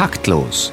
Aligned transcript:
Taktlos. 0.00 0.72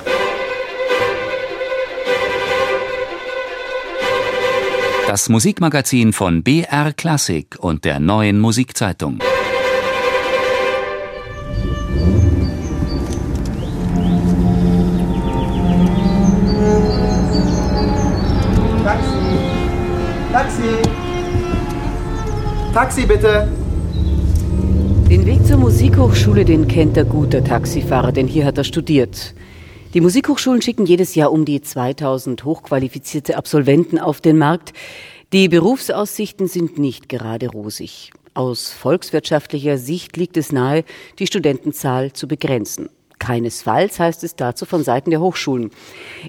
Das 5.06 5.28
Musikmagazin 5.28 6.14
von 6.14 6.44
BR 6.44 6.94
Klassik 6.94 7.58
und 7.60 7.84
der 7.84 8.00
neuen 8.00 8.40
Musikzeitung. 8.40 9.20
Taxi! 18.86 19.10
Taxi! 20.32 20.62
Taxi 22.74 23.06
bitte! 23.06 23.67
Den 25.10 25.26
Weg 25.26 25.46
zur 25.46 25.56
Musikhochschule, 25.56 26.44
den 26.44 26.68
kennt 26.68 26.98
der 26.98 27.06
gute 27.06 27.42
Taxifahrer, 27.42 28.12
denn 28.12 28.28
hier 28.28 28.44
hat 28.44 28.58
er 28.58 28.66
studiert. 28.66 29.34
Die 29.94 30.02
Musikhochschulen 30.02 30.62
schicken 30.62 30.86
jedes 30.86 31.16
Jahr 31.16 31.32
um 31.32 31.46
die 31.46 31.62
2000 31.62 32.44
hochqualifizierte 32.44 33.38
Absolventen 33.38 34.00
auf 34.00 34.20
den 34.20 34.38
Markt. 34.38 34.74
Die 35.32 35.48
Berufsaussichten 35.48 36.50
sind 36.50 36.78
nicht 36.78 37.08
gerade 37.08 37.48
rosig. 37.48 38.12
Aus 38.34 38.74
volkswirtschaftlicher 38.74 39.78
Sicht 39.78 40.18
liegt 40.18 40.36
es 40.36 40.52
nahe, 40.52 40.84
die 41.20 41.28
Studentenzahl 41.28 42.12
zu 42.12 42.28
begrenzen. 42.28 42.90
Keinesfalls 43.18 44.02
heißt 44.02 44.26
es 44.26 44.36
dazu 44.36 44.66
von 44.66 44.84
Seiten 44.84 45.10
der 45.10 45.22
Hochschulen. 45.22 45.72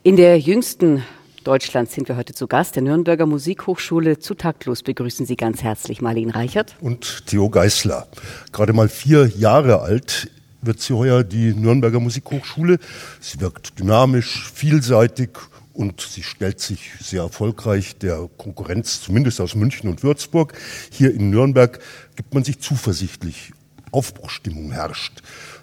In 0.05 0.15
der 0.15 0.39
jüngsten 0.39 1.03
Deutschlands 1.49 1.95
sind 1.95 2.07
wir 2.09 2.19
heute 2.19 2.35
zu 2.35 2.47
Gast, 2.47 2.77
der 2.77 2.83
Nürnberger 2.83 3.25
Musikhochschule. 3.25 4.19
Zu 4.19 4.35
taktlos 4.35 4.83
begrüßen 4.83 5.25
Sie 5.25 5.35
ganz 5.35 5.63
herzlich 5.63 6.03
Marlene 6.03 6.35
Reichert. 6.35 6.77
Und 6.83 7.25
Theo 7.25 7.49
Geißler. 7.49 8.07
Gerade 8.53 8.75
mal 8.75 8.91
vier 8.91 9.29
Jahre 9.29 9.81
alt 9.81 10.31
wird 10.61 10.83
sie 10.83 10.93
heuer 10.93 11.25
die 11.25 11.55
Nürnberger 11.55 12.01
Musikhochschule. 12.01 12.79
Sie 13.21 13.41
wirkt 13.41 13.79
dynamisch, 13.79 14.53
vielseitig 14.53 15.31
und 15.73 16.03
sie 16.03 16.23
stellt 16.23 16.61
sich 16.61 16.91
sehr 17.01 17.23
erfolgreich 17.23 17.97
der 17.97 18.29
Konkurrenz, 18.37 19.01
zumindest 19.01 19.41
aus 19.41 19.55
München 19.55 19.89
und 19.89 20.03
Würzburg. 20.03 20.53
Hier 20.91 21.15
in 21.15 21.31
Nürnberg 21.31 21.79
gibt 22.15 22.35
man 22.35 22.45
sich 22.45 22.61
zuversichtlich. 22.61 23.55
Aufbruchstimmung 23.91 24.73
herrscht. 24.73 25.23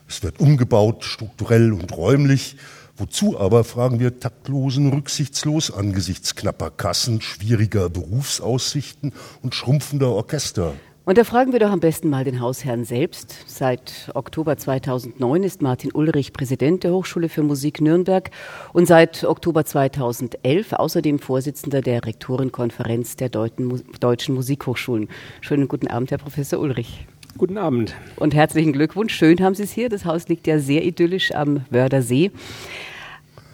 Es 0.10 0.24
wird 0.24 0.40
umgebaut, 0.40 1.04
strukturell 1.04 1.74
und 1.74 1.96
räumlich. 1.96 2.58
Wozu 2.98 3.38
aber, 3.38 3.66
fragen 3.66 4.00
wir 4.00 4.22
taktlosen 4.22 4.90
rücksichtslos 4.90 5.70
angesichts 5.70 6.36
knapper 6.36 6.72
Kassen, 6.72 7.20
schwieriger 7.20 7.90
Berufsaussichten 7.90 9.12
und 9.42 9.54
schrumpfender 9.54 10.12
Orchester? 10.12 10.74
Und 11.04 11.18
da 11.18 11.26
fragen 11.26 11.52
wir 11.52 11.60
doch 11.60 11.72
am 11.72 11.82
besten 11.82 12.10
mal 12.10 12.24
den 12.24 12.40
Hausherrn 12.40 12.86
selbst. 12.86 13.36
Seit 13.48 14.10
Oktober 14.16 14.58
2009 14.58 15.44
ist 15.44 15.62
Martin 15.62 15.92
Ulrich 15.94 16.32
Präsident 16.32 16.84
der 16.86 16.94
Hochschule 16.94 17.28
für 17.28 17.44
Musik 17.44 17.82
Nürnberg 17.82 18.32
und 18.72 18.88
seit 18.88 19.26
Oktober 19.26 19.66
2011 19.66 20.72
außerdem 20.74 21.20
Vorsitzender 21.20 21.82
der 21.82 22.06
Rektorenkonferenz 22.06 23.18
der 23.18 23.28
Deutschen 23.30 24.34
Musikhochschulen. 24.34 25.10
Schönen 25.42 25.68
guten 25.68 25.90
Abend, 25.90 26.12
Herr 26.12 26.18
Professor 26.18 26.60
Ulrich. 26.60 27.06
Guten 27.38 27.58
Abend. 27.58 27.94
Und 28.16 28.34
herzlichen 28.34 28.72
Glückwunsch. 28.72 29.14
Schön 29.14 29.42
haben 29.42 29.56
Sie 29.56 29.64
es 29.64 29.74
hier. 29.74 29.90
Das 29.90 30.06
Haus 30.06 30.30
liegt 30.30 30.48
ja 30.48 30.58
sehr 30.58 30.86
idyllisch 30.86 31.36
am 31.36 31.66
Wördersee. 31.70 32.32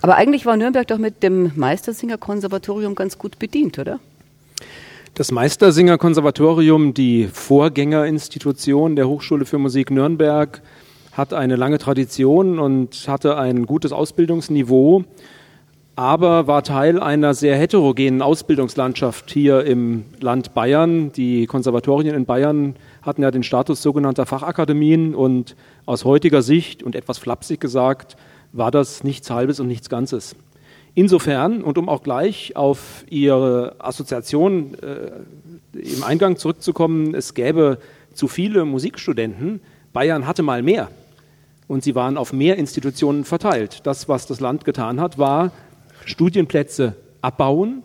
Aber 0.02 0.16
eigentlich 0.16 0.46
war 0.46 0.58
Nürnberg 0.58 0.88
doch 0.88 0.98
mit 0.98 1.22
dem 1.22 1.52
Meistersinger-Konservatorium 1.56 2.96
ganz 2.96 3.18
gut 3.18 3.38
bedient, 3.38 3.78
oder? 3.78 4.00
Das 5.14 5.32
Meistersinger-Konservatorium, 5.32 6.94
die 6.94 7.28
Vorgängerinstitution 7.28 8.96
der 8.96 9.08
Hochschule 9.08 9.46
für 9.46 9.60
Musik 9.60 9.92
Nürnberg, 9.92 10.62
hat 11.12 11.34
eine 11.34 11.56
lange 11.56 11.78
Tradition 11.78 12.58
und 12.58 13.08
hatte 13.08 13.38
ein 13.38 13.66
gutes 13.66 13.92
Ausbildungsniveau, 13.92 15.04
aber 15.96 16.48
war 16.48 16.64
Teil 16.64 17.00
einer 17.00 17.34
sehr 17.34 17.58
heterogenen 17.58 18.22
Ausbildungslandschaft 18.22 19.30
hier 19.30 19.66
im 19.66 20.06
Land 20.22 20.54
Bayern. 20.54 21.12
Die 21.12 21.46
Konservatorien 21.46 22.16
in 22.16 22.26
Bayern 22.26 22.76
hatten 23.02 23.22
ja 23.22 23.30
den 23.30 23.44
Status 23.44 23.82
sogenannter 23.82 24.26
Fachakademien 24.26 25.14
und 25.14 25.56
aus 25.86 26.06
heutiger 26.06 26.42
Sicht 26.42 26.82
und 26.82 26.96
etwas 26.96 27.18
flapsig 27.18 27.60
gesagt, 27.60 28.16
war 28.54 28.72
das 28.72 29.04
nichts 29.04 29.30
Halbes 29.30 29.60
und 29.60 29.68
nichts 29.68 29.90
Ganzes. 29.90 30.36
Insofern, 30.94 31.64
und 31.64 31.78
um 31.78 31.88
auch 31.88 32.04
gleich 32.04 32.56
auf 32.56 33.06
Ihre 33.10 33.76
Assoziation 33.80 34.76
äh, 34.76 35.80
im 35.80 36.04
Eingang 36.04 36.36
zurückzukommen, 36.36 37.16
es 37.16 37.34
gäbe 37.34 37.78
zu 38.14 38.28
viele 38.28 38.66
Musikstudenten. 38.66 39.62
Bayern 39.94 40.28
hatte 40.28 40.44
mal 40.44 40.62
mehr 40.62 40.90
und 41.68 41.84
sie 41.84 41.96
waren 41.96 42.18
auf 42.18 42.34
mehr 42.34 42.58
Institutionen 42.58 43.24
verteilt. 43.24 43.82
Das, 43.84 44.10
was 44.10 44.28
das 44.28 44.42
Land 44.42 44.66
getan 44.66 45.00
hat, 45.00 45.18
war 45.18 45.52
Studienplätze 46.04 46.96
abbauen 47.22 47.84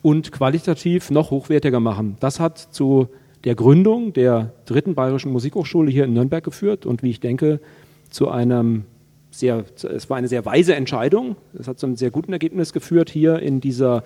und 0.00 0.32
qualitativ 0.32 1.10
noch 1.10 1.30
hochwertiger 1.30 1.80
machen. 1.80 2.16
Das 2.20 2.40
hat 2.40 2.58
zu 2.58 3.08
der 3.44 3.54
Gründung 3.54 4.14
der 4.14 4.52
dritten 4.64 4.94
Bayerischen 4.94 5.32
Musikhochschule 5.32 5.90
hier 5.90 6.04
in 6.04 6.14
Nürnberg 6.14 6.42
geführt 6.42 6.86
und 6.86 7.02
wie 7.02 7.10
ich 7.10 7.20
denke, 7.20 7.60
zu 8.08 8.30
einem 8.30 8.84
sehr, 9.38 9.64
es 9.82 10.10
war 10.10 10.16
eine 10.16 10.28
sehr 10.28 10.44
weise 10.44 10.74
Entscheidung. 10.74 11.36
Es 11.58 11.68
hat 11.68 11.78
zu 11.78 11.86
einem 11.86 11.96
sehr 11.96 12.10
guten 12.10 12.32
Ergebnis 12.32 12.72
geführt, 12.72 13.10
hier 13.10 13.38
in 13.40 13.60
dieser 13.60 14.02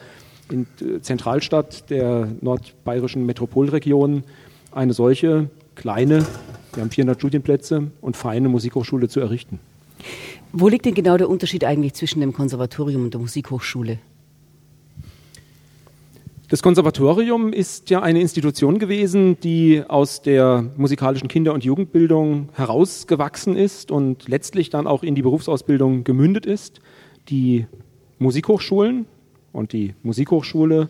in 0.50 0.66
Zentralstadt 1.02 1.91
der 1.91 2.28
nordbayerischen 2.41 3.24
Metropolregion 3.24 4.24
eine 4.72 4.92
solche 4.92 5.48
kleine, 5.74 6.26
wir 6.74 6.82
haben 6.82 6.90
400 6.90 7.19
Studienplätze 7.19 7.90
und 8.00 8.16
feine 8.16 8.48
Musikhochschule 8.48 9.08
zu 9.08 9.20
errichten. 9.20 9.58
Wo 10.52 10.69
liegt 10.69 10.86
denn 10.86 10.94
genau 10.94 11.16
der 11.16 11.28
Unterschied 11.28 11.64
eigentlich 11.64 11.94
zwischen 11.94 12.20
dem 12.20 12.32
Konservatorium 12.32 13.04
und 13.04 13.14
der 13.14 13.20
Musikhochschule? 13.20 13.98
Das 16.50 16.65
Konservatorium 16.65 17.53
ist 17.53 17.91
ja 17.91 18.03
eine 18.03 18.21
Institution 18.21 18.81
gewesen, 18.81 19.38
die 19.38 19.84
aus 19.87 20.21
der 20.21 20.65
musikalischen 20.77 21.28
Kinder- 21.28 21.55
und 21.55 21.62
Jugendbildung 21.62 22.49
herausgewachsen 22.55 23.55
ist 23.55 23.93
und 23.93 24.28
letztlich 24.28 24.69
dann 24.69 24.88
auch 24.88 25.05
in 25.05 25.15
die 25.15 25.22
Berufsausbildung 25.22 26.03
gemündet 26.03 26.47
ist. 26.47 26.81
Die 27.28 27.66
Musikhochschulen 28.19 29.06
und 29.53 29.72
die 29.72 29.94
Musikhochschule 30.03 30.88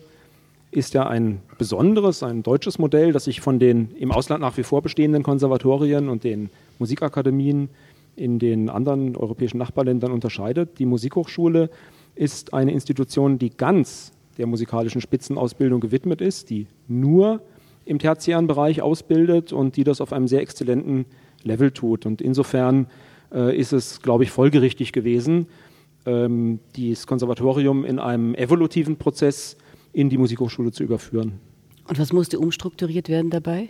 ist 0.71 0.95
ja 0.95 1.05
ein 1.05 1.43
besonderes, 1.59 2.23
ein 2.23 2.41
deutsches 2.41 2.79
Modell, 2.79 3.11
das 3.11 3.25
sich 3.25 3.39
von 3.39 3.59
den 3.59 3.91
im 3.99 4.11
Ausland 4.11 4.41
nach 4.41 4.57
wie 4.57 4.63
vor 4.63 4.81
bestehenden 4.81 5.21
Konservatorien 5.21 6.09
und 6.09 6.23
den 6.23 6.49
Musikakademien 6.79 7.69
in 8.15 8.39
den 8.39 8.71
anderen 8.71 9.15
europäischen 9.15 9.59
Nachbarländern 9.59 10.11
unterscheidet. 10.11 10.79
Die 10.79 10.87
Musikhochschule 10.87 11.69
ist 12.15 12.51
eine 12.51 12.71
Institution, 12.71 13.37
die 13.37 13.51
ganz 13.51 14.11
der 14.37 14.47
musikalischen 14.47 15.01
Spitzenausbildung 15.01 15.81
gewidmet 15.81 16.21
ist, 16.21 16.49
die 16.49 16.67
nur 16.87 17.41
im 17.85 17.99
tertiären 17.99 18.47
Bereich 18.47 18.81
ausbildet 18.81 19.53
und 19.53 19.75
die 19.75 19.83
das 19.83 20.01
auf 20.01 20.13
einem 20.13 20.27
sehr 20.27 20.41
exzellenten 20.41 21.05
Level 21.43 21.71
tut. 21.71 22.05
Und 22.05 22.21
insofern 22.21 22.87
äh, 23.33 23.57
ist 23.57 23.73
es, 23.73 24.01
glaube 24.01 24.23
ich, 24.23 24.31
folgerichtig 24.31 24.91
gewesen, 24.93 25.47
ähm, 26.05 26.59
das 26.77 27.07
Konservatorium 27.07 27.85
in 27.85 27.99
einem 27.99 28.35
evolutiven 28.35 28.97
Prozess 28.97 29.57
in 29.93 30.09
die 30.09 30.17
Musikhochschule 30.17 30.71
zu 30.71 30.83
überführen. 30.83 31.33
Und 31.87 31.99
was 31.99 32.13
musste 32.13 32.39
umstrukturiert 32.39 33.09
werden 33.09 33.31
dabei? 33.31 33.69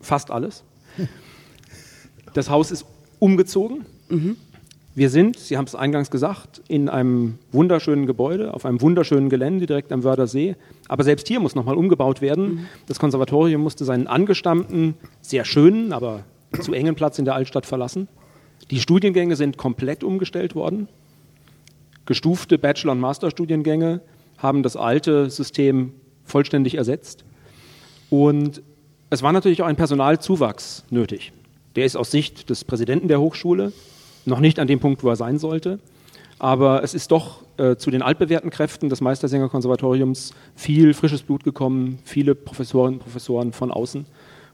Fast 0.00 0.30
alles. 0.30 0.64
Das 2.34 2.50
Haus 2.50 2.70
ist 2.70 2.86
umgezogen. 3.18 3.84
Mhm. 4.08 4.36
Wir 4.98 5.10
sind, 5.10 5.38
Sie 5.38 5.56
haben 5.56 5.66
es 5.66 5.76
eingangs 5.76 6.10
gesagt, 6.10 6.60
in 6.66 6.88
einem 6.88 7.38
wunderschönen 7.52 8.06
Gebäude, 8.06 8.52
auf 8.52 8.64
einem 8.64 8.80
wunderschönen 8.80 9.28
Gelände 9.28 9.64
direkt 9.64 9.92
am 9.92 10.02
Wördersee. 10.02 10.56
Aber 10.88 11.04
selbst 11.04 11.28
hier 11.28 11.38
muss 11.38 11.54
nochmal 11.54 11.76
umgebaut 11.76 12.20
werden. 12.20 12.48
Mhm. 12.48 12.66
Das 12.88 12.98
Konservatorium 12.98 13.62
musste 13.62 13.84
seinen 13.84 14.08
angestammten, 14.08 14.94
sehr 15.20 15.44
schönen, 15.44 15.92
aber 15.92 16.24
zu 16.60 16.72
engen 16.72 16.96
Platz 16.96 17.16
in 17.20 17.24
der 17.24 17.36
Altstadt 17.36 17.64
verlassen. 17.64 18.08
Die 18.72 18.80
Studiengänge 18.80 19.36
sind 19.36 19.56
komplett 19.56 20.02
umgestellt 20.02 20.56
worden. 20.56 20.88
Gestufte 22.04 22.58
Bachelor- 22.58 22.90
und 22.90 22.98
Masterstudiengänge 22.98 24.00
haben 24.38 24.64
das 24.64 24.76
alte 24.76 25.30
System 25.30 25.92
vollständig 26.24 26.74
ersetzt. 26.74 27.24
Und 28.10 28.62
es 29.10 29.22
war 29.22 29.32
natürlich 29.32 29.62
auch 29.62 29.68
ein 29.68 29.76
Personalzuwachs 29.76 30.82
nötig. 30.90 31.32
Der 31.76 31.84
ist 31.84 31.94
aus 31.94 32.10
Sicht 32.10 32.50
des 32.50 32.64
Präsidenten 32.64 33.06
der 33.06 33.20
Hochschule 33.20 33.72
noch 34.24 34.40
nicht 34.40 34.58
an 34.58 34.66
dem 34.66 34.80
Punkt, 34.80 35.02
wo 35.02 35.08
er 35.08 35.16
sein 35.16 35.38
sollte. 35.38 35.78
Aber 36.38 36.84
es 36.84 36.94
ist 36.94 37.10
doch 37.10 37.42
äh, 37.56 37.76
zu 37.76 37.90
den 37.90 38.02
altbewährten 38.02 38.50
Kräften 38.50 38.88
des 38.88 39.00
Meistersinger-Konservatoriums 39.00 40.32
viel 40.54 40.94
frisches 40.94 41.22
Blut 41.22 41.42
gekommen, 41.42 41.98
viele 42.04 42.34
Professorinnen 42.34 42.98
und 42.98 43.04
Professoren 43.04 43.52
von 43.52 43.70
außen 43.70 44.06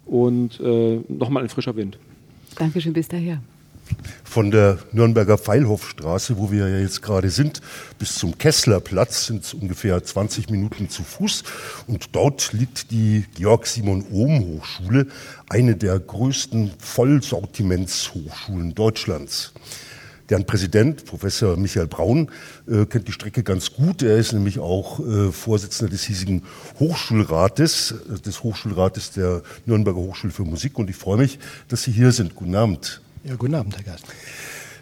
und 0.07 0.61
äh, 0.61 1.01
nochmal 1.09 1.43
ein 1.43 1.49
frischer 1.49 1.77
Wind. 1.77 1.99
Dankeschön, 2.57 2.93
bis 2.93 3.09
daher. 3.09 3.41
Von 4.25 4.51
der 4.51 4.79
Nürnberger 4.91 5.39
Pfeilhofstraße, 5.39 6.39
wo 6.39 6.51
wir 6.51 6.69
ja 6.69 6.79
jetzt 6.79 7.03
gerade 7.03 7.31
sind, 7.31 7.61
bis 7.99 8.17
zum 8.17 8.37
Kesslerplatz 8.37 9.27
sind 9.27 9.45
es 9.45 9.55
ungefähr 9.55 10.03
20 10.03 10.51
Minuten 10.51 10.91
zu 10.91 11.05
Fuß. 11.05 11.45
Und 11.87 12.09
dort 12.17 12.53
liegt 12.53 12.91
die 12.91 13.27
Georg-Simon-Ohm-Hochschule, 13.37 15.07
eine 15.49 15.77
der 15.77 16.01
größten 16.01 16.73
Vollsortimentshochschulen 16.79 18.75
Deutschlands. 18.75 19.53
Deren 20.31 20.47
Präsident, 20.47 21.05
Professor 21.05 21.57
Michael 21.57 21.87
Braun, 21.87 22.31
äh, 22.67 22.87
kennt 22.87 23.07
die 23.07 23.13
Strecke 23.13 23.43
ganz 23.43 23.75
gut. 23.75 24.03
Er 24.03 24.17
ist 24.17 24.33
nämlich 24.33 24.59
auch 24.59 24.99
äh, 25.01 25.31
Vorsitzender 25.31 25.93
des 25.93 26.05
hiesigen 26.05 26.45
Hochschulrates, 26.81 27.95
äh, 28.11 28.21
des 28.21 28.43
Hochschulrates 28.43 29.11
der 29.13 29.43
Nürnberger 29.67 29.99
Hochschule 29.99 30.33
für 30.33 30.45
Musik. 30.45 30.79
Und 30.79 30.89
ich 30.89 30.97
freue 30.97 31.19
mich, 31.19 31.39
dass 31.69 31.83
Sie 31.83 31.93
hier 31.93 32.11
sind. 32.11 32.35
Guten 32.35 32.55
Abend. 32.55 33.03
Ja, 33.25 33.37
guten 33.37 33.55
Abend, 33.55 33.75
Herr 33.75 33.85
Gast. 33.85 34.05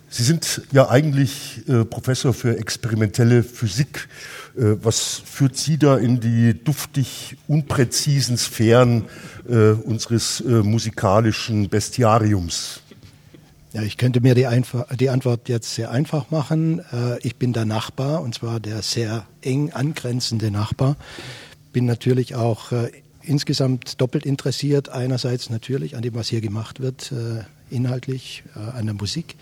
Sie 0.09 0.25
sind 0.25 0.63
ja 0.73 0.91
eigentlich 0.91 1.63
äh, 1.69 1.85
Professor 1.85 2.35
für 2.35 2.59
experimentelle 2.59 3.45
Physik. 3.45 4.09
Äh, 4.57 4.75
was 4.83 5.23
führt 5.25 5.57
Sie 5.57 5.79
da 5.79 5.97
in 5.97 6.19
die 6.19 6.53
duftig 6.53 7.37
unpräzisen 7.47 8.37
Sphären 8.37 9.05
äh, 9.49 9.71
unseres 9.71 10.41
äh, 10.41 10.49
musikalischen 10.65 11.69
Bestiariums? 11.69 12.81
Ja, 13.75 13.83
ich 13.83 13.97
könnte 13.97 14.21
mir 14.21 14.35
die, 14.35 14.49
die, 14.99 15.09
Antwort 15.09 15.49
jetzt 15.49 15.77
sehr 15.77 15.93
einfach 15.93 16.33
machen. 16.33 16.81
Äh, 16.93 17.21
ich 17.21 17.37
bin 17.37 17.53
der 17.53 17.65
Nachbar 17.65 18.23
und 18.23 18.35
zwar 18.35 18.59
der 18.59 18.83
sehr 18.83 19.25
eng 19.41 19.71
angrenzende 19.71 20.51
Nachbar. 20.51 20.97
Bin 21.73 21.85
natürlich 21.85 22.35
auch 22.35 22.73
äh, 22.73 22.91
insgesamt 23.23 24.01
doppelt 24.01 24.27
interessiert. 24.27 24.89
Einerseits 24.89 25.49
natürlich 25.49 25.95
an 25.95 26.03
dem, 26.03 26.17
was 26.17 26.29
hier 26.29 26.41
gemacht 26.41 26.81
wird, 26.81 27.13
inhaltlich, 27.73 28.45
an 28.55 28.87
der 28.87 28.95
Musik. 28.95 29.37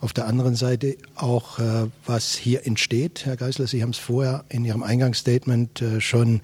Auf 0.00 0.12
der 0.12 0.26
anderen 0.26 0.54
Seite 0.54 0.96
auch, 1.16 1.58
was 2.06 2.34
hier 2.34 2.66
entsteht. 2.66 3.26
Herr 3.26 3.36
Geisler, 3.36 3.66
Sie 3.66 3.82
haben 3.82 3.90
es 3.90 3.98
vorher 3.98 4.44
in 4.48 4.64
Ihrem 4.64 4.82
Eingangsstatement 4.82 5.82
schon 5.98 6.40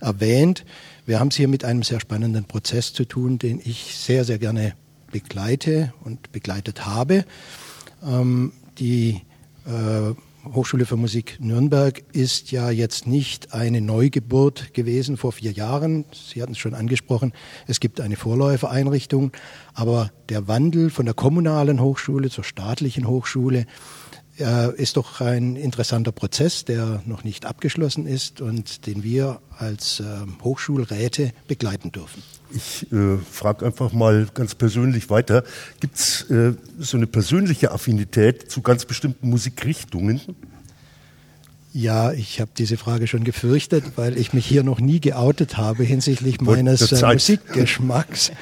erwähnt. 0.00 0.64
Wir 1.06 1.18
haben 1.18 1.28
es 1.28 1.36
hier 1.36 1.48
mit 1.48 1.64
einem 1.64 1.82
sehr 1.82 2.00
spannenden 2.00 2.44
Prozess 2.44 2.92
zu 2.92 3.04
tun, 3.04 3.38
den 3.38 3.60
ich 3.64 3.96
sehr, 3.96 4.24
sehr 4.24 4.38
gerne 4.38 4.74
begleite 5.10 5.92
und 6.04 6.32
begleitet 6.32 6.86
habe. 6.86 7.24
Ähm, 8.04 8.52
die 8.78 9.22
äh, 9.66 10.14
Hochschule 10.44 10.86
für 10.86 10.96
Musik 10.96 11.36
Nürnberg 11.38 12.02
ist 12.12 12.50
ja 12.50 12.70
jetzt 12.70 13.06
nicht 13.06 13.52
eine 13.52 13.80
Neugeburt 13.80 14.72
gewesen 14.72 15.16
vor 15.16 15.32
vier 15.32 15.52
Jahren. 15.52 16.06
Sie 16.12 16.40
hatten 16.40 16.52
es 16.52 16.58
schon 16.58 16.74
angesprochen. 16.74 17.32
Es 17.66 17.78
gibt 17.78 18.00
eine 18.00 18.16
Vorläufereinrichtung, 18.16 19.32
aber 19.74 20.10
der 20.30 20.48
Wandel 20.48 20.88
von 20.90 21.04
der 21.04 21.14
kommunalen 21.14 21.80
Hochschule 21.80 22.30
zur 22.30 22.44
staatlichen 22.44 23.06
Hochschule 23.06 23.66
äh, 24.40 24.74
ist 24.74 24.96
doch 24.96 25.20
ein 25.20 25.56
interessanter 25.56 26.12
Prozess, 26.12 26.64
der 26.64 27.02
noch 27.06 27.24
nicht 27.24 27.46
abgeschlossen 27.46 28.06
ist 28.06 28.40
und 28.40 28.86
den 28.86 29.02
wir 29.02 29.40
als 29.58 30.00
äh, 30.00 30.04
Hochschulräte 30.42 31.32
begleiten 31.46 31.92
dürfen. 31.92 32.22
Ich 32.52 32.90
äh, 32.92 33.18
frage 33.18 33.66
einfach 33.66 33.92
mal 33.92 34.26
ganz 34.34 34.54
persönlich 34.54 35.10
weiter. 35.10 35.44
Gibt 35.80 35.96
es 35.96 36.28
äh, 36.30 36.54
so 36.78 36.96
eine 36.96 37.06
persönliche 37.06 37.70
Affinität 37.70 38.50
zu 38.50 38.62
ganz 38.62 38.84
bestimmten 38.84 39.28
Musikrichtungen? 39.28 40.20
Ja, 41.72 42.12
ich 42.12 42.40
habe 42.40 42.50
diese 42.58 42.76
Frage 42.76 43.06
schon 43.06 43.22
gefürchtet, 43.22 43.84
weil 43.94 44.18
ich 44.18 44.32
mich 44.32 44.44
hier 44.44 44.64
noch 44.64 44.80
nie 44.80 44.98
geoutet 44.98 45.56
habe 45.56 45.84
hinsichtlich 45.84 46.40
meines 46.40 46.90
äh, 46.90 47.12
Musikgeschmacks. 47.12 48.32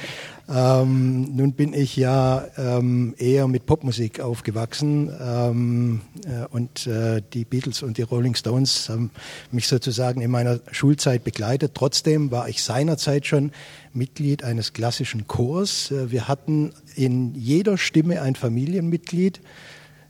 Ähm, 0.50 1.36
nun 1.36 1.52
bin 1.52 1.74
ich 1.74 1.94
ja 1.96 2.46
ähm, 2.56 3.14
eher 3.18 3.46
mit 3.48 3.66
Popmusik 3.66 4.20
aufgewachsen 4.20 5.12
ähm, 5.20 6.00
äh, 6.24 6.46
und 6.50 6.86
äh, 6.86 7.20
die 7.34 7.44
Beatles 7.44 7.82
und 7.82 7.98
die 7.98 8.02
Rolling 8.02 8.34
Stones 8.34 8.88
haben 8.88 9.10
mich 9.50 9.68
sozusagen 9.68 10.22
in 10.22 10.30
meiner 10.30 10.60
Schulzeit 10.70 11.22
begleitet. 11.22 11.72
Trotzdem 11.74 12.30
war 12.30 12.48
ich 12.48 12.62
seinerzeit 12.62 13.26
schon 13.26 13.52
Mitglied 13.92 14.42
eines 14.42 14.72
klassischen 14.72 15.26
Chors. 15.26 15.90
Äh, 15.90 16.10
wir 16.10 16.28
hatten 16.28 16.72
in 16.94 17.34
jeder 17.34 17.76
Stimme 17.76 18.22
ein 18.22 18.34
Familienmitglied. 18.34 19.42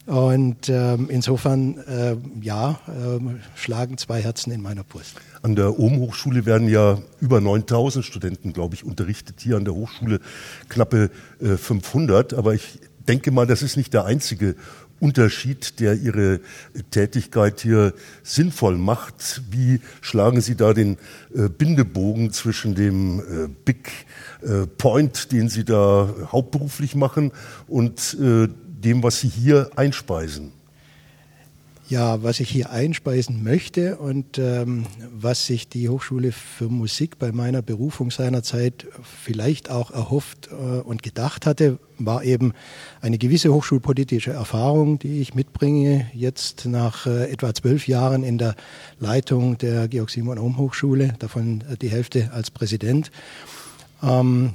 Und 0.09 0.71
ähm, 0.71 1.11
insofern, 1.11 1.77
äh, 1.87 2.17
ja, 2.41 2.81
äh, 2.87 3.21
schlagen 3.55 3.99
zwei 3.99 4.23
Herzen 4.23 4.51
in 4.53 4.63
meiner 4.63 4.83
Brust. 4.83 5.17
An 5.43 5.55
der 5.55 5.79
Ohm-Hochschule 5.79 6.47
werden 6.47 6.67
ja 6.67 6.97
über 7.21 7.43
9000 7.43 8.03
Studenten, 8.03 8.55
glaube 8.55 8.75
ich, 8.75 8.85
unterrichtet. 8.85 9.37
Hier 9.41 9.59
an 9.59 9.67
der 9.67 9.75
Hochschule 9.75 10.21
knappe 10.71 11.11
äh, 11.43 11.59
500. 11.59 12.33
Aber 12.33 12.55
ich 12.55 12.81
denke 13.07 13.31
mal, 13.33 13.47
das 13.47 13.61
ist 13.61 13.77
nicht 13.77 13.93
der 13.93 14.07
einzige 14.07 14.55
Unterschied, 14.99 15.79
der 15.79 15.95
Ihre 15.95 16.41
Tätigkeit 16.91 17.61
hier 17.61 17.93
sinnvoll 18.23 18.79
macht. 18.79 19.43
Wie 19.51 19.83
schlagen 20.01 20.41
Sie 20.41 20.57
da 20.57 20.73
den 20.73 20.97
äh, 21.35 21.51
Bindebogen 21.51 22.33
zwischen 22.33 22.75
dem 22.75 23.21
äh, 23.21 23.49
Big 23.67 23.91
äh, 24.41 24.67
Point, 24.67 25.33
den 25.33 25.51
Sie 25.51 25.65
da 25.65 26.09
hauptberuflich 26.33 26.95
machen, 26.95 27.31
und 27.67 28.17
äh, 28.19 28.49
dem, 28.85 29.03
was 29.03 29.21
Sie 29.21 29.29
hier 29.29 29.71
einspeisen? 29.77 30.53
Ja, 31.89 32.23
was 32.23 32.39
ich 32.39 32.51
hier 32.51 32.69
einspeisen 32.69 33.43
möchte 33.43 33.97
und 33.97 34.37
ähm, 34.37 34.85
was 35.11 35.47
sich 35.47 35.71
die 35.71 35.89
Hochschule 35.89 36.33
für 36.33 36.69
Musik 36.69 37.19
bei 37.19 37.33
meiner 37.33 37.63
Berufung 37.63 38.11
seinerzeit 38.11 38.87
vielleicht 39.03 39.71
auch 39.71 39.91
erhofft 39.91 40.51
äh, 40.53 40.81
und 40.81 41.03
gedacht 41.03 41.47
hatte, 41.47 41.79
war 41.99 42.25
eben 42.25 42.53
eine 43.01 43.17
gewisse 43.17 43.55
hochschulpolitische 43.55 44.33
Erfahrung, 44.33 44.99
die 44.99 45.23
ich 45.23 45.35
mitbringe, 45.35 46.11
jetzt 46.13 46.67
nach 46.67 47.07
äh, 47.07 47.31
etwa 47.31 47.55
zwölf 47.55 47.89
Jahren 47.89 48.23
in 48.23 48.37
der 48.37 48.55
Leitung 49.01 49.57
der 49.57 49.89
Georg-Simon-Ohm-Hochschule, 49.89 51.15
davon 51.19 51.65
äh, 51.73 51.79
die 51.79 51.89
Hälfte 51.89 52.33
als 52.35 52.51
Präsident. 52.51 53.11
Ähm, 54.03 54.53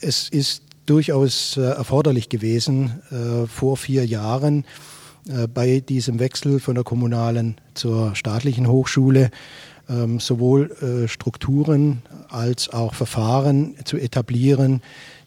es 0.00 0.30
ist 0.30 0.62
durchaus 0.90 1.56
äh, 1.56 1.60
erforderlich 1.60 2.28
gewesen, 2.28 3.00
äh, 3.12 3.46
vor 3.46 3.76
vier 3.76 4.04
Jahren 4.04 4.64
äh, 5.28 5.46
bei 5.46 5.78
diesem 5.78 6.18
Wechsel 6.18 6.58
von 6.58 6.74
der 6.74 6.82
kommunalen 6.82 7.60
zur 7.74 8.16
staatlichen 8.16 8.66
Hochschule 8.66 9.30
ähm, 9.88 10.18
sowohl 10.18 11.06
Strukturen 11.06 12.02
als 12.28 12.70
auch 12.70 12.94
Verfahren 12.94 13.76
zu 13.84 13.96
etablieren, 13.96 14.82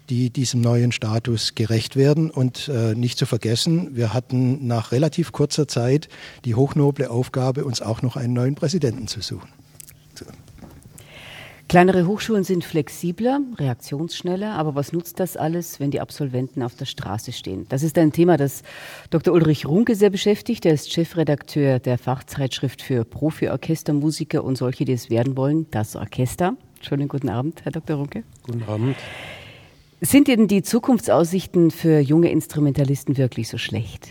die 0.10 0.30
diesem 0.30 0.60
neuen 0.60 0.92
Status 0.92 1.56
gerecht 1.56 1.96
werden. 1.96 2.30
Und 2.30 2.70
nicht 2.96 3.18
zu 3.18 3.26
vergessen, 3.26 3.96
wir 3.96 4.14
hatten 4.14 4.68
nach 4.68 4.92
relativ 4.92 5.32
kurzer 5.32 5.68
Zeit 5.68 6.10
die 6.46 6.56
hochnoble 6.56 7.10
Aufgabe, 7.10 7.66
uns 7.66 7.82
auch 7.82 8.02
noch 8.02 8.16
einen 8.16 8.34
neuen 8.34 8.56
Präsidenten 8.56 9.08
zu 9.08 9.22
suchen. 9.22 9.63
Kleinere 11.74 12.06
Hochschulen 12.06 12.44
sind 12.44 12.64
flexibler, 12.64 13.42
reaktionsschneller, 13.58 14.54
aber 14.54 14.76
was 14.76 14.94
nutzt 14.94 15.20
das 15.20 15.36
alles, 15.36 15.80
wenn 15.80 15.90
die 15.90 16.02
Absolventen 16.02 16.62
auf 16.62 16.76
der 16.76 16.86
Straße 16.86 17.32
stehen? 17.32 17.66
Das 17.70 17.82
ist 17.82 17.98
ein 17.98 18.12
Thema, 18.12 18.38
das 18.38 18.62
Dr. 19.10 19.34
Ulrich 19.34 19.66
Runke 19.66 19.96
sehr 19.96 20.12
beschäftigt. 20.12 20.68
Er 20.68 20.76
ist 20.76 20.94
Chefredakteur 20.94 21.80
der 21.80 21.98
Fachzeitschrift 21.98 22.84
für 22.84 23.06
Profi-Orchestermusiker 23.06 24.44
und 24.44 24.56
solche, 24.56 24.86
die 24.86 24.92
es 24.94 25.10
werden 25.10 25.36
wollen, 25.36 25.66
das 25.72 25.96
Orchester. 25.96 26.56
Schönen 26.80 27.08
guten 27.08 27.30
Abend, 27.30 27.66
Herr 27.66 27.72
Dr. 27.72 27.96
Runke. 27.96 28.22
Guten 28.44 28.62
Abend. 28.68 28.96
Sind 30.00 30.28
denn 30.28 30.48
die 30.48 30.62
Zukunftsaussichten 30.62 31.72
für 31.72 31.98
junge 31.98 32.30
Instrumentalisten 32.30 33.18
wirklich 33.18 33.48
so 33.48 33.58
schlecht? 33.58 34.10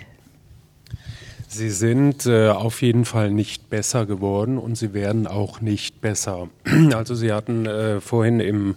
Sie 1.52 1.68
sind 1.68 2.25
äh, 2.25 2.49
auf 2.49 2.80
jeden 2.80 3.04
Fall 3.04 3.30
nicht 3.30 3.68
besser 3.68 4.06
geworden 4.06 4.56
und 4.56 4.78
sie 4.78 4.94
werden 4.94 5.26
auch 5.26 5.61
nicht 5.61 6.00
besser. 6.00 6.49
Also 6.94 7.14
Sie 7.14 7.30
hatten 7.30 7.66
äh, 7.66 8.00
vorhin 8.00 8.40
im 8.40 8.76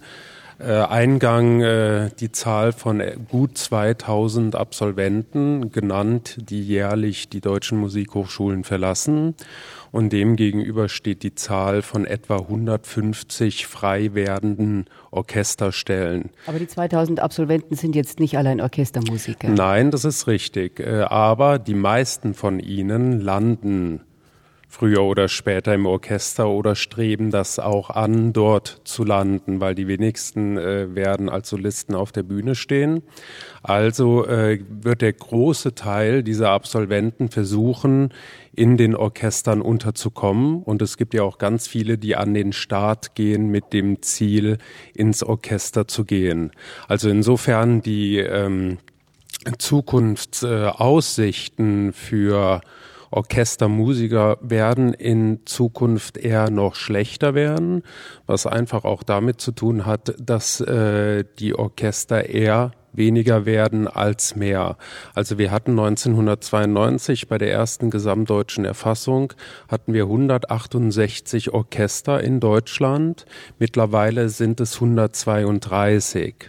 äh, 0.58 0.72
Eingang 0.72 1.62
äh, 1.62 2.10
die 2.20 2.32
Zahl 2.32 2.72
von 2.72 3.00
äh, 3.00 3.16
gut 3.30 3.56
2000 3.56 4.56
Absolventen 4.56 5.72
genannt, 5.72 6.36
die 6.38 6.62
jährlich 6.62 7.30
die 7.30 7.40
deutschen 7.40 7.78
Musikhochschulen 7.78 8.62
verlassen 8.62 9.34
und 9.92 10.12
demgegenüber 10.12 10.88
steht 10.88 11.22
die 11.22 11.34
Zahl 11.34 11.82
von 11.82 12.04
etwa 12.04 12.38
150 12.38 13.66
frei 13.66 14.14
werdenden 14.14 14.86
Orchesterstellen. 15.10 16.30
Aber 16.46 16.58
die 16.58 16.66
2000 16.66 17.20
Absolventen 17.20 17.76
sind 17.76 17.94
jetzt 17.94 18.20
nicht 18.20 18.36
allein 18.38 18.60
Orchestermusiker. 18.60 19.48
Nein, 19.48 19.90
das 19.90 20.04
ist 20.04 20.26
richtig. 20.26 20.80
Äh, 20.80 21.02
aber 21.02 21.58
die 21.58 21.74
meisten 21.74 22.34
von 22.34 22.60
ihnen 22.60 23.20
landen 23.20 24.00
früher 24.76 25.04
oder 25.04 25.28
später 25.28 25.72
im 25.72 25.86
Orchester 25.86 26.50
oder 26.50 26.74
streben 26.74 27.30
das 27.30 27.58
auch 27.58 27.88
an, 27.88 28.34
dort 28.34 28.82
zu 28.84 29.04
landen, 29.04 29.58
weil 29.58 29.74
die 29.74 29.88
wenigsten 29.88 30.58
äh, 30.58 30.94
werden 30.94 31.30
als 31.30 31.48
Solisten 31.48 31.94
auf 31.94 32.12
der 32.12 32.24
Bühne 32.24 32.54
stehen. 32.54 33.02
Also 33.62 34.26
äh, 34.26 34.60
wird 34.68 35.00
der 35.00 35.14
große 35.14 35.74
Teil 35.74 36.22
dieser 36.22 36.50
Absolventen 36.50 37.30
versuchen, 37.30 38.12
in 38.54 38.76
den 38.76 38.94
Orchestern 38.94 39.62
unterzukommen. 39.62 40.62
Und 40.62 40.82
es 40.82 40.98
gibt 40.98 41.14
ja 41.14 41.22
auch 41.22 41.38
ganz 41.38 41.66
viele, 41.66 41.96
die 41.96 42.14
an 42.14 42.34
den 42.34 42.52
Start 42.52 43.14
gehen 43.14 43.48
mit 43.48 43.72
dem 43.72 44.02
Ziel, 44.02 44.58
ins 44.92 45.22
Orchester 45.22 45.88
zu 45.88 46.04
gehen. 46.04 46.50
Also 46.86 47.08
insofern 47.08 47.80
die 47.80 48.18
ähm, 48.18 48.76
Zukunftsaussichten 49.56 51.88
äh, 51.88 51.92
für 51.92 52.60
Orchestermusiker 53.10 54.38
werden 54.40 54.92
in 54.92 55.40
Zukunft 55.46 56.16
eher 56.16 56.50
noch 56.50 56.74
schlechter 56.74 57.34
werden, 57.34 57.82
was 58.26 58.46
einfach 58.46 58.84
auch 58.84 59.02
damit 59.02 59.40
zu 59.40 59.52
tun 59.52 59.86
hat, 59.86 60.14
dass 60.18 60.60
äh, 60.60 61.24
die 61.38 61.54
Orchester 61.54 62.28
eher 62.28 62.72
weniger 62.96 63.46
werden 63.46 63.86
als 63.88 64.36
mehr. 64.36 64.76
Also 65.14 65.38
wir 65.38 65.50
hatten 65.50 65.72
1992 65.72 67.28
bei 67.28 67.38
der 67.38 67.52
ersten 67.52 67.90
gesamtdeutschen 67.90 68.64
Erfassung 68.64 69.32
hatten 69.68 69.92
wir 69.92 70.04
168 70.04 71.52
Orchester 71.52 72.22
in 72.22 72.40
Deutschland. 72.40 73.26
Mittlerweile 73.58 74.28
sind 74.28 74.60
es 74.60 74.76
132. 74.76 76.48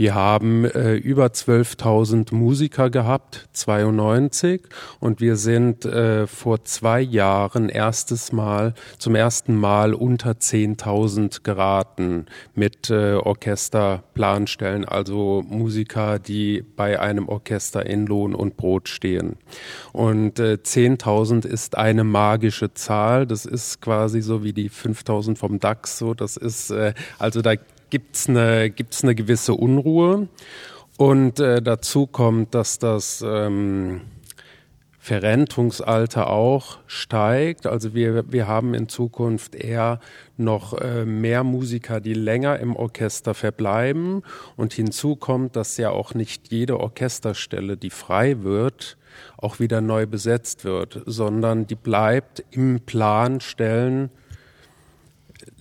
Wir 0.00 0.14
haben 0.14 0.64
äh, 0.64 0.94
über 0.94 1.26
12.000 1.26 2.34
Musiker 2.34 2.88
gehabt, 2.88 3.48
92, 3.52 4.62
und 4.98 5.20
wir 5.20 5.36
sind 5.36 5.84
äh, 5.84 6.26
vor 6.26 6.64
zwei 6.64 7.02
Jahren 7.02 7.68
erstes 7.68 8.32
Mal, 8.32 8.72
zum 8.98 9.14
ersten 9.14 9.56
Mal 9.56 9.92
unter 9.92 10.30
10.000 10.30 11.42
geraten 11.42 12.24
mit 12.54 12.88
äh, 12.88 13.16
Orchesterplanstellen, 13.16 14.86
also 14.86 15.44
Musiker, 15.46 16.18
die 16.18 16.64
bei 16.76 16.98
einem 16.98 17.28
Orchester 17.28 17.84
in 17.84 18.06
Lohn 18.06 18.34
und 18.34 18.56
Brot 18.56 18.88
stehen. 18.88 19.36
Und 19.92 20.38
äh, 20.38 20.56
10.000 20.62 21.44
ist 21.46 21.76
eine 21.76 22.04
magische 22.04 22.72
Zahl, 22.72 23.26
das 23.26 23.44
ist 23.44 23.82
quasi 23.82 24.22
so 24.22 24.42
wie 24.42 24.54
die 24.54 24.70
5.000 24.70 25.36
vom 25.36 25.60
DAX, 25.60 25.98
so, 25.98 26.14
das 26.14 26.38
ist, 26.38 26.70
äh, 26.70 26.94
also 27.18 27.42
da 27.42 27.52
gibt's 27.90 28.28
eine, 28.28 28.70
gibt's 28.70 29.02
eine 29.02 29.14
gewisse 29.14 29.54
Unruhe. 29.54 30.28
Und 30.96 31.40
äh, 31.40 31.62
dazu 31.62 32.06
kommt, 32.06 32.54
dass 32.54 32.78
das 32.78 33.24
ähm, 33.26 34.02
Verrentungsalter 34.98 36.28
auch 36.28 36.78
steigt. 36.86 37.66
Also 37.66 37.94
wir, 37.94 38.30
wir 38.30 38.46
haben 38.46 38.74
in 38.74 38.86
Zukunft 38.88 39.54
eher 39.54 39.98
noch 40.36 40.78
äh, 40.78 41.06
mehr 41.06 41.42
Musiker, 41.42 42.00
die 42.00 42.12
länger 42.12 42.58
im 42.60 42.76
Orchester 42.76 43.32
verbleiben. 43.32 44.22
Und 44.56 44.74
hinzu 44.74 45.16
kommt, 45.16 45.56
dass 45.56 45.78
ja 45.78 45.90
auch 45.90 46.12
nicht 46.12 46.52
jede 46.52 46.78
Orchesterstelle, 46.78 47.78
die 47.78 47.88
frei 47.88 48.42
wird, 48.42 48.98
auch 49.38 49.58
wieder 49.58 49.80
neu 49.80 50.06
besetzt 50.06 50.64
wird, 50.64 51.02
sondern 51.06 51.66
die 51.66 51.76
bleibt 51.76 52.44
im 52.50 52.80
Plan 52.80 53.40
stellen 53.40 54.10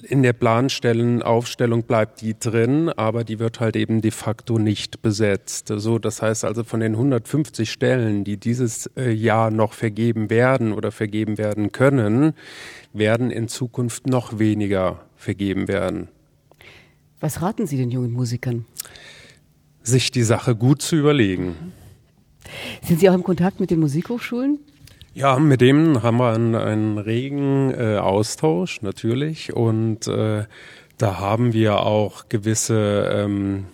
in 0.04 0.24
der 0.24 0.34
Planstellenaufstellung 0.34 1.84
bleibt 1.84 2.22
die 2.22 2.38
drin, 2.38 2.90
aber 2.90 3.24
die 3.24 3.40
wird 3.40 3.60
halt 3.60 3.76
eben 3.76 4.02
de 4.02 4.12
facto 4.12 4.58
nicht 4.58 5.02
besetzt. 5.02 5.72
So, 5.76 6.00
das 6.00 6.22
heißt 6.22 6.46
also 6.46 6.64
von 6.64 6.80
den 6.80 6.94
150 6.94 7.70
Stellen, 7.70 8.24
die 8.24 8.38
dieses 8.38 8.88
äh, 8.96 9.12
Jahr 9.12 9.52
noch 9.52 9.74
vergeben 9.74 10.30
werden 10.30 10.74
oder 10.74 10.92
vergeben 10.92 11.38
werden 11.38 11.72
können, 11.72 12.34
werden 12.94 13.32
in 13.32 13.48
Zukunft 13.48 14.08
noch 14.08 14.40
weniger 14.40 15.02
vergeben 15.16 15.68
werden. 15.68 16.08
Was 17.20 17.42
raten 17.42 17.68
Sie 17.68 17.78
den 17.78 17.92
jungen 17.92 18.12
Musikern? 18.12 18.66
Sich 19.84 20.12
die 20.12 20.24
Sache 20.24 20.56
gut 20.56 20.82
zu 20.82 20.96
überlegen. 20.96 21.56
Sind 22.82 23.00
Sie 23.00 23.10
auch 23.10 23.14
im 23.14 23.24
Kontakt 23.24 23.60
mit 23.60 23.72
den 23.72 23.80
Musikhochschulen? 23.80 24.60
Ja, 25.14 25.40
mit 25.40 25.62
dem 25.62 26.04
haben 26.04 26.18
wir 26.18 26.34
einen, 26.34 26.56
einen 26.56 26.98
regen 26.98 27.74
äh, 27.74 27.98
Austausch 27.98 28.82
natürlich. 28.82 29.54
Und 29.54 30.08
äh, 30.08 30.46
da 30.98 31.20
haben 31.20 31.54
wir 31.54 31.80
auch 31.80 32.30
gewisse 32.30 33.10
ähm, 33.12 33.66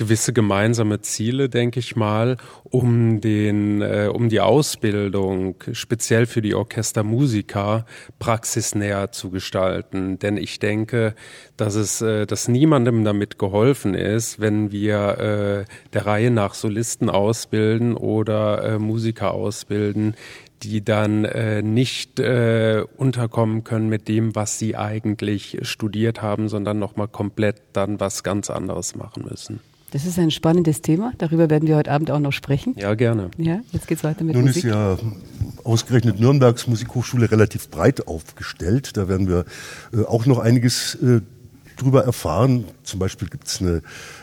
gewisse 0.00 0.32
gemeinsame 0.32 1.02
Ziele, 1.02 1.50
denke 1.50 1.78
ich 1.78 1.94
mal, 1.94 2.38
um 2.64 3.20
den, 3.20 3.82
äh, 3.82 4.08
um 4.10 4.30
die 4.30 4.40
Ausbildung 4.40 5.56
speziell 5.72 6.24
für 6.24 6.40
die 6.40 6.54
Orchestermusiker 6.54 7.84
praxisnäher 8.18 9.12
zu 9.12 9.28
gestalten. 9.28 10.18
Denn 10.18 10.38
ich 10.38 10.58
denke, 10.58 11.14
dass 11.58 11.74
es, 11.74 12.00
äh, 12.00 12.24
dass 12.24 12.48
niemandem 12.48 13.04
damit 13.04 13.38
geholfen 13.38 13.92
ist, 13.92 14.40
wenn 14.40 14.72
wir 14.72 15.18
äh, 15.18 15.64
der 15.92 16.06
Reihe 16.06 16.30
nach 16.30 16.54
Solisten 16.54 17.10
ausbilden 17.10 17.94
oder 17.94 18.64
äh, 18.64 18.78
Musiker 18.78 19.34
ausbilden, 19.34 20.14
die 20.62 20.82
dann 20.82 21.26
äh, 21.26 21.60
nicht 21.60 22.18
äh, 22.20 22.84
unterkommen 22.96 23.64
können 23.64 23.90
mit 23.90 24.08
dem, 24.08 24.34
was 24.34 24.58
sie 24.58 24.76
eigentlich 24.76 25.58
studiert 25.60 26.22
haben, 26.22 26.48
sondern 26.48 26.78
nochmal 26.78 27.08
komplett 27.08 27.60
dann 27.74 28.00
was 28.00 28.22
ganz 28.22 28.48
anderes 28.48 28.94
machen 28.94 29.26
müssen. 29.28 29.60
Das 29.90 30.06
ist 30.06 30.18
ein 30.18 30.30
spannendes 30.30 30.82
Thema. 30.82 31.12
Darüber 31.18 31.50
werden 31.50 31.66
wir 31.66 31.76
heute 31.76 31.90
Abend 31.90 32.10
auch 32.10 32.20
noch 32.20 32.32
sprechen. 32.32 32.74
Ja, 32.76 32.94
gerne. 32.94 33.30
Ja, 33.36 33.60
jetzt 33.72 33.88
geht's 33.88 34.04
weiter 34.04 34.22
mit 34.22 34.36
Nun 34.36 34.44
Musik. 34.46 34.64
ist 34.64 34.70
ja 34.70 34.98
ausgerechnet 35.64 36.20
Nürnbergs 36.20 36.66
Musikhochschule 36.68 37.30
relativ 37.30 37.68
breit 37.70 38.06
aufgestellt. 38.06 38.96
Da 38.96 39.08
werden 39.08 39.28
wir 39.28 39.44
äh, 39.92 40.04
auch 40.04 40.26
noch 40.26 40.38
einiges 40.38 40.94
äh, 40.96 41.20
drüber 41.76 42.04
erfahren. 42.04 42.64
Zum 42.84 43.00
Beispiel 43.00 43.28
gibt's 43.28 43.60
eine 43.60 43.82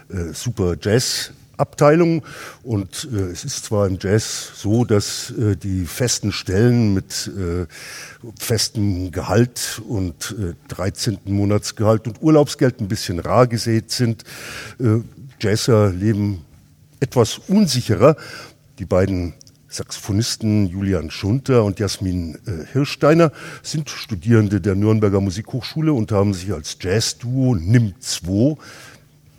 äh, 0.10 0.34
super 0.34 0.76
Jazz 0.82 1.34
Abteilung. 1.58 2.24
Und 2.64 3.08
äh, 3.12 3.18
es 3.32 3.44
ist 3.44 3.66
zwar 3.66 3.88
im 3.88 3.98
Jazz 4.00 4.52
so, 4.56 4.86
dass 4.86 5.32
äh, 5.32 5.56
die 5.56 5.86
festen 5.86 6.32
Stellen 6.32 6.94
mit 6.94 7.30
äh, 7.36 7.66
festem 8.40 9.12
Gehalt 9.12 9.82
und 9.88 10.36
äh, 10.40 10.54
13. 10.70 11.20
Monatsgehalt 11.26 12.08
und 12.08 12.22
Urlaubsgeld 12.22 12.80
ein 12.80 12.88
bisschen 12.88 13.20
rar 13.20 13.48
gesät 13.48 13.92
sind. 13.92 14.24
Äh, 14.80 15.00
Jazzer 15.40 15.92
leben 15.92 16.46
etwas 17.00 17.40
unsicherer. 17.48 18.18
Die 18.80 18.86
beiden 18.86 19.34
Saxophonisten 19.70 20.68
Julian 20.68 21.12
Schunter 21.12 21.64
und 21.64 21.80
Jasmin 21.80 22.36
äh, 22.46 22.66
Hirsteiner 22.72 23.32
sind 23.64 23.90
Studierende 23.90 24.62
der 24.62 24.76
Nürnberger 24.76 25.20
Musikhochschule 25.20 25.94
und 25.94 26.12
haben 26.12 26.34
sich 26.34 26.54
als 26.54 26.78
Jazzduo 26.80 27.56
NIM 27.56 27.94
2 28.00 28.58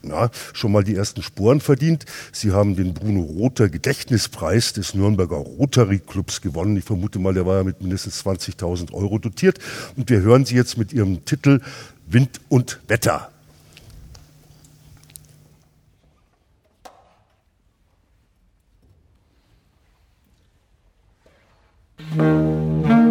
ja, 0.03 0.31
schon 0.53 0.73
mal 0.73 0.85
die 0.85 0.95
ersten 0.95 1.23
Sporen 1.23 1.61
verdient. 1.61 2.05
Sie 2.33 2.53
haben 2.53 2.77
den 2.77 2.95
Bruno 2.95 3.23
Rother 3.23 3.69
Gedächtnispreis 3.69 4.73
des 4.73 4.95
Nürnberger 4.95 5.37
Rotary 5.37 5.99
Clubs 5.99 6.41
gewonnen. 6.41 6.77
Ich 6.77 6.85
vermute 6.85 7.19
mal, 7.19 7.35
der 7.35 7.47
war 7.47 7.59
ja 7.59 7.65
mit 7.65 7.81
mindestens 7.81 8.25
20.000 8.25 8.93
Euro 8.93 9.19
dotiert. 9.19 9.59
Und 9.97 10.09
wir 10.09 10.21
hören 10.21 10.45
Sie 10.45 10.55
jetzt 10.55 10.79
mit 10.79 10.93
Ihrem 10.93 11.25
Titel 11.25 11.61
Wind 12.07 12.41
und 12.49 12.81
Wetter. 12.87 13.31
Música 22.17 23.08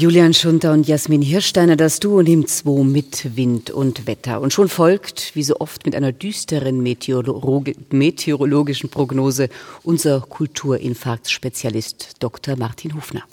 Julian 0.00 0.32
Schunter 0.32 0.72
und 0.72 0.88
Jasmin 0.88 1.20
Hirsteiner, 1.20 1.76
das 1.76 2.00
Duo 2.00 2.22
nimmt 2.22 2.48
zwei 2.48 2.82
mit 2.84 3.36
Wind 3.36 3.70
und 3.70 4.06
Wetter. 4.06 4.40
Und 4.40 4.50
schon 4.50 4.70
folgt, 4.70 5.32
wie 5.34 5.42
so 5.42 5.56
oft 5.60 5.84
mit 5.84 5.94
einer 5.94 6.10
düsteren 6.10 6.82
Meteorologi 6.82 7.76
meteorologischen 7.90 8.88
Prognose, 8.88 9.50
unser 9.82 10.22
Kulturinfarktspezialist 10.22 12.14
Dr. 12.18 12.56
Martin 12.56 12.94
Hufner. 12.94 13.24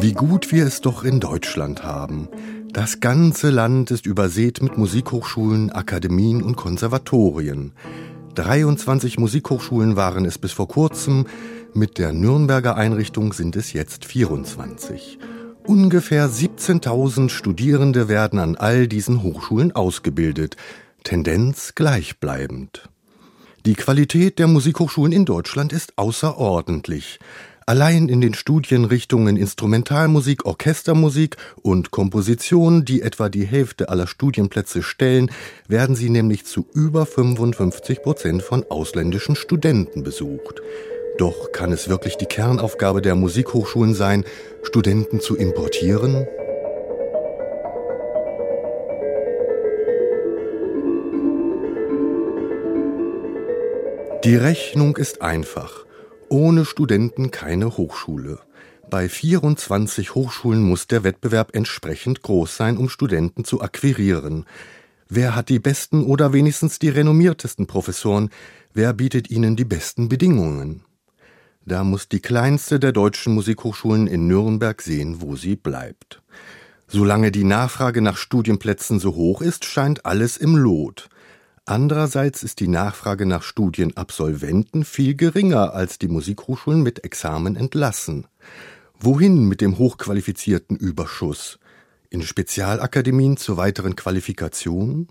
Wie 0.00 0.14
gut 0.14 0.50
wir 0.50 0.64
es 0.64 0.80
doch 0.80 1.04
in 1.04 1.20
Deutschland 1.20 1.84
haben. 1.84 2.30
Das 2.78 3.00
ganze 3.00 3.50
Land 3.50 3.90
ist 3.90 4.06
übersät 4.06 4.62
mit 4.62 4.78
Musikhochschulen, 4.78 5.72
Akademien 5.72 6.44
und 6.44 6.54
Konservatorien. 6.54 7.72
23 8.36 9.18
Musikhochschulen 9.18 9.96
waren 9.96 10.24
es 10.24 10.38
bis 10.38 10.52
vor 10.52 10.68
kurzem, 10.68 11.26
mit 11.74 11.98
der 11.98 12.12
Nürnberger 12.12 12.76
Einrichtung 12.76 13.32
sind 13.32 13.56
es 13.56 13.72
jetzt 13.72 14.04
24. 14.04 15.18
Ungefähr 15.66 16.28
17.000 16.28 17.30
Studierende 17.30 18.06
werden 18.06 18.38
an 18.38 18.54
all 18.54 18.86
diesen 18.86 19.24
Hochschulen 19.24 19.72
ausgebildet, 19.72 20.56
Tendenz 21.02 21.74
gleichbleibend. 21.74 22.88
Die 23.66 23.74
Qualität 23.74 24.38
der 24.38 24.46
Musikhochschulen 24.46 25.12
in 25.12 25.24
Deutschland 25.24 25.72
ist 25.72 25.98
außerordentlich. 25.98 27.18
Allein 27.68 28.08
in 28.08 28.22
den 28.22 28.32
Studienrichtungen 28.32 29.36
Instrumentalmusik, 29.36 30.46
Orchestermusik 30.46 31.36
und 31.60 31.90
Komposition, 31.90 32.86
die 32.86 33.02
etwa 33.02 33.28
die 33.28 33.44
Hälfte 33.44 33.90
aller 33.90 34.06
Studienplätze 34.06 34.82
stellen, 34.82 35.30
werden 35.66 35.94
sie 35.94 36.08
nämlich 36.08 36.46
zu 36.46 36.64
über 36.72 37.04
55 37.04 38.00
Prozent 38.00 38.42
von 38.42 38.64
ausländischen 38.70 39.36
Studenten 39.36 40.02
besucht. 40.02 40.62
Doch 41.18 41.52
kann 41.52 41.70
es 41.70 41.90
wirklich 41.90 42.16
die 42.16 42.24
Kernaufgabe 42.24 43.02
der 43.02 43.16
Musikhochschulen 43.16 43.92
sein, 43.92 44.24
Studenten 44.62 45.20
zu 45.20 45.36
importieren? 45.36 46.26
Die 54.24 54.36
Rechnung 54.36 54.96
ist 54.96 55.20
einfach. 55.20 55.84
Ohne 56.30 56.66
Studenten 56.66 57.30
keine 57.30 57.78
Hochschule. 57.78 58.40
Bei 58.90 59.08
24 59.08 60.14
Hochschulen 60.14 60.62
muss 60.62 60.86
der 60.86 61.02
Wettbewerb 61.02 61.56
entsprechend 61.56 62.22
groß 62.22 62.54
sein, 62.54 62.76
um 62.76 62.90
Studenten 62.90 63.44
zu 63.44 63.62
akquirieren. 63.62 64.44
Wer 65.08 65.34
hat 65.34 65.48
die 65.48 65.58
besten 65.58 66.04
oder 66.04 66.34
wenigstens 66.34 66.78
die 66.78 66.90
renommiertesten 66.90 67.66
Professoren? 67.66 68.28
Wer 68.74 68.92
bietet 68.92 69.30
ihnen 69.30 69.56
die 69.56 69.64
besten 69.64 70.10
Bedingungen? 70.10 70.82
Da 71.64 71.82
muss 71.82 72.08
die 72.08 72.20
kleinste 72.20 72.78
der 72.78 72.92
deutschen 72.92 73.34
Musikhochschulen 73.34 74.06
in 74.06 74.26
Nürnberg 74.26 74.82
sehen, 74.82 75.22
wo 75.22 75.34
sie 75.34 75.56
bleibt. 75.56 76.22
Solange 76.88 77.30
die 77.30 77.44
Nachfrage 77.44 78.02
nach 78.02 78.18
Studienplätzen 78.18 78.98
so 79.00 79.14
hoch 79.14 79.40
ist, 79.40 79.64
scheint 79.64 80.04
alles 80.04 80.36
im 80.36 80.56
Lot. 80.56 81.08
Andererseits 81.68 82.44
ist 82.44 82.60
die 82.60 82.66
Nachfrage 82.66 83.26
nach 83.26 83.42
Studienabsolventen 83.42 84.86
viel 84.86 85.14
geringer, 85.14 85.74
als 85.74 85.98
die 85.98 86.08
Musikhochschulen 86.08 86.82
mit 86.82 87.04
Examen 87.04 87.56
entlassen. 87.56 88.26
Wohin 88.98 89.44
mit 89.44 89.60
dem 89.60 89.76
hochqualifizierten 89.76 90.78
Überschuss? 90.78 91.58
In 92.08 92.22
Spezialakademien 92.22 93.36
zur 93.36 93.58
weiteren 93.58 93.96
Qualifikation? 93.96 95.08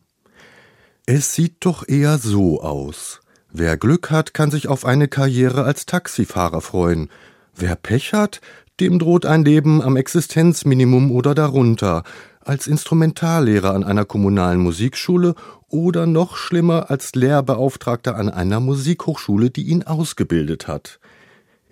Es 1.05 1.35
sieht 1.35 1.57
doch 1.59 1.87
eher 1.87 2.17
so 2.17 2.59
aus. 2.63 3.19
Wer 3.51 3.77
Glück 3.77 4.09
hat, 4.09 4.33
kann 4.33 4.49
sich 4.49 4.67
auf 4.67 4.83
eine 4.83 5.07
Karriere 5.07 5.63
als 5.63 5.85
Taxifahrer 5.85 6.61
freuen. 6.61 7.11
Wer 7.53 7.75
Pech 7.75 8.13
hat, 8.13 8.41
dem 8.79 8.99
droht 8.99 9.25
ein 9.25 9.43
Leben 9.43 9.81
am 9.81 9.95
Existenzminimum 9.95 11.11
oder 11.11 11.33
darunter, 11.33 12.03
als 12.39 12.67
Instrumentallehrer 12.67 13.73
an 13.73 13.83
einer 13.83 14.05
kommunalen 14.05 14.59
Musikschule 14.59 15.35
oder 15.67 16.05
noch 16.05 16.37
schlimmer 16.37 16.89
als 16.89 17.13
Lehrbeauftragter 17.15 18.15
an 18.15 18.29
einer 18.29 18.59
Musikhochschule, 18.59 19.49
die 19.49 19.63
ihn 19.63 19.83
ausgebildet 19.83 20.67
hat. 20.67 20.99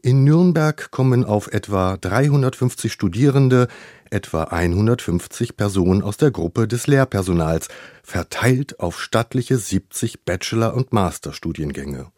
In 0.02 0.24
Nürnberg 0.24 0.92
kommen 0.92 1.24
auf 1.24 1.52
etwa 1.52 1.98
350 1.98 2.94
Studierende 2.94 3.68
etwa 4.12 4.44
150 4.44 5.58
Personen 5.58 6.04
aus 6.04 6.18
der 6.18 6.30
Gruppe 6.30 6.68
des 6.68 6.86
Lehrpersonals, 6.86 7.70
verteilt 8.04 8.80
auf 8.80 9.02
stattliche 9.02 9.58
70 9.58 10.24
Bachelor- 10.24 10.76
und 10.76 10.94
Masterstudiengänge. 10.94 12.12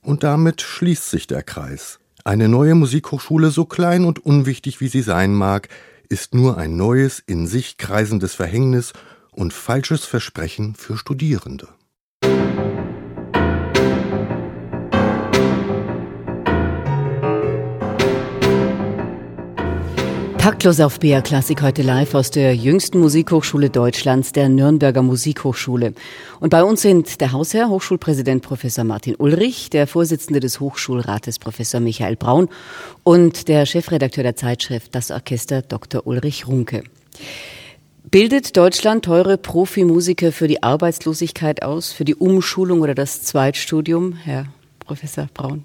Und 0.00 0.22
damit 0.22 0.62
schließt 0.62 1.10
sich 1.10 1.26
der 1.26 1.42
Kreis. 1.42 2.00
Eine 2.24 2.48
neue 2.48 2.76
Musikhochschule, 2.76 3.50
so 3.50 3.64
klein 3.64 4.04
und 4.04 4.24
unwichtig 4.24 4.80
wie 4.80 4.88
sie 4.88 5.02
sein 5.02 5.34
mag, 5.34 5.68
ist 6.08 6.34
nur 6.34 6.56
ein 6.56 6.76
neues, 6.76 7.18
in 7.18 7.48
sich 7.48 7.78
kreisendes 7.78 8.34
Verhängnis 8.34 8.92
und 9.32 9.52
falsches 9.52 10.04
Versprechen 10.04 10.74
für 10.76 10.96
Studierende. 10.96 11.68
Taktlos 20.42 20.80
auf 20.80 20.98
BR 20.98 21.22
Klassik 21.22 21.62
heute 21.62 21.82
live 21.82 22.16
aus 22.16 22.32
der 22.32 22.56
jüngsten 22.56 22.98
Musikhochschule 22.98 23.70
Deutschlands, 23.70 24.32
der 24.32 24.48
Nürnberger 24.48 25.00
Musikhochschule. 25.00 25.94
Und 26.40 26.50
bei 26.50 26.64
uns 26.64 26.82
sind 26.82 27.20
der 27.20 27.30
Hausherr, 27.30 27.68
Hochschulpräsident 27.68 28.42
Professor 28.42 28.82
Martin 28.82 29.14
Ulrich, 29.14 29.70
der 29.70 29.86
Vorsitzende 29.86 30.40
des 30.40 30.58
Hochschulrates 30.58 31.38
Professor 31.38 31.78
Michael 31.78 32.16
Braun 32.16 32.48
und 33.04 33.46
der 33.46 33.66
Chefredakteur 33.66 34.24
der 34.24 34.34
Zeitschrift 34.34 34.92
Das 34.96 35.12
Orchester 35.12 35.62
Dr. 35.62 36.08
Ulrich 36.08 36.48
Runke. 36.48 36.82
Bildet 38.02 38.56
Deutschland 38.56 39.04
teure 39.04 39.38
Profimusiker 39.38 40.32
für 40.32 40.48
die 40.48 40.60
Arbeitslosigkeit 40.60 41.62
aus, 41.62 41.92
für 41.92 42.04
die 42.04 42.16
Umschulung 42.16 42.80
oder 42.80 42.96
das 42.96 43.22
Zweitstudium, 43.22 44.14
Herr 44.14 44.46
Professor 44.80 45.28
Braun? 45.32 45.64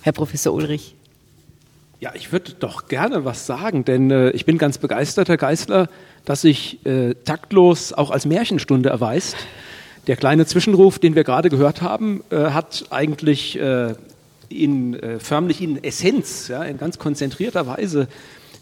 Herr 0.00 0.12
Professor 0.12 0.54
Ulrich? 0.54 0.94
Ja, 2.00 2.12
ich 2.14 2.30
würde 2.30 2.52
doch 2.52 2.86
gerne 2.86 3.24
was 3.24 3.44
sagen, 3.44 3.84
denn 3.84 4.12
äh, 4.12 4.30
ich 4.30 4.44
bin 4.44 4.56
ganz 4.56 4.78
begeistert, 4.78 5.28
Herr 5.28 5.36
Geisler, 5.36 5.88
dass 6.24 6.42
sich 6.42 6.78
äh, 6.86 7.14
taktlos 7.24 7.92
auch 7.92 8.12
als 8.12 8.24
Märchenstunde 8.24 8.88
erweist. 8.88 9.34
Der 10.06 10.14
kleine 10.14 10.46
Zwischenruf, 10.46 11.00
den 11.00 11.16
wir 11.16 11.24
gerade 11.24 11.50
gehört 11.50 11.82
haben, 11.82 12.22
äh, 12.30 12.36
hat 12.50 12.84
eigentlich 12.90 13.58
äh, 13.58 13.94
in, 14.48 14.94
äh, 14.94 15.18
förmlich 15.18 15.60
in 15.60 15.82
Essenz, 15.82 16.46
ja, 16.46 16.62
in 16.62 16.78
ganz 16.78 17.00
konzentrierter 17.00 17.66
Weise 17.66 18.06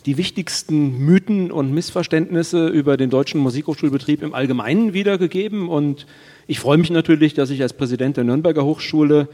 die 0.06 0.16
wichtigsten 0.16 1.04
Mythen 1.04 1.52
und 1.52 1.74
Missverständnisse 1.74 2.68
über 2.68 2.96
den 2.96 3.10
deutschen 3.10 3.38
Musikhochschulbetrieb 3.40 4.22
im 4.22 4.32
Allgemeinen 4.32 4.94
wiedergegeben. 4.94 5.68
Und 5.68 6.06
ich 6.46 6.58
freue 6.58 6.78
mich 6.78 6.88
natürlich, 6.88 7.34
dass 7.34 7.50
ich 7.50 7.60
als 7.60 7.74
Präsident 7.74 8.16
der 8.16 8.24
Nürnberger 8.24 8.64
Hochschule 8.64 9.28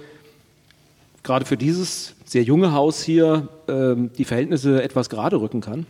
gerade 1.23 1.45
für 1.45 1.57
dieses 1.57 2.17
sehr 2.33 2.43
junge 2.45 2.73
Haus 2.73 3.03
hier 3.03 3.49
ähm, 3.69 4.11
die 4.17 4.25
Verhältnisse 4.25 4.83
etwas 4.83 5.11
gerade 5.11 5.39
rücken 5.39 5.61
kann. 5.61 5.85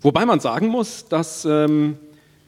Wobei 0.00 0.26
man 0.26 0.40
sagen 0.40 0.66
muss, 0.66 1.06
dass 1.08 1.44
ähm, 1.44 1.96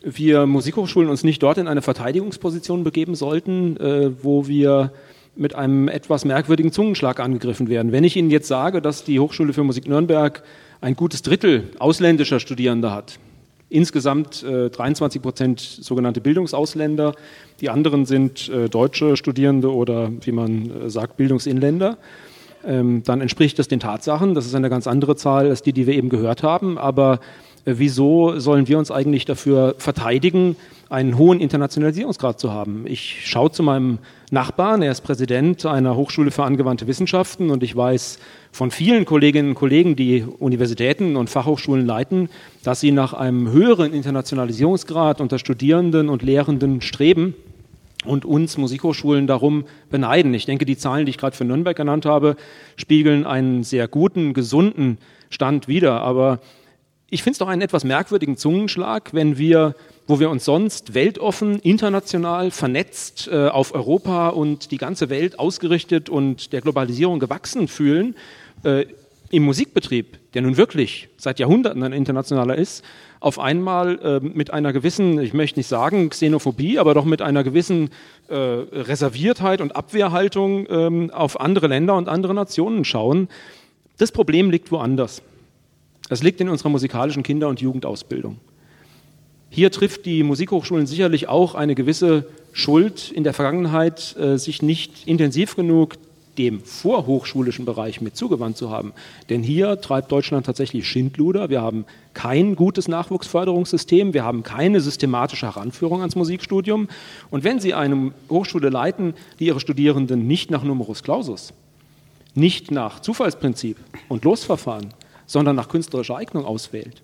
wir 0.03 0.47
Musikhochschulen 0.47 1.09
uns 1.09 1.23
nicht 1.23 1.41
dort 1.45 1.59
in 1.59 1.69
eine 1.69 1.83
Verteidigungsposition 1.83 2.83
begeben 2.83 3.15
sollten, 3.15 3.77
äh, 3.77 4.11
wo 4.25 4.49
wir 4.49 4.93
mit 5.37 5.55
einem 5.55 5.87
etwas 5.87 6.25
merkwürdigen 6.25 6.73
Zungenschlag 6.73 7.21
angegriffen 7.21 7.69
werden. 7.69 7.93
Wenn 7.93 8.03
ich 8.03 8.17
Ihnen 8.17 8.31
jetzt 8.31 8.49
sage, 8.49 8.83
dass 8.83 9.05
die 9.05 9.21
Hochschule 9.21 9.53
für 9.53 9.63
Musik 9.63 9.87
Nürnberg 9.87 10.43
ein 10.81 10.97
gutes 10.97 11.23
Drittel 11.23 11.71
ausländischer 11.79 12.41
Studierender 12.41 12.93
hat, 12.93 13.21
insgesamt 13.69 14.43
äh, 14.43 14.71
23 14.71 15.21
Prozent 15.21 15.61
sogenannte 15.61 16.21
Bildungsausländer. 16.21 17.15
Die 17.61 17.71
anderen 17.71 18.07
sind 18.07 18.49
äh, 18.49 18.69
deutsche 18.69 19.17
Studierende 19.17 19.73
oder, 19.73 20.11
wie 20.21 20.33
man 20.33 20.71
äh, 20.71 20.91
sagt, 20.91 21.17
Bildungsinländer. 21.17 21.99
Ähm, 22.65 23.03
dann 23.05 23.21
entspricht 23.21 23.59
das 23.59 23.69
den 23.69 23.81
Tatsachen. 23.81 24.35
Das 24.35 24.47
ist 24.47 24.55
eine 24.55 24.71
ganz 24.71 24.87
andere 24.87 25.17
Zahl 25.17 25.49
als 25.49 25.63
die, 25.63 25.73
die 25.73 25.87
wir 25.87 25.95
eben 25.95 26.09
gehört 26.09 26.43
haben. 26.43 26.79
Aber 26.79 27.21
äh, 27.65 27.75
wieso 27.77 28.39
sollen 28.39 28.69
wir 28.69 28.79
uns 28.79 28.91
eigentlich 28.91 29.25
dafür 29.25 29.75
verteidigen, 29.79 30.57
einen 30.89 31.19
hohen 31.19 31.41
Internationalisierungsgrad 31.41 32.39
zu 32.39 32.53
haben? 32.53 32.85
Ich 32.87 33.27
schaue 33.27 33.51
zu 33.51 33.63
meinem 33.63 33.99
Nachbarn, 34.31 34.83
er 34.83 34.93
ist 34.93 35.03
Präsident 35.03 35.67
einer 35.67 35.97
Hochschule 35.97 36.31
für 36.31 36.45
angewandte 36.45 36.87
Wissenschaften 36.87 37.51
und 37.51 37.63
ich 37.63 37.75
weiß 37.75 38.19
von 38.53 38.71
vielen 38.71 39.05
Kolleginnen 39.05 39.51
und 39.51 39.55
Kollegen, 39.55 39.97
die 39.97 40.25
Universitäten 40.39 41.17
und 41.17 41.31
Fachhochschulen 41.31 41.87
leiten, 41.87 42.29
dass 42.63 42.81
sie 42.81 42.93
nach 42.93 43.13
einem 43.13 43.51
höheren 43.51 43.93
Internationalisierungsgrad 43.93 45.21
unter 45.21 45.39
Studierenden 45.39 46.09
und 46.09 46.23
Lehrenden 46.23 46.81
streben 46.81 47.35
und 48.05 48.25
uns 48.25 48.57
Musikhochschulen 48.57 49.27
darum 49.27 49.65
beneiden. 49.91 50.33
Ich 50.35 50.47
denke, 50.47 50.65
die 50.65 50.77
Zahlen, 50.77 51.07
die 51.07 51.11
ich 51.11 51.19
gerade 51.19 51.37
für 51.37 51.45
Nürnberg 51.45 51.77
genannt 51.77 52.07
habe, 52.07 52.37
spiegeln 52.77 53.27
einen 53.27 53.65
sehr 53.65 53.89
guten, 53.89 54.33
gesunden 54.33 54.99
Stand 55.31 55.69
wider. 55.69 56.03
Aber 56.03 56.41
ich 57.11 57.23
finde 57.23 57.33
es 57.33 57.39
doch 57.39 57.49
einen 57.49 57.63
etwas 57.63 57.85
merkwürdigen 57.85 58.37
Zungenschlag, 58.37 59.13
wenn 59.13 59.39
wir, 59.39 59.75
wo 60.07 60.21
wir 60.21 60.31
uns 60.31 60.45
sonst 60.45 60.95
weltoffen, 60.95 61.59
international 61.61 62.51
vernetzt 62.51 63.29
äh, 63.31 63.49
auf 63.49 63.75
Europa 63.75 64.29
und 64.29 64.71
die 64.71 64.79
ganze 64.79 65.11
Welt 65.11 65.39
ausgerichtet 65.39 66.09
und 66.09 66.53
der 66.53 66.61
Globalisierung 66.61 67.19
gewachsen 67.19 67.69
fühlen, 67.69 68.15
äh, 68.63 68.87
im 69.31 69.43
Musikbetrieb, 69.43 70.19
der 70.35 70.43
nun 70.43 70.57
wirklich 70.57 71.09
seit 71.17 71.41
Jahrhunderten 71.41 71.83
ein 71.83 71.93
internationaler 71.93 72.57
ist, 72.57 72.85
auf 73.19 73.39
einmal 73.39 73.99
äh, 73.99 74.21
mit 74.21 74.53
einer 74.53 74.73
gewissen, 74.73 75.21
ich 75.21 75.33
möchte 75.33 75.59
nicht 75.59 75.67
sagen 75.67 76.11
Xenophobie, 76.11 76.79
aber 76.79 76.95
doch 76.95 77.05
mit 77.05 77.23
einer 77.23 77.43
gewissen 77.43 77.91
äh, 78.29 78.35
Reserviertheit 78.35 79.61
und 79.61 79.75
Abwehrhaltung 79.75 80.67
ähm, 80.71 81.11
auf 81.11 81.41
andere 81.41 81.67
Länder 81.67 81.97
und 81.97 82.09
andere 82.09 82.35
Nationen 82.35 82.85
schauen. 82.85 83.29
Das 83.99 84.13
Problem 84.13 84.51
liegt 84.51 84.71
woanders. 84.71 85.23
Es 86.09 86.23
liegt 86.23 86.41
in 86.41 86.49
unserer 86.49 86.69
musikalischen 86.69 87.23
Kinder- 87.23 87.49
und 87.49 87.61
Jugendausbildung. 87.61 88.39
Hier 89.51 89.71
trifft 89.71 90.07
die 90.07 90.23
Musikhochschulen 90.23 90.87
sicherlich 90.87 91.29
auch 91.29 91.55
eine 91.55 91.75
gewisse 91.75 92.27
Schuld 92.53 93.11
in 93.11 93.25
der 93.25 93.35
Vergangenheit, 93.35 94.17
äh, 94.17 94.39
sich 94.39 94.63
nicht 94.63 95.07
intensiv 95.07 95.57
genug 95.57 95.97
dem 96.39 96.61
vorhochschulischen 96.61 97.65
Bereich 97.65 98.01
mit 98.01 98.17
zugewandt 98.17 98.57
zu 98.57 98.71
haben. 98.71 98.93
Denn 99.29 99.43
hier 99.43 99.81
treibt 99.81 100.13
Deutschland 100.13 100.47
tatsächlich 100.47 100.87
Schindluder. 100.87 101.49
Wir 101.49 101.63
haben 101.63 101.87
kein 102.15 102.57
gutes 102.57 102.89
Nachwuchsförderungssystem, 102.89 104.15
wir 104.15 104.25
haben 104.25 104.43
keine 104.43 104.81
systematische 104.81 105.47
Heranführung 105.47 106.01
ans 106.01 106.17
Musikstudium. 106.17 106.89
Und 107.31 107.45
wenn 107.45 107.61
Sie 107.61 107.75
eine 107.75 108.13
Hochschule 108.29 108.69
leiten, 108.69 109.15
die 109.39 109.47
ihre 109.47 109.61
Studierenden 109.61 110.27
nicht 110.27 110.51
nach 110.51 110.63
Numerus 110.63 111.03
Clausus, 111.03 111.53
nicht 112.35 112.71
nach 112.71 113.01
Zufallsprinzip 113.01 113.79
und 114.09 114.25
Losverfahren, 114.25 114.89
sondern 115.27 115.57
nach 115.57 115.69
künstlerischer 115.69 116.17
Eignung 116.17 116.45
auswählt, 116.45 117.03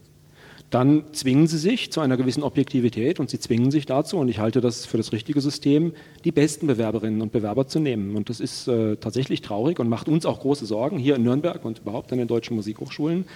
dann 0.73 1.05
zwingen 1.13 1.47
sie 1.47 1.59
sich 1.59 1.93
zu 1.93 2.01
einer 2.01 2.17
gewissen 2.17 2.43
Objektivität 2.43 3.21
und 3.21 3.29
sie 3.29 3.39
zwingen 3.39 3.71
sich 3.71 3.85
dazu, 3.85 4.17
und 4.17 4.29
ich 4.29 4.39
halte 4.39 4.63
das 4.63 4.87
für 4.87 4.97
das 4.97 5.13
richtige 5.13 5.43
System, 5.43 5.93
die 6.25 6.33
besten 6.33 6.67
Bewerberinnen 6.67 7.21
und 7.21 7.31
Bewerber 7.31 7.67
zu 7.69 7.79
nehmen. 7.79 8.17
Und 8.17 8.31
das 8.31 8.41
ist 8.41 8.69
äh, 8.69 8.97
tatsächlich 8.97 9.43
traurig 9.43 9.79
und 9.79 9.91
macht 9.91 10.09
uns 10.09 10.25
auch 10.25 10.41
große 10.41 10.65
Sorgen 10.65 10.99
hier 10.99 11.17
in 11.17 11.25
Nürnberg 11.25 11.63
und 11.67 11.81
überhaupt 11.81 12.11
an 12.13 12.19
den 12.19 12.27
deutschen 12.27 12.57
Musikhochschulen, 12.57 13.27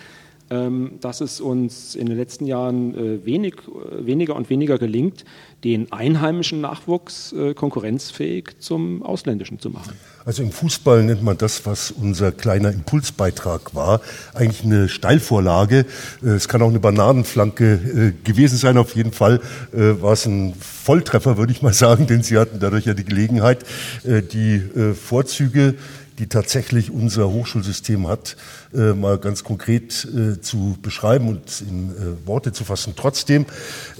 dass 0.49 1.21
es 1.21 1.41
uns 1.41 1.97
in 1.97 2.07
den 2.07 2.17
letzten 2.17 2.47
Jahren 2.47 2.95
äh, 2.95 3.27
wenig, 3.27 3.55
äh, 3.55 4.07
weniger 4.07 4.37
und 4.37 4.49
weniger 4.49 4.79
gelingt, 4.79 5.25
den 5.65 5.91
einheimischen 5.91 6.61
Nachwuchs 6.61 7.33
äh, 7.33 7.53
konkurrenzfähig 7.53 8.51
zum 8.61 9.03
ausländischen 9.03 9.59
zu 9.59 9.71
machen. 9.71 9.95
Also 10.25 10.45
im 10.45 10.53
Fußball 10.53 11.03
nennt 11.03 11.25
man 11.25 11.37
das, 11.37 11.67
was 11.67 11.91
unser 11.91 12.31
kleiner 12.31 12.71
Impulsbeitrag 12.71 13.75
war, 13.75 14.01
eigentlich 14.35 14.65
eine 14.65 14.89
Steilvorlage. 14.89 15.85
Es 16.23 16.47
kann 16.47 16.63
auch 16.63 16.69
eine 16.69 16.81
Bananenflanke 16.81 18.15
gewesen 18.25 18.57
sein. 18.59 18.77
Auf 18.77 18.97
jeden 18.97 19.13
Fall 19.13 19.41
war 19.71 20.13
es 20.13 20.27
ein 20.27 20.55
Volltreffer, 20.59 21.37
würde 21.37 21.53
ich 21.53 21.63
mal 21.63 21.73
sagen, 21.73 22.07
denn 22.09 22.25
sie 22.25 22.39
hatten 22.39 22.59
dadurch 22.59 22.87
ja 22.87 22.95
die 22.95 23.05
Gelegenheit, 23.05 23.65
die 24.05 24.63
Vorzüge 25.01 25.77
die 26.19 26.29
tatsächlich 26.29 26.91
unser 26.91 27.31
Hochschulsystem 27.31 28.09
hat, 28.09 28.37
äh, 28.75 28.93
mal 28.93 29.19
ganz 29.19 29.45
konkret 29.45 30.05
äh, 30.05 30.41
zu 30.41 30.79
beschreiben 30.81 31.29
und 31.29 31.61
in 31.61 31.91
äh, 31.91 32.27
Worte 32.27 32.53
zu 32.53 32.65
fassen. 32.65 32.95
Trotzdem 32.97 33.47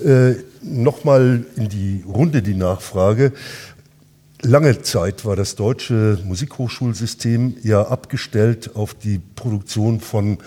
äh, 0.05 0.35
nochmal 0.63 1.45
in 1.57 1.69
die 1.69 2.05
Runde 2.07 2.43
die 2.43 2.55
Nachfrage. 2.55 3.33
Lange 4.43 4.83
Zeit 4.83 5.25
war 5.25 5.35
das 5.35 5.57
deutsche 5.57 6.19
Musikhochschulsystem 6.25 7.57
ja 7.63 7.83
abgestellt 7.83 8.77
auf 8.77 8.95
die 8.95 9.19
Produktion 9.35 10.01
von 10.01 10.39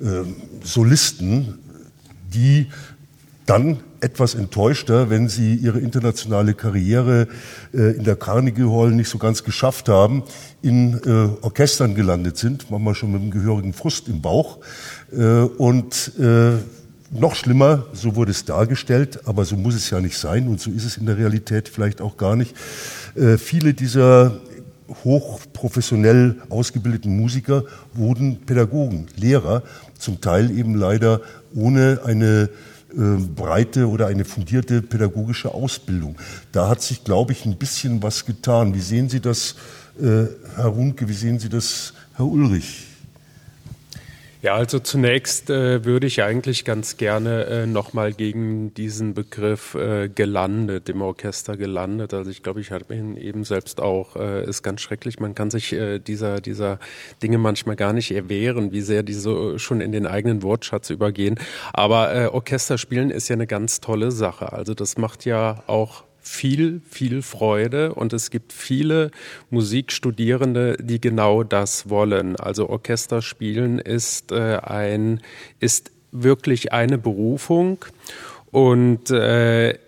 äh, 0.00 0.24
Solisten, 0.62 1.58
die 2.32 2.66
dann 3.48 3.78
etwas 4.00 4.34
enttäuschter, 4.34 5.10
wenn 5.10 5.28
sie 5.28 5.54
ihre 5.54 5.80
internationale 5.80 6.54
Karriere 6.54 7.28
äh, 7.72 7.96
in 7.96 8.04
der 8.04 8.16
Carnegie 8.16 8.64
Hall 8.64 8.90
nicht 8.90 9.08
so 9.08 9.18
ganz 9.18 9.42
geschafft 9.42 9.88
haben, 9.88 10.22
in 10.62 11.00
äh, 11.04 11.44
Orchestern 11.44 11.94
gelandet 11.94 12.36
sind, 12.36 12.70
manchmal 12.70 12.94
schon 12.94 13.12
mit 13.12 13.22
einem 13.22 13.30
gehörigen 13.30 13.72
Frust 13.72 14.08
im 14.08 14.20
Bauch. 14.20 14.58
Äh, 15.12 15.22
und 15.24 16.12
äh, 16.18 16.58
noch 17.10 17.34
schlimmer, 17.34 17.86
so 17.94 18.16
wurde 18.16 18.32
es 18.32 18.44
dargestellt, 18.44 19.20
aber 19.24 19.46
so 19.46 19.56
muss 19.56 19.74
es 19.74 19.88
ja 19.88 20.00
nicht 20.00 20.18
sein 20.18 20.46
und 20.46 20.60
so 20.60 20.70
ist 20.70 20.84
es 20.84 20.98
in 20.98 21.06
der 21.06 21.16
Realität 21.16 21.70
vielleicht 21.70 22.02
auch 22.02 22.18
gar 22.18 22.36
nicht. 22.36 22.54
Äh, 23.14 23.38
viele 23.38 23.72
dieser 23.72 24.40
hochprofessionell 25.04 26.36
ausgebildeten 26.50 27.16
Musiker 27.16 27.64
wurden 27.94 28.40
Pädagogen, 28.44 29.06
Lehrer, 29.16 29.62
zum 29.98 30.20
Teil 30.20 30.50
eben 30.50 30.74
leider 30.74 31.22
ohne 31.54 32.00
eine 32.04 32.50
breite 32.94 33.88
oder 33.88 34.06
eine 34.06 34.24
fundierte 34.24 34.82
pädagogische 34.82 35.52
Ausbildung. 35.52 36.16
Da 36.52 36.68
hat 36.68 36.82
sich, 36.82 37.04
glaube 37.04 37.32
ich, 37.32 37.44
ein 37.44 37.56
bisschen 37.56 38.02
was 38.02 38.24
getan. 38.24 38.74
Wie 38.74 38.80
sehen 38.80 39.08
Sie 39.08 39.20
das, 39.20 39.56
äh, 40.00 40.26
Herr 40.56 40.66
Runke, 40.66 41.08
wie 41.08 41.14
sehen 41.14 41.38
Sie 41.38 41.48
das, 41.48 41.92
Herr 42.14 42.26
Ulrich? 42.26 42.87
Ja, 44.40 44.54
also 44.54 44.78
zunächst 44.78 45.50
äh, 45.50 45.84
würde 45.84 46.06
ich 46.06 46.22
eigentlich 46.22 46.64
ganz 46.64 46.96
gerne 46.96 47.44
äh, 47.46 47.66
nochmal 47.66 48.12
gegen 48.12 48.72
diesen 48.72 49.12
Begriff 49.12 49.74
äh, 49.74 50.08
gelandet, 50.08 50.88
im 50.88 51.02
Orchester 51.02 51.56
gelandet. 51.56 52.14
Also 52.14 52.30
ich 52.30 52.44
glaube, 52.44 52.60
ich 52.60 52.70
habe 52.70 52.94
ihn 52.94 53.16
eben 53.16 53.42
selbst 53.42 53.80
auch, 53.80 54.14
äh, 54.14 54.44
ist 54.44 54.62
ganz 54.62 54.80
schrecklich. 54.80 55.18
Man 55.18 55.34
kann 55.34 55.50
sich 55.50 55.72
äh, 55.72 55.98
dieser, 55.98 56.40
dieser 56.40 56.78
Dinge 57.20 57.38
manchmal 57.38 57.74
gar 57.74 57.92
nicht 57.92 58.12
erwehren, 58.12 58.70
wie 58.70 58.80
sehr 58.80 59.02
die 59.02 59.12
so 59.12 59.58
schon 59.58 59.80
in 59.80 59.90
den 59.90 60.06
eigenen 60.06 60.44
Wortschatz 60.44 60.90
übergehen. 60.90 61.40
Aber 61.72 62.14
äh, 62.14 62.26
Orchesterspielen 62.26 63.10
ist 63.10 63.28
ja 63.28 63.34
eine 63.34 63.48
ganz 63.48 63.80
tolle 63.80 64.12
Sache. 64.12 64.52
Also 64.52 64.72
das 64.72 64.98
macht 64.98 65.24
ja 65.24 65.64
auch 65.66 66.04
viel, 66.20 66.80
viel 66.88 67.22
Freude 67.22 67.94
und 67.94 68.12
es 68.12 68.30
gibt 68.30 68.52
viele 68.52 69.10
Musikstudierende, 69.50 70.76
die 70.80 71.00
genau 71.00 71.42
das 71.42 71.88
wollen. 71.88 72.36
Also 72.36 72.68
Orchester 72.68 73.22
spielen 73.22 73.78
ist 73.78 74.32
äh, 74.32 74.58
ein, 74.62 75.20
ist 75.60 75.90
wirklich 76.12 76.72
eine 76.72 76.98
Berufung 76.98 77.84
und 78.50 79.10
äh, 79.10 79.78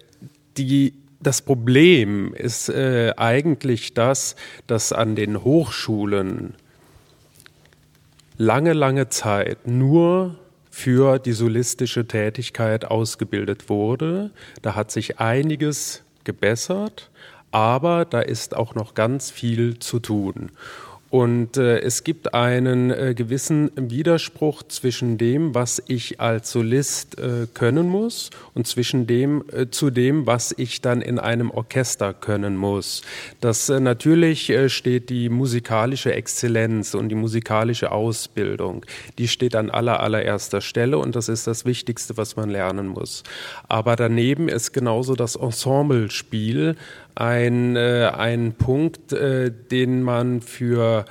die 0.57 0.95
das 1.23 1.43
Problem 1.43 2.33
ist 2.35 2.71
äh, 2.71 3.13
eigentlich 3.17 3.93
das, 3.93 4.37
dass 4.67 4.93
an 4.93 5.17
den 5.17 5.45
Hochschulen 5.45 6.55
lange, 8.39 8.73
lange 8.73 9.11
Zeit 9.11 9.67
nur 9.67 10.37
für 10.71 11.19
die 11.19 11.33
solistische 11.33 12.07
Tätigkeit 12.07 12.87
ausgebildet 12.87 13.69
wurde. 13.69 14.31
Da 14.63 14.75
hat 14.75 14.91
sich 14.91 15.19
einiges 15.19 16.03
gebessert, 16.25 17.11
aber 17.51 18.05
da 18.05 18.21
ist 18.21 18.57
auch 18.57 18.75
noch 18.75 18.95
ganz 18.95 19.31
viel 19.31 19.79
zu 19.79 19.99
tun. 19.99 20.53
Und 21.11 21.57
äh, 21.57 21.81
es 21.81 22.05
gibt 22.05 22.35
einen 22.35 22.93
äh, 22.93 23.15
gewissen 23.17 23.73
Widerspruch 23.75 24.63
zwischen 24.63 25.19
dem, 25.19 25.57
was 25.57 25.83
ich 25.89 26.21
als 26.21 26.53
Solist 26.53 27.19
äh, 27.19 27.49
können 27.53 27.89
muss 27.89 28.31
und 28.55 28.69
zwischen 28.69 29.09
dem 29.09 29.43
äh, 29.53 29.69
zu 29.71 29.91
dem, 29.91 30.27
was 30.27 30.55
ich 30.57 30.81
dann 30.81 31.03
in 31.03 31.19
einem 31.19 31.51
Orchester 31.51 32.15
können 32.15 32.57
muss. 32.57 33.03
Das 33.41 33.69
äh, 33.69 33.81
natürlich 33.81 34.51
äh, 34.51 34.69
steht 34.69 35.11
die 35.11 35.29
musikalische 35.31 36.13
Exzellenz 36.15 36.95
und 36.95 37.09
die 37.09 37.17
musikalische 37.17 37.91
Ausbildung, 37.91 38.87
die 39.19 39.27
steht 39.27 39.57
an 39.57 39.69
aller 39.69 39.99
allererster 39.99 40.61
Stelle 40.61 40.99
und 40.99 41.17
das 41.17 41.29
ist 41.29 41.49
das 41.49 41.65
Wichtigste, 41.65 42.17
was 42.19 42.37
man 42.37 42.51
lernen 42.51 42.87
muss. 42.87 43.25
Aber 43.67 43.97
daneben 43.97 44.49
ist 44.49 44.71
genauso 44.73 45.17
das 45.17 45.35
Ensemblespiel 45.35 46.77
ein, 47.21 47.77
äh, 47.77 48.11
ein 48.17 48.55
Punkt, 48.55 49.13
äh, 49.13 49.51
den 49.51 50.03
man 50.03 50.41
für 50.41 51.05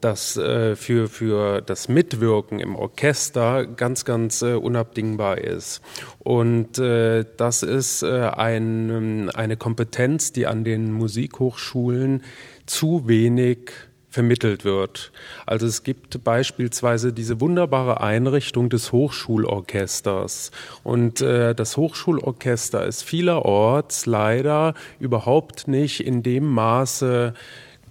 das 0.00 0.36
äh, 0.36 0.76
für, 0.76 1.08
für 1.08 1.60
das 1.60 1.88
Mitwirken 1.88 2.60
im 2.60 2.76
Orchester 2.76 3.66
ganz, 3.66 4.04
ganz 4.04 4.42
äh, 4.42 4.54
unabdingbar 4.54 5.38
ist. 5.38 5.80
Und 6.20 6.78
äh, 6.78 7.24
das 7.36 7.62
ist 7.62 8.02
äh, 8.02 8.28
ein, 8.28 9.30
eine 9.30 9.56
Kompetenz, 9.56 10.32
die 10.32 10.46
an 10.46 10.64
den 10.64 10.92
Musikhochschulen 10.92 12.22
zu 12.66 13.08
wenig 13.08 13.70
vermittelt 14.10 14.64
wird. 14.64 15.12
Also 15.46 15.66
es 15.66 15.82
gibt 15.82 16.24
beispielsweise 16.24 17.12
diese 17.12 17.40
wunderbare 17.40 18.00
Einrichtung 18.00 18.70
des 18.70 18.92
Hochschulorchesters. 18.92 20.50
Und 20.82 21.20
äh, 21.20 21.54
das 21.54 21.76
Hochschulorchester 21.76 22.86
ist 22.86 23.02
vielerorts 23.02 24.06
leider 24.06 24.74
überhaupt 24.98 25.68
nicht 25.68 26.00
in 26.00 26.22
dem 26.22 26.46
Maße 26.46 27.34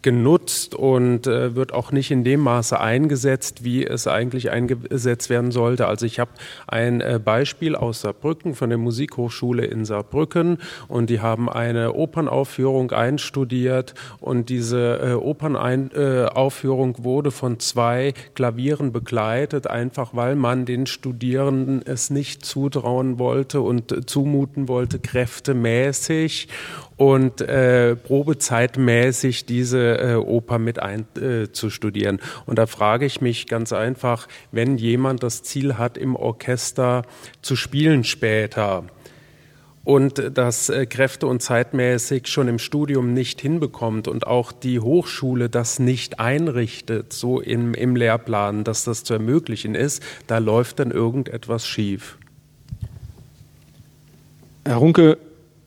genutzt 0.07 0.73
und 0.73 1.27
äh, 1.27 1.53
wird 1.53 1.73
auch 1.73 1.91
nicht 1.91 2.11
in 2.11 2.23
dem 2.23 2.39
Maße 2.39 2.79
eingesetzt, 2.79 3.65
wie 3.65 3.85
es 3.85 4.07
eigentlich 4.07 4.51
eingesetzt 4.51 5.29
werden 5.29 5.51
sollte. 5.51 5.85
Also 5.85 6.05
ich 6.05 6.21
habe 6.21 6.31
ein 6.65 7.01
äh, 7.01 7.19
Beispiel 7.21 7.75
aus 7.75 7.99
Saarbrücken 7.99 8.55
von 8.55 8.69
der 8.69 8.77
Musikhochschule 8.77 9.65
in 9.65 9.83
Saarbrücken 9.83 10.59
und 10.87 11.09
die 11.09 11.19
haben 11.19 11.49
eine 11.49 11.91
Opernaufführung 11.91 12.91
einstudiert 12.91 13.95
und 14.21 14.47
diese 14.47 15.01
äh, 15.03 15.13
Opernaufführung 15.15 16.95
äh, 16.99 17.03
wurde 17.03 17.31
von 17.31 17.59
zwei 17.59 18.13
Klavieren 18.33 18.93
begleitet, 18.93 19.67
einfach 19.67 20.11
weil 20.13 20.37
man 20.37 20.65
den 20.65 20.85
Studierenden 20.85 21.81
es 21.85 22.09
nicht 22.11 22.45
zutrauen 22.45 23.19
wollte 23.19 23.59
und 23.59 24.09
zumuten 24.09 24.69
wollte, 24.69 24.99
kräftemäßig 24.99 26.47
und 26.97 27.41
äh, 27.41 27.95
probezeitmäßig 27.95 29.45
diese 29.45 29.99
äh, 29.99 30.15
Oper 30.15 30.57
mit 30.57 30.79
einzustudieren. 30.79 32.17
Äh, 32.17 32.21
und 32.47 32.57
da 32.57 32.65
frage 32.65 33.05
ich 33.05 33.21
mich 33.21 33.47
ganz 33.47 33.71
einfach, 33.71 34.27
wenn 34.51 34.77
jemand 34.77 35.23
das 35.23 35.43
Ziel 35.43 35.77
hat, 35.77 35.97
im 35.97 36.15
Orchester 36.15 37.03
zu 37.41 37.55
spielen 37.55 38.03
später, 38.03 38.83
und 39.87 40.21
das 40.33 40.67
äh, 40.67 40.85
kräfte- 40.85 41.27
und 41.27 41.41
zeitmäßig 41.41 42.27
schon 42.27 42.49
im 42.49 42.59
Studium 42.59 43.13
nicht 43.13 43.39
hinbekommt 43.39 44.09
und 44.09 44.27
auch 44.27 44.51
die 44.51 44.81
Hochschule 44.81 45.47
das 45.47 45.79
nicht 45.79 46.19
einrichtet, 46.19 47.13
so 47.13 47.39
im, 47.39 47.73
im 47.73 47.95
Lehrplan, 47.95 48.65
dass 48.65 48.83
das 48.83 49.05
zu 49.05 49.13
ermöglichen 49.13 49.75
ist, 49.75 50.03
da 50.27 50.39
läuft 50.39 50.79
dann 50.79 50.91
irgendetwas 50.91 51.65
schief. 51.65 52.17
Herr 54.65 54.75
Runke, 54.75 55.17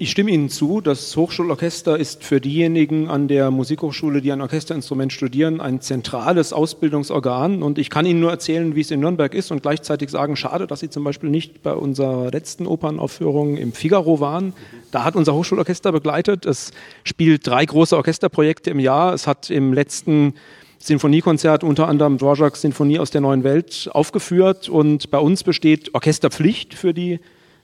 ich 0.00 0.10
stimme 0.10 0.30
Ihnen 0.30 0.48
zu, 0.48 0.80
das 0.80 1.14
Hochschulorchester 1.14 1.98
ist 1.98 2.24
für 2.24 2.40
diejenigen 2.40 3.10
an 3.10 3.28
der 3.28 3.50
Musikhochschule, 3.50 4.22
die 4.22 4.32
ein 4.32 4.40
Orchesterinstrument 4.40 5.12
studieren, 5.12 5.60
ein 5.60 5.82
zentrales 5.82 6.54
Ausbildungsorgan. 6.54 7.62
Und 7.62 7.76
ich 7.76 7.90
kann 7.90 8.06
Ihnen 8.06 8.18
nur 8.18 8.30
erzählen, 8.30 8.74
wie 8.74 8.80
es 8.80 8.90
in 8.90 9.00
Nürnberg 9.00 9.34
ist 9.34 9.50
und 9.50 9.60
gleichzeitig 9.60 10.08
sagen, 10.08 10.36
schade, 10.36 10.66
dass 10.66 10.80
Sie 10.80 10.88
zum 10.88 11.04
Beispiel 11.04 11.28
nicht 11.28 11.62
bei 11.62 11.74
unserer 11.74 12.30
letzten 12.30 12.66
Opernaufführung 12.66 13.58
im 13.58 13.74
Figaro 13.74 14.20
waren. 14.20 14.54
Da 14.90 15.04
hat 15.04 15.16
unser 15.16 15.34
Hochschulorchester 15.34 15.92
begleitet. 15.92 16.46
Es 16.46 16.70
spielt 17.04 17.46
drei 17.46 17.66
große 17.66 17.94
Orchesterprojekte 17.94 18.70
im 18.70 18.80
Jahr. 18.80 19.12
Es 19.12 19.26
hat 19.26 19.50
im 19.50 19.74
letzten 19.74 20.32
Sinfoniekonzert 20.78 21.62
unter 21.62 21.88
anderem 21.88 22.16
Dvorak's 22.16 22.62
Sinfonie 22.62 23.00
aus 23.00 23.10
der 23.10 23.20
neuen 23.20 23.44
Welt 23.44 23.90
aufgeführt. 23.92 24.70
Und 24.70 25.10
bei 25.10 25.18
uns 25.18 25.44
besteht 25.44 25.94
Orchesterpflicht 25.94 26.72
für 26.72 26.94
die 26.94 27.20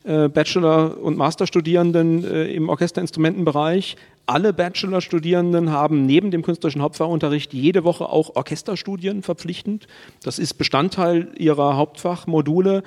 äh, 0.07 0.29
Bachelor- 0.29 0.99
und 1.03 1.17
Masterstudierenden 1.17 2.25
äh, 2.25 2.45
im 2.53 2.69
Orchesterinstrumentenbereich. 2.69 3.97
Alle 4.27 4.53
Bachelorstudierenden 4.53 5.71
haben 5.71 6.07
neben 6.07 6.31
dem 6.31 6.43
künstlerischen 6.43 6.81
Hauptfachunterricht 6.81 7.53
jede 7.53 7.85
Woche 7.85 8.09
auch 8.09 8.37
Orchesterstudien 8.37 9.23
verpflichtend. 9.23 9.87
Das 10.23 10.39
ist 10.39 10.55
Bestandteil 10.55 11.29
ihrer 11.37 11.77
Hauptfachmodule. 11.77 12.83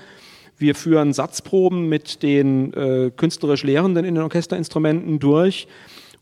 Wir 0.57 0.75
führen 0.75 1.13
Satzproben 1.13 1.87
mit 1.89 2.23
den 2.23 2.73
äh, 2.73 3.11
künstlerisch 3.15 3.63
Lehrenden 3.63 4.05
in 4.05 4.15
den 4.15 4.23
Orchesterinstrumenten 4.23 5.19
durch 5.19 5.67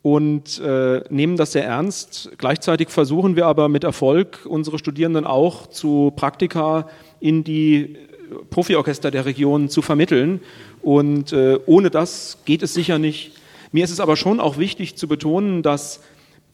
und 0.01 0.59
äh, 0.59 1.01
nehmen 1.09 1.37
das 1.37 1.51
sehr 1.51 1.65
ernst. 1.65 2.31
Gleichzeitig 2.37 2.89
versuchen 2.89 3.35
wir 3.35 3.45
aber 3.45 3.69
mit 3.69 3.83
Erfolg, 3.83 4.45
unsere 4.45 4.79
Studierenden 4.79 5.25
auch 5.25 5.67
zu 5.67 6.11
Praktika 6.15 6.87
in 7.19 7.43
die 7.43 7.97
Profiorchester 8.49 9.11
der 9.11 9.25
Region 9.25 9.69
zu 9.69 9.81
vermitteln. 9.81 10.41
Und 10.81 11.33
äh, 11.33 11.59
ohne 11.65 11.89
das 11.89 12.39
geht 12.45 12.63
es 12.63 12.73
sicher 12.73 12.99
nicht. 12.99 13.33
Mir 13.71 13.83
ist 13.83 13.91
es 13.91 13.99
aber 13.99 14.15
schon 14.15 14.39
auch 14.39 14.57
wichtig 14.57 14.95
zu 14.95 15.07
betonen, 15.07 15.61
dass 15.61 16.01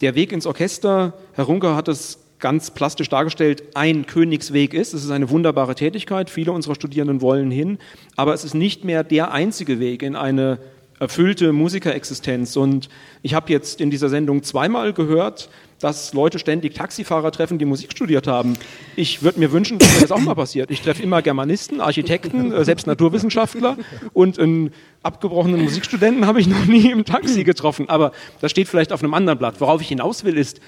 der 0.02 0.16
Weg 0.16 0.32
ins 0.32 0.46
Orchester, 0.46 1.14
Herr 1.34 1.46
Runker 1.46 1.76
hat 1.76 1.88
es 1.88 2.20
ganz 2.40 2.72
plastisch 2.72 3.08
dargestellt, 3.08 3.64
ein 3.74 4.06
Königsweg 4.06 4.74
ist. 4.74 4.94
Es 4.94 5.06
ist 5.06 5.12
eine 5.12 5.30
wunderbare 5.30 5.76
Tätigkeit. 5.76 6.30
Viele 6.30 6.52
unserer 6.52 6.76
Studierenden 6.76 7.22
wollen 7.22 7.52
hin. 7.52 7.78
Aber 8.18 8.34
es 8.34 8.44
ist 8.44 8.54
nicht 8.54 8.84
mehr 8.84 9.04
der 9.04 9.32
einzige 9.32 9.80
Weg 9.80 10.04
in 10.04 10.18
eine 10.18 10.60
erfüllte 11.00 11.54
Musikerexistenz. 11.54 12.58
Und 12.58 12.90
ich 13.22 13.34
habe 13.34 13.52
jetzt 13.52 13.80
in 13.80 13.92
dieser 13.92 14.10
Sendung 14.10 14.44
zweimal 14.44 14.92
gehört, 14.92 15.50
dass 15.80 16.14
Leute 16.14 16.40
ständig 16.40 16.76
Taxifahrer 16.76 17.32
treffen, 17.32 17.58
die 17.58 17.66
Musik 17.66 17.92
studiert 17.92 18.28
haben. 18.28 18.58
Ich 18.96 19.22
würde 19.22 19.40
mir 19.40 19.52
wünschen, 19.52 19.80
dass 19.80 19.94
mir 19.94 20.02
das 20.02 20.12
auch 20.12 20.20
mal 20.20 20.36
passiert. 20.36 20.72
Ich 20.72 20.82
treffe 20.82 21.04
immer 21.04 21.22
Germanisten, 21.22 21.82
Architekten, 21.82 22.52
äh, 22.52 22.66
selbst 22.66 22.88
Naturwissenschaftler 22.88 23.78
und 24.14 24.40
einen 24.40 24.72
abgebrochenen 25.02 25.62
Musikstudenten 25.62 26.26
habe 26.26 26.40
ich 26.40 26.48
noch 26.48 26.66
nie 26.66 26.90
im 26.92 27.06
Taxi 27.06 27.44
getroffen. 27.44 27.90
Aber 27.90 28.12
das 28.42 28.52
steht 28.52 28.68
vielleicht 28.68 28.92
auf 28.92 29.04
einem 29.04 29.14
anderen 29.14 29.38
Blatt. 29.38 29.60
Worauf 29.60 29.82
ich 29.82 29.90
hinaus 29.90 30.24
will, 30.24 30.38
ist, 30.38 30.62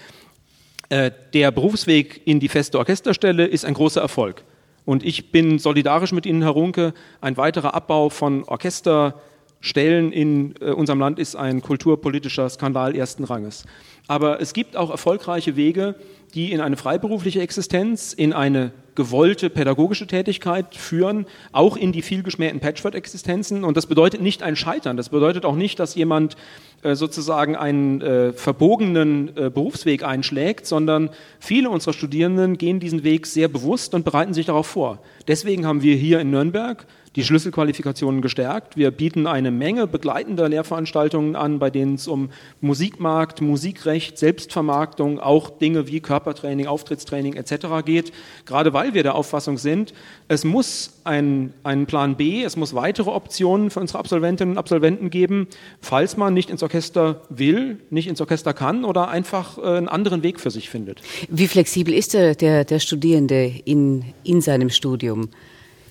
äh, 0.90 1.12
der 1.34 1.52
Berufsweg 1.52 2.22
in 2.26 2.40
die 2.40 2.50
feste 2.50 2.78
Orchesterstelle 2.78 3.46
ist 3.46 3.66
ein 3.66 3.74
großer 3.74 4.02
Erfolg. 4.02 4.44
Und 4.86 5.04
ich 5.04 5.32
bin 5.32 5.58
solidarisch 5.58 6.12
mit 6.12 6.26
Ihnen, 6.26 6.44
Herr 6.44 6.52
Runke. 6.52 6.94
Ein 7.22 7.38
weiterer 7.38 7.74
Abbau 7.74 8.10
von 8.10 8.44
Orchesterstellen 8.44 10.12
in 10.12 10.54
äh, 10.62 10.66
unserem 10.66 11.00
Land 11.00 11.18
ist 11.18 11.36
ein 11.36 11.62
kulturpolitischer 11.62 12.48
Skandal 12.50 12.96
ersten 12.96 13.24
Ranges. 13.24 13.66
Aber 14.08 14.42
es 14.42 14.54
gibt 14.54 14.78
auch 14.78 14.90
erfolgreiche 14.90 15.56
Wege, 15.56 15.96
die 16.34 16.52
in 16.52 16.62
eine 16.62 16.78
freiberufliche 16.78 17.42
Existenz, 17.42 18.14
in 18.14 18.34
eine 18.34 18.72
gewollte 18.96 19.50
pädagogische 19.50 20.08
Tätigkeit 20.08 20.76
führen, 20.76 21.26
auch 21.52 21.76
in 21.76 21.92
die 21.92 22.02
vielgeschmähten 22.02 22.60
Patchwork-Existenzen. 22.60 23.64
Und 23.64 23.78
das 23.78 23.88
bedeutet 23.88 24.22
nicht 24.22 24.42
ein 24.42 24.56
Scheitern. 24.56 24.98
Das 24.98 25.10
bedeutet 25.10 25.46
auch 25.46 25.56
nicht, 25.56 25.80
dass 25.80 25.96
jemand 25.96 26.36
äh, 26.82 26.96
sozusagen 26.96 27.56
einen 27.56 28.02
äh, 28.02 28.34
verbogenen 28.34 29.36
äh, 29.36 29.50
Berufsweg 29.50 30.04
einschlägt, 30.04 30.66
sondern 30.66 31.10
viele 31.40 31.70
unserer 31.70 31.94
Studierenden 31.94 32.58
gehen 32.58 32.80
diesen 32.80 33.04
Weg 33.04 33.28
sehr 33.28 33.48
bewusst 33.48 33.94
und 33.94 34.06
bereiten 34.06 34.34
sich 34.34 34.46
darauf 34.46 34.68
vor. 34.68 35.00
Deswegen 35.28 35.66
haben 35.66 35.82
wir 35.82 35.96
hier 35.96 36.20
in 36.20 36.32
Nürnberg 36.32 36.86
die 37.16 37.24
Schlüsselqualifikationen 37.24 38.22
gestärkt. 38.22 38.76
Wir 38.76 38.92
bieten 38.92 39.26
eine 39.28 39.52
Menge 39.52 39.88
begleitender 39.88 40.50
Lehrveranstaltungen 40.50 41.36
an, 41.36 41.60
bei 41.60 41.70
denen 41.70 41.96
es 41.96 42.08
um 42.08 42.30
Musikmarkt, 42.62 43.42
Musikrecht, 43.42 44.18
Selbstvermarktung, 44.18 45.20
auch 45.20 45.50
Dinge 45.50 45.88
wie 45.88 46.02
Körpertraining, 46.02 46.68
Auftrittstraining 46.68 47.36
etc. 47.36 47.68
geht. 47.86 48.12
Gerade 48.46 48.74
weil 48.74 48.94
wir 48.94 49.04
der 49.04 49.16
Auffassung 49.16 49.58
sind, 49.58 49.94
es 50.28 50.44
muss 50.44 51.02
einen 51.06 51.54
Plan 51.88 52.18
B, 52.18 52.44
es 52.44 52.58
muss 52.58 52.74
weitere 52.74 53.12
Optionen 53.12 53.70
für 53.70 53.80
unsere 53.80 54.00
Absolventinnen 54.00 54.54
und 54.54 54.58
Absolventen 54.58 55.10
geben, 55.10 55.48
falls 55.80 56.18
man 56.18 56.34
nicht 56.34 56.50
ins 56.50 56.64
Orchester 56.64 57.22
will, 57.30 57.80
nicht 57.90 58.08
ins 58.08 58.20
Orchester 58.20 58.54
kann 58.54 58.84
oder 58.84 59.08
einfach 59.08 59.58
äh, 59.58 59.62
einen 59.62 59.88
anderen 59.88 60.24
Weg 60.24 60.40
für 60.40 60.52
sich 60.52 60.70
findet. 60.70 61.02
Wie 61.30 61.48
flexibel 61.48 61.94
ist 61.94 62.14
der, 62.14 62.36
der, 62.36 62.66
der 62.66 62.80
Studierende 62.80 63.54
in, 63.66 64.04
in 64.24 64.42
seinem 64.42 64.70
Studium? 64.70 65.30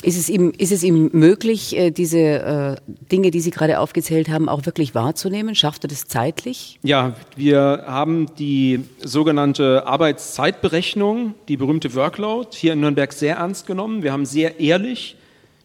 Ist 0.04 0.18
es 0.18 0.28
ihm, 0.28 0.52
ist 0.58 0.70
es 0.70 0.82
ihm 0.82 1.08
möglich, 1.14 1.74
äh, 1.76 1.90
diese 1.90 2.18
äh, 2.18 2.76
Dinge, 3.10 3.30
die 3.30 3.40
Sie 3.40 3.50
gerade 3.50 3.78
aufgezählt 3.78 4.28
haben, 4.28 4.50
auch 4.50 4.66
wirklich 4.66 4.94
wahrzunehmen? 4.94 5.54
Schafft 5.54 5.84
er 5.84 5.88
das 5.88 6.06
zeitlich? 6.06 6.78
Ja, 6.82 7.14
wir 7.36 7.84
haben 7.86 8.26
die 8.38 8.80
sogenannte 9.02 9.86
Arbeitszeitberechnung, 9.86 11.34
die 11.48 11.56
berühmte 11.56 11.94
Workload, 11.94 12.50
hier 12.52 12.74
in 12.74 12.80
Nürnberg 12.80 13.14
sehr 13.14 13.36
ernst 13.36 13.66
genommen. 13.66 14.02
Wir 14.02 14.12
haben 14.12 14.26
sehr 14.26 14.60
ehrlich 14.60 15.16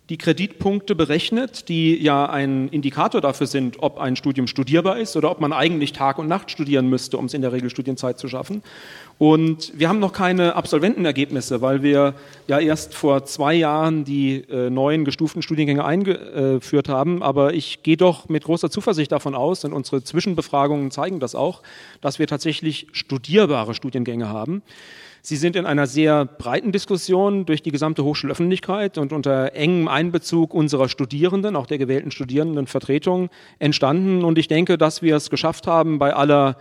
die 0.09 0.17
Kreditpunkte 0.17 0.95
berechnet, 0.95 1.69
die 1.69 1.95
ja 2.01 2.25
ein 2.25 2.69
Indikator 2.69 3.21
dafür 3.21 3.45
sind, 3.45 3.77
ob 3.79 3.99
ein 3.99 4.15
Studium 4.15 4.47
studierbar 4.47 4.97
ist 4.97 5.15
oder 5.15 5.29
ob 5.29 5.39
man 5.39 5.53
eigentlich 5.53 5.93
Tag 5.93 6.17
und 6.17 6.27
Nacht 6.27 6.49
studieren 6.49 6.89
müsste, 6.89 7.17
um 7.17 7.25
es 7.25 7.35
in 7.35 7.41
der 7.41 7.51
Regelstudienzeit 7.51 8.17
zu 8.17 8.27
schaffen. 8.27 8.63
Und 9.19 9.77
wir 9.77 9.89
haben 9.89 9.99
noch 9.99 10.13
keine 10.13 10.55
Absolventenergebnisse, 10.55 11.61
weil 11.61 11.83
wir 11.83 12.13
ja 12.47 12.57
erst 12.57 12.93
vor 12.93 13.25
zwei 13.25 13.53
Jahren 13.53 14.05
die 14.05 14.45
äh, 14.49 14.69
neuen 14.69 15.03
gestuften 15.03 15.41
Studiengänge 15.41 15.83
eingeführt 15.83 16.87
haben. 16.87 17.21
Aber 17.21 17.53
ich 17.53 17.83
gehe 17.83 17.97
doch 17.97 18.29
mit 18.29 18.45
großer 18.45 18.71
Zuversicht 18.71 19.11
davon 19.11 19.35
aus, 19.35 19.65
und 19.65 19.73
unsere 19.73 20.01
Zwischenbefragungen 20.01 20.89
zeigen 20.89 21.19
das 21.19 21.35
auch, 21.35 21.63
dass 21.99 22.17
wir 22.17 22.27
tatsächlich 22.27 22.87
studierbare 22.93 23.73
Studiengänge 23.73 24.29
haben. 24.29 24.63
Sie 25.21 25.35
sind 25.35 25.57
in 25.57 25.65
einer 25.65 25.85
sehr 25.85 26.23
breiten 26.23 26.71
Diskussion 26.71 27.45
durch 27.45 27.61
die 27.61 27.71
gesamte 27.71 28.05
Hochschulöffentlichkeit 28.05 28.97
und 28.97 29.11
unter 29.11 29.53
engem 29.53 29.89
Einbezug 29.89 30.53
unserer 30.53 30.87
Studierenden, 30.87 31.57
auch 31.57 31.67
der 31.67 31.77
gewählten 31.77 32.11
Studierendenvertretung, 32.11 33.29
entstanden. 33.59 34.23
Und 34.23 34.37
ich 34.37 34.47
denke, 34.47 34.77
dass 34.77 35.01
wir 35.01 35.17
es 35.17 35.29
geschafft 35.29 35.67
haben, 35.67 35.99
bei 35.99 36.13
aller 36.13 36.55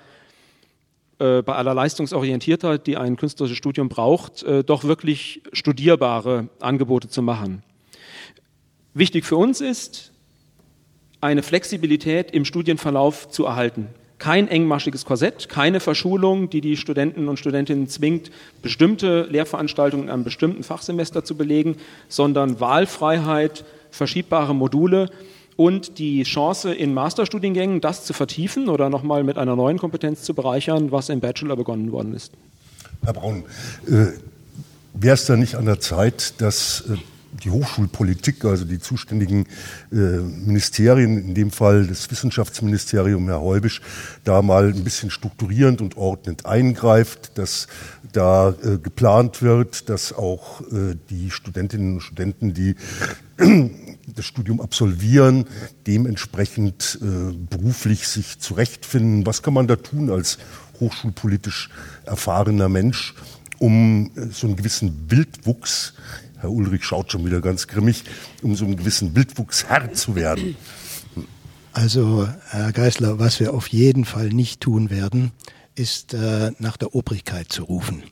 bei 1.42 1.54
aller 1.54 1.74
Leistungsorientiertheit, 1.74 2.87
die 2.87 2.96
ein 2.96 3.16
künstlerisches 3.16 3.59
Studium 3.59 3.88
braucht, 3.88 4.42
äh, 4.44 4.62
doch 4.62 4.85
wirklich 4.85 5.42
studierbare 5.52 6.48
Angebote 6.61 7.09
zu 7.09 7.22
machen. 7.22 7.62
Wichtig 8.94 9.24
für 9.24 9.37
uns 9.37 9.61
ist, 9.61 10.12
eine 11.20 11.42
Flexibilität 11.42 12.31
im 12.31 12.44
Studienverlauf 12.44 13.28
zu 13.28 13.44
erhalten. 13.46 13.88
Kein 14.18 14.48
engmaschiges 14.48 15.04
Korsett, 15.04 15.48
keine 15.48 15.78
Verschulung, 15.78 16.50
die 16.50 16.61
die 16.61 16.76
Studenten 16.76 17.28
und 17.28 17.38
Studentinnen 17.38 17.88
zwingt, 17.88 18.31
bestimmte 18.62 19.22
Lehrveranstaltungen 19.31 20.07
in 20.07 20.11
einem 20.11 20.24
bestimmten 20.24 20.64
Fachsemester 20.64 21.24
zu 21.24 21.37
belegen, 21.37 21.76
sondern 22.09 22.59
Wahlfreiheit, 22.59 23.64
verschiebbare 23.90 24.54
Module 24.54 25.11
und 25.59 25.99
die 25.99 26.23
Chance 26.23 26.73
in 26.73 26.94
Masterstudiengängen, 26.94 27.81
das 27.81 28.05
zu 28.05 28.12
vertiefen 28.12 28.68
oder 28.68 28.90
nochmal 28.90 29.25
mit 29.25 29.38
einer 29.38 29.57
neuen 29.57 29.77
Kompetenz 29.77 30.23
zu 30.23 30.33
bereichern, 30.33 30.92
was 30.92 31.09
im 31.09 31.18
Bachelor 31.18 31.57
begonnen 31.57 31.90
worden 31.90 32.14
ist. 32.14 32.33
Herr 33.03 33.12
Braun, 33.12 33.42
äh, 33.88 34.12
wäre 34.94 35.14
es 35.14 35.27
da 35.27 35.35
nicht 35.35 35.57
an 35.57 35.66
der 35.66 35.81
Zeit, 35.81 36.40
dass 36.40 36.85
äh, 36.88 36.97
die 37.42 37.51
Hochschulpolitik, 37.51 38.44
also 38.44 38.64
die 38.64 38.79
zuständigen 38.79 39.47
äh, 39.90 39.97
Ministerien, 39.97 41.18
in 41.18 41.35
dem 41.35 41.51
Fall 41.51 41.88
das 41.88 42.09
Wissenschaftsministerium, 42.09 43.27
Herr 43.27 43.40
Heubisch, 43.40 43.83
da 44.23 44.42
mal 44.42 44.68
ein 44.68 44.85
bisschen 44.85 45.11
strukturierend 45.11 45.81
und 45.81 45.97
ordnend 45.97 46.47
eingreift, 46.47 47.37
dass 47.37 47.66
da 48.12 48.51
äh, 48.51 48.79
geplant 48.79 49.42
wird, 49.42 49.88
dass 49.88 50.12
auch 50.12 50.61
äh, 50.61 50.94
die 51.11 51.33
Studentinnen 51.33 51.94
und 51.94 52.01
Studenten, 52.01 52.55
die 52.55 52.77
das 54.14 54.25
Studium 54.25 54.61
absolvieren, 54.61 55.47
dementsprechend 55.87 56.99
äh, 57.03 57.33
beruflich 57.33 58.09
sich 58.09 58.38
zurechtfinden. 58.38 59.27
Was 59.27 59.42
kann 59.42 59.55
man 59.55 59.66
da 59.66 59.77
tun 59.77 60.11
als 60.11 60.38
hochschulpolitisch 60.81 61.71
erfahrener 62.05 62.68
Mensch, 62.68 63.14
um 63.59 64.11
äh, 64.16 64.27
so 64.33 64.47
einen 64.47 64.57
gewissen 64.57 65.11
Wildwuchs 65.11 65.94
Herr 66.40 66.53
Ulrich 66.53 66.85
schaut 66.85 67.11
schon 67.11 67.27
wieder 67.27 67.40
ganz 67.40 67.66
grimmig, 67.66 68.05
um 68.42 68.55
so 68.55 68.64
einen 68.64 68.77
gewissen 68.77 69.16
Wildwuchs 69.16 69.64
Herr 69.64 69.92
zu 69.92 70.14
werden. 70.14 70.57
Also, 71.73 72.29
Herr 72.51 72.73
Geisler, 72.73 73.18
was 73.18 73.40
wir 73.40 73.55
auf 73.55 73.68
jeden 73.68 74.05
Fall 74.05 74.29
nicht 74.29 74.61
tun 74.61 74.90
werden, 74.90 75.33
ist 75.75 76.14
äh, 76.14 76.53
nach 76.59 76.77
der 76.77 76.94
Obrigkeit 76.94 77.53
zu 77.53 77.64
rufen. 77.64 78.03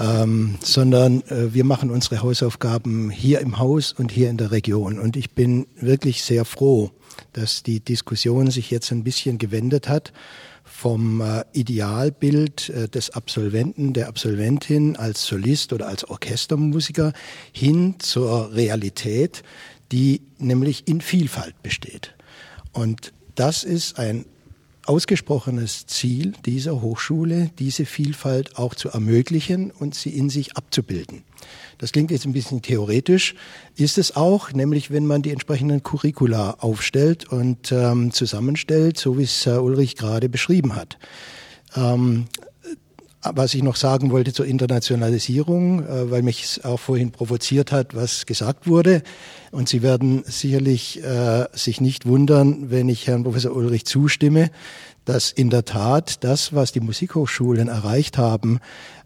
Ähm, 0.00 0.56
sondern 0.60 1.22
äh, 1.28 1.54
wir 1.54 1.64
machen 1.64 1.90
unsere 1.90 2.22
Hausaufgaben 2.22 3.10
hier 3.10 3.40
im 3.40 3.58
Haus 3.58 3.92
und 3.92 4.10
hier 4.10 4.28
in 4.28 4.36
der 4.36 4.50
Region. 4.50 4.98
Und 4.98 5.16
ich 5.16 5.30
bin 5.32 5.66
wirklich 5.76 6.24
sehr 6.24 6.44
froh, 6.44 6.90
dass 7.32 7.62
die 7.62 7.78
Diskussion 7.78 8.50
sich 8.50 8.70
jetzt 8.70 8.90
ein 8.90 9.04
bisschen 9.04 9.38
gewendet 9.38 9.88
hat 9.88 10.12
vom 10.64 11.20
äh, 11.20 11.44
Idealbild 11.52 12.70
äh, 12.70 12.88
des 12.88 13.10
Absolventen, 13.10 13.92
der 13.92 14.08
Absolventin 14.08 14.96
als 14.96 15.26
Solist 15.26 15.72
oder 15.72 15.86
als 15.86 16.04
Orchestermusiker 16.04 17.12
hin 17.52 17.96
zur 18.00 18.52
Realität, 18.52 19.44
die 19.92 20.22
nämlich 20.38 20.88
in 20.88 21.00
Vielfalt 21.00 21.62
besteht. 21.62 22.14
Und 22.72 23.12
das 23.36 23.62
ist 23.62 23.98
ein 23.98 24.24
ausgesprochenes 24.86 25.86
Ziel 25.86 26.32
dieser 26.44 26.80
Hochschule, 26.80 27.50
diese 27.58 27.86
Vielfalt 27.86 28.56
auch 28.58 28.74
zu 28.74 28.90
ermöglichen 28.90 29.70
und 29.70 29.94
sie 29.94 30.10
in 30.10 30.30
sich 30.30 30.56
abzubilden. 30.56 31.22
Das 31.78 31.92
klingt 31.92 32.10
jetzt 32.10 32.24
ein 32.24 32.32
bisschen 32.32 32.62
theoretisch, 32.62 33.34
ist 33.76 33.98
es 33.98 34.16
auch, 34.16 34.52
nämlich 34.52 34.90
wenn 34.90 35.06
man 35.06 35.22
die 35.22 35.30
entsprechenden 35.30 35.82
Curricula 35.82 36.56
aufstellt 36.60 37.28
und 37.28 37.72
ähm, 37.72 38.12
zusammenstellt, 38.12 38.98
so 38.98 39.18
wie 39.18 39.24
es 39.24 39.44
Herr 39.44 39.62
Ulrich 39.62 39.96
gerade 39.96 40.28
beschrieben 40.28 40.76
hat. 40.76 40.98
Ähm, 41.76 42.26
was 43.34 43.54
ich 43.54 43.62
noch 43.62 43.76
sagen 43.76 44.10
wollte 44.10 44.32
zur 44.32 44.46
Internationalisierung, 44.46 45.86
äh, 45.86 46.10
weil 46.10 46.22
mich 46.22 46.44
es 46.44 46.64
auch 46.64 46.80
vorhin 46.80 47.10
provoziert 47.10 47.72
hat, 47.72 47.94
was 47.94 48.26
gesagt 48.26 48.66
wurde. 48.66 49.02
Und 49.50 49.68
Sie 49.68 49.82
werden 49.82 50.24
sicherlich 50.26 51.02
äh, 51.02 51.46
sich 51.52 51.80
nicht 51.80 52.06
wundern, 52.06 52.70
wenn 52.70 52.88
ich 52.88 53.06
Herrn 53.06 53.24
Professor 53.24 53.54
Ulrich 53.54 53.86
zustimme, 53.86 54.50
dass 55.04 55.32
in 55.32 55.50
der 55.50 55.64
Tat 55.64 56.24
das, 56.24 56.54
was 56.54 56.72
die 56.72 56.80
Musikhochschulen 56.80 57.68
erreicht 57.68 58.18
haben, 58.18 58.60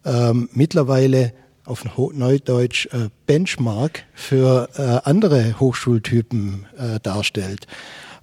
ähm, 0.05 0.49
mittlerweile 0.53 1.33
auf 1.65 1.85
Neudeutsch 1.95 2.87
äh, 2.87 3.09
Benchmark 3.27 4.03
für 4.13 4.69
äh, 4.75 5.07
andere 5.07 5.59
Hochschultypen 5.59 6.65
äh, 6.77 6.99
darstellt. 7.01 7.67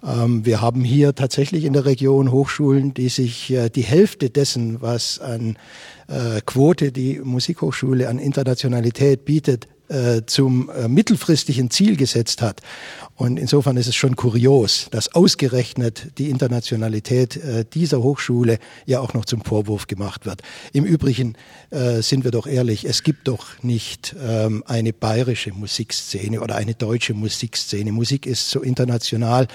Ähm, 0.04 0.44
wir 0.44 0.61
haben 0.61 0.85
hier 0.85 1.14
tatsächlich 1.14 1.64
in 1.64 1.72
der 1.72 1.85
Region 1.85 2.32
Hochschulen, 2.32 2.94
die 2.94 3.09
sich 3.09 3.50
äh, 3.50 3.68
die 3.68 3.82
Hälfte 3.82 4.30
dessen, 4.30 4.80
was 4.82 5.18
an 5.18 5.56
äh, 6.09 6.40
Quote 6.44 6.92
die 6.92 7.20
Musikhochschule 7.20 8.09
an 8.09 8.18
Internationalität 8.18 9.24
bietet, 9.24 9.68
äh, 9.88 10.22
zum 10.26 10.70
mittelfristigen 10.88 11.70
Ziel 11.70 11.97
gesetzt 11.97 12.42
hat. 12.42 12.61
Und 13.17 13.39
insofern 13.39 13.79
ist 13.79 13.87
es 13.87 13.97
schon 13.97 14.14
kurios, 14.14 14.89
dass 14.91 15.14
ausgerechnet 15.14 16.19
die 16.19 16.29
Internationalität 16.29 17.37
äh, 17.37 17.64
dieser 17.64 18.03
Hochschule 18.03 18.59
ja 18.85 19.01
auch 19.01 19.14
noch 19.14 19.25
zum 19.25 19.43
Vorwurf 19.43 19.87
gemacht 19.87 20.27
wird. 20.27 20.43
Im 20.75 20.85
Übrigen 20.85 21.35
äh, 21.71 22.03
sind 22.03 22.25
wir 22.25 22.31
doch 22.31 22.47
ehrlich, 22.47 22.85
es 22.85 23.03
gibt 23.03 23.27
doch 23.27 23.62
nicht 23.62 24.14
ähm, 24.23 24.62
eine 24.67 24.93
bayerische 24.93 25.53
Musikszene 25.53 26.43
oder 26.43 26.57
eine 26.57 26.75
deutsche 26.75 27.14
Musikszene. 27.14 27.91
Musik 27.91 28.27
ist 28.27 28.51
so 28.51 28.61
international, 28.61 29.49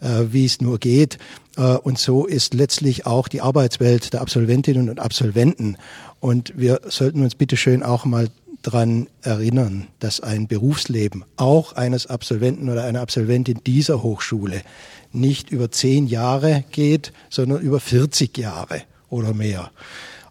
äh, 0.00 0.06
wie 0.30 0.46
es 0.46 0.62
nur 0.62 0.78
geht. 0.78 1.18
Äh, 1.58 1.62
und 1.62 1.98
so 1.98 2.24
ist 2.24 2.54
letztlich 2.54 3.04
auch 3.04 3.28
die 3.28 3.42
Arbeitswelt 3.42 4.14
der 4.14 4.22
Absolventinnen 4.22 4.88
und 4.88 5.00
Absolventen. 5.00 5.76
Und 6.20 6.54
wir 6.56 6.80
sollten 6.88 7.22
uns 7.22 7.34
bitte 7.34 7.58
schön 7.58 7.82
auch 7.82 8.06
mal 8.06 8.28
dran 8.62 9.08
erinnern, 9.22 9.88
dass 9.98 10.20
ein 10.20 10.46
Berufsleben 10.46 11.24
auch 11.36 11.74
eines 11.74 12.06
Absolventen 12.06 12.68
oder 12.68 12.84
einer 12.84 13.00
Absolventin 13.00 13.60
dieser 13.66 14.02
Hochschule 14.02 14.62
nicht 15.12 15.50
über 15.50 15.70
zehn 15.70 16.06
Jahre 16.06 16.64
geht, 16.70 17.12
sondern 17.28 17.60
über 17.60 17.80
40 17.80 18.36
Jahre 18.38 18.82
oder 19.10 19.34
mehr. 19.34 19.70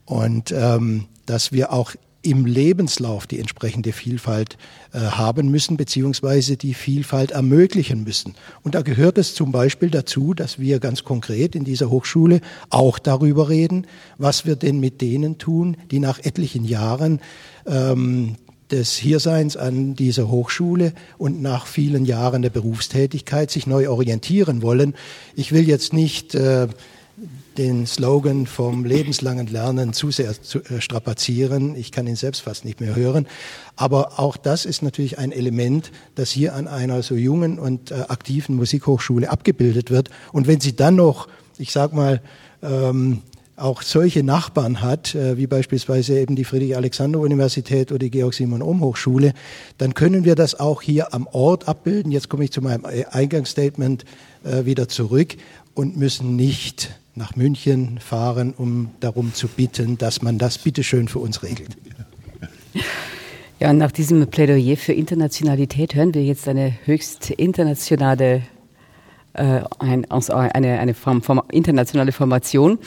Und 0.05 0.51
ähm, 0.51 1.05
dass 1.25 1.51
wir 1.51 1.71
auch 1.71 1.93
im 2.23 2.45
Lebenslauf 2.45 3.27
die 3.27 3.39
entsprechende 3.39 3.93
Vielfalt 3.93 4.57
äh, 4.93 4.99
haben 4.99 5.49
müssen, 5.49 5.77
beziehungsweise 5.77 6.57
die 6.57 6.73
Vielfalt 6.73 7.31
ermöglichen 7.31 8.03
müssen. 8.03 8.35
Und 8.63 8.75
da 8.75 8.81
gehört 8.81 9.17
es 9.17 9.33
zum 9.33 9.51
Beispiel 9.51 9.89
dazu, 9.89 10.33
dass 10.33 10.59
wir 10.59 10.79
ganz 10.79 11.03
konkret 11.03 11.55
in 11.55 11.63
dieser 11.63 11.89
Hochschule 11.89 12.41
auch 12.69 12.99
darüber 12.99 13.49
reden, 13.49 13.87
was 14.17 14.45
wir 14.45 14.55
denn 14.55 14.79
mit 14.79 15.01
denen 15.01 15.37
tun, 15.37 15.77
die 15.89 15.99
nach 15.99 16.19
etlichen 16.19 16.63
Jahren 16.63 17.21
ähm, 17.65 18.35
des 18.71 18.95
Hierseins 18.95 19.57
an 19.57 19.95
dieser 19.95 20.29
Hochschule 20.29 20.93
und 21.17 21.41
nach 21.41 21.65
vielen 21.65 22.05
Jahren 22.05 22.41
der 22.41 22.49
Berufstätigkeit 22.49 23.51
sich 23.51 23.67
neu 23.67 23.89
orientieren 23.89 24.61
wollen. 24.61 24.95
Ich 25.35 25.51
will 25.51 25.67
jetzt 25.67 25.91
nicht 25.91 26.35
äh, 26.35 26.67
den 27.57 27.85
Slogan 27.85 28.47
vom 28.47 28.85
lebenslangen 28.85 29.47
Lernen 29.47 29.93
zu 29.93 30.11
sehr 30.11 30.41
zu, 30.41 30.59
äh, 30.59 30.81
strapazieren. 30.81 31.75
Ich 31.75 31.91
kann 31.91 32.07
ihn 32.07 32.15
selbst 32.15 32.41
fast 32.41 32.65
nicht 32.65 32.79
mehr 32.79 32.95
hören. 32.95 33.27
Aber 33.75 34.19
auch 34.19 34.37
das 34.37 34.65
ist 34.65 34.81
natürlich 34.81 35.17
ein 35.19 35.31
Element, 35.31 35.91
das 36.15 36.31
hier 36.31 36.55
an 36.55 36.67
einer 36.67 37.03
so 37.03 37.15
jungen 37.15 37.59
und 37.59 37.91
äh, 37.91 37.95
aktiven 38.07 38.55
Musikhochschule 38.55 39.29
abgebildet 39.29 39.91
wird. 39.91 40.09
Und 40.31 40.47
wenn 40.47 40.61
Sie 40.61 40.75
dann 40.75 40.95
noch, 40.95 41.27
ich 41.57 41.71
sag 41.71 41.93
mal, 41.93 42.21
ähm, 42.63 43.21
auch 43.57 43.83
solche 43.83 44.23
Nachbarn 44.23 44.81
hat, 44.81 45.13
äh, 45.13 45.37
wie 45.37 45.45
beispielsweise 45.45 46.19
eben 46.19 46.35
die 46.35 46.45
Friedrich-Alexander-Universität 46.45 47.91
oder 47.91 47.99
die 47.99 48.09
Georg-Simon-Ohm-Hochschule, 48.09 49.33
dann 49.77 49.93
können 49.93 50.25
wir 50.25 50.35
das 50.35 50.59
auch 50.59 50.81
hier 50.81 51.13
am 51.13 51.27
Ort 51.27 51.67
abbilden. 51.67 52.11
Jetzt 52.11 52.29
komme 52.29 52.45
ich 52.45 52.51
zu 52.51 52.61
meinem 52.61 52.85
Eingangsstatement 52.85 54.05
äh, 54.43 54.65
wieder 54.65 54.87
zurück 54.87 55.35
und 55.75 55.97
müssen 55.97 56.35
nicht 56.35 56.91
nach 57.15 57.35
München 57.35 57.99
fahren, 57.99 58.53
um 58.57 58.91
darum 58.99 59.33
zu 59.33 59.47
bitten, 59.47 59.97
dass 59.97 60.21
man 60.21 60.37
das 60.37 60.57
bitteschön 60.57 61.07
für 61.07 61.19
uns 61.19 61.43
regelt. 61.43 61.77
Ja, 63.59 63.73
nach 63.73 63.91
diesem 63.91 64.25
Plädoyer 64.27 64.75
für 64.75 64.93
Internationalität 64.93 65.93
hören 65.93 66.13
wir 66.15 66.23
jetzt 66.23 66.47
eine 66.47 66.73
höchst 66.85 67.29
internationale, 67.29 68.41
äh, 69.33 69.61
ein, 69.77 70.05
eine, 70.09 70.79
eine 70.79 70.93
Form, 70.95 71.21
Form, 71.21 71.43
internationale 71.51 72.11
Formation. 72.11 72.79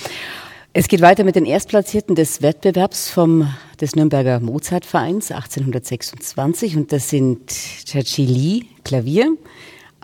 Es 0.73 0.89
geht 0.89 1.01
weiter 1.01 1.23
mit 1.23 1.37
den 1.37 1.45
Erstplatzierten 1.45 2.17
des 2.17 2.43
Wettbewerbs 2.43 3.09
vom, 3.09 3.49
des 3.81 3.95
Nürnberger 3.95 4.41
Mozartvereins 4.41 5.31
1826 5.31 6.77
und 6.77 6.91
das 6.91 7.09
sind 7.09 7.53
Chachi 7.85 8.27
Li, 8.27 8.67
Klavier, 8.83 9.37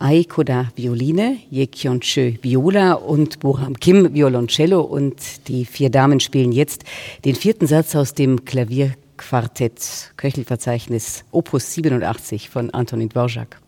Ai 0.02 0.24
Koda 0.24 0.72
Violine, 0.76 1.40
Ye 1.50 1.66
Kyon 1.66 2.00
Chö 2.00 2.42
Viola 2.42 2.94
und 2.94 3.38
Boham 3.40 3.78
Kim 3.78 4.14
Violoncello 4.14 4.80
und 4.80 5.46
die 5.46 5.66
vier 5.66 5.90
Damen 5.90 6.20
spielen 6.20 6.52
jetzt 6.52 6.84
den 7.26 7.34
vierten 7.34 7.66
Satz 7.66 7.94
aus 7.94 8.14
dem 8.14 8.46
Klavierquartett 8.46 10.14
Köchelverzeichnis 10.16 11.24
Opus 11.32 11.74
87 11.74 12.48
von 12.48 12.70
Antonin 12.70 13.10
Dvorak. 13.10 13.60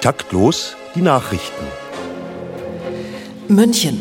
Taktlos 0.00 0.76
die 0.94 1.02
Nachrichten. 1.02 1.66
München. 3.48 4.00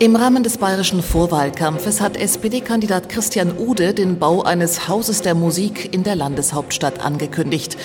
Im 0.00 0.16
Rahmen 0.16 0.42
des 0.42 0.58
bayerischen 0.58 1.04
Vorwahlkampfes 1.04 2.00
hat 2.00 2.16
SPD-Kandidat 2.16 3.08
Christian 3.08 3.56
Ude 3.56 3.94
den 3.94 4.18
Bau 4.18 4.42
eines 4.42 4.88
Hauses 4.88 5.22
der 5.22 5.36
Musik 5.36 5.94
in 5.94 6.02
der 6.02 6.16
Landeshauptstadt 6.16 6.98
angekündigt. 6.98 7.76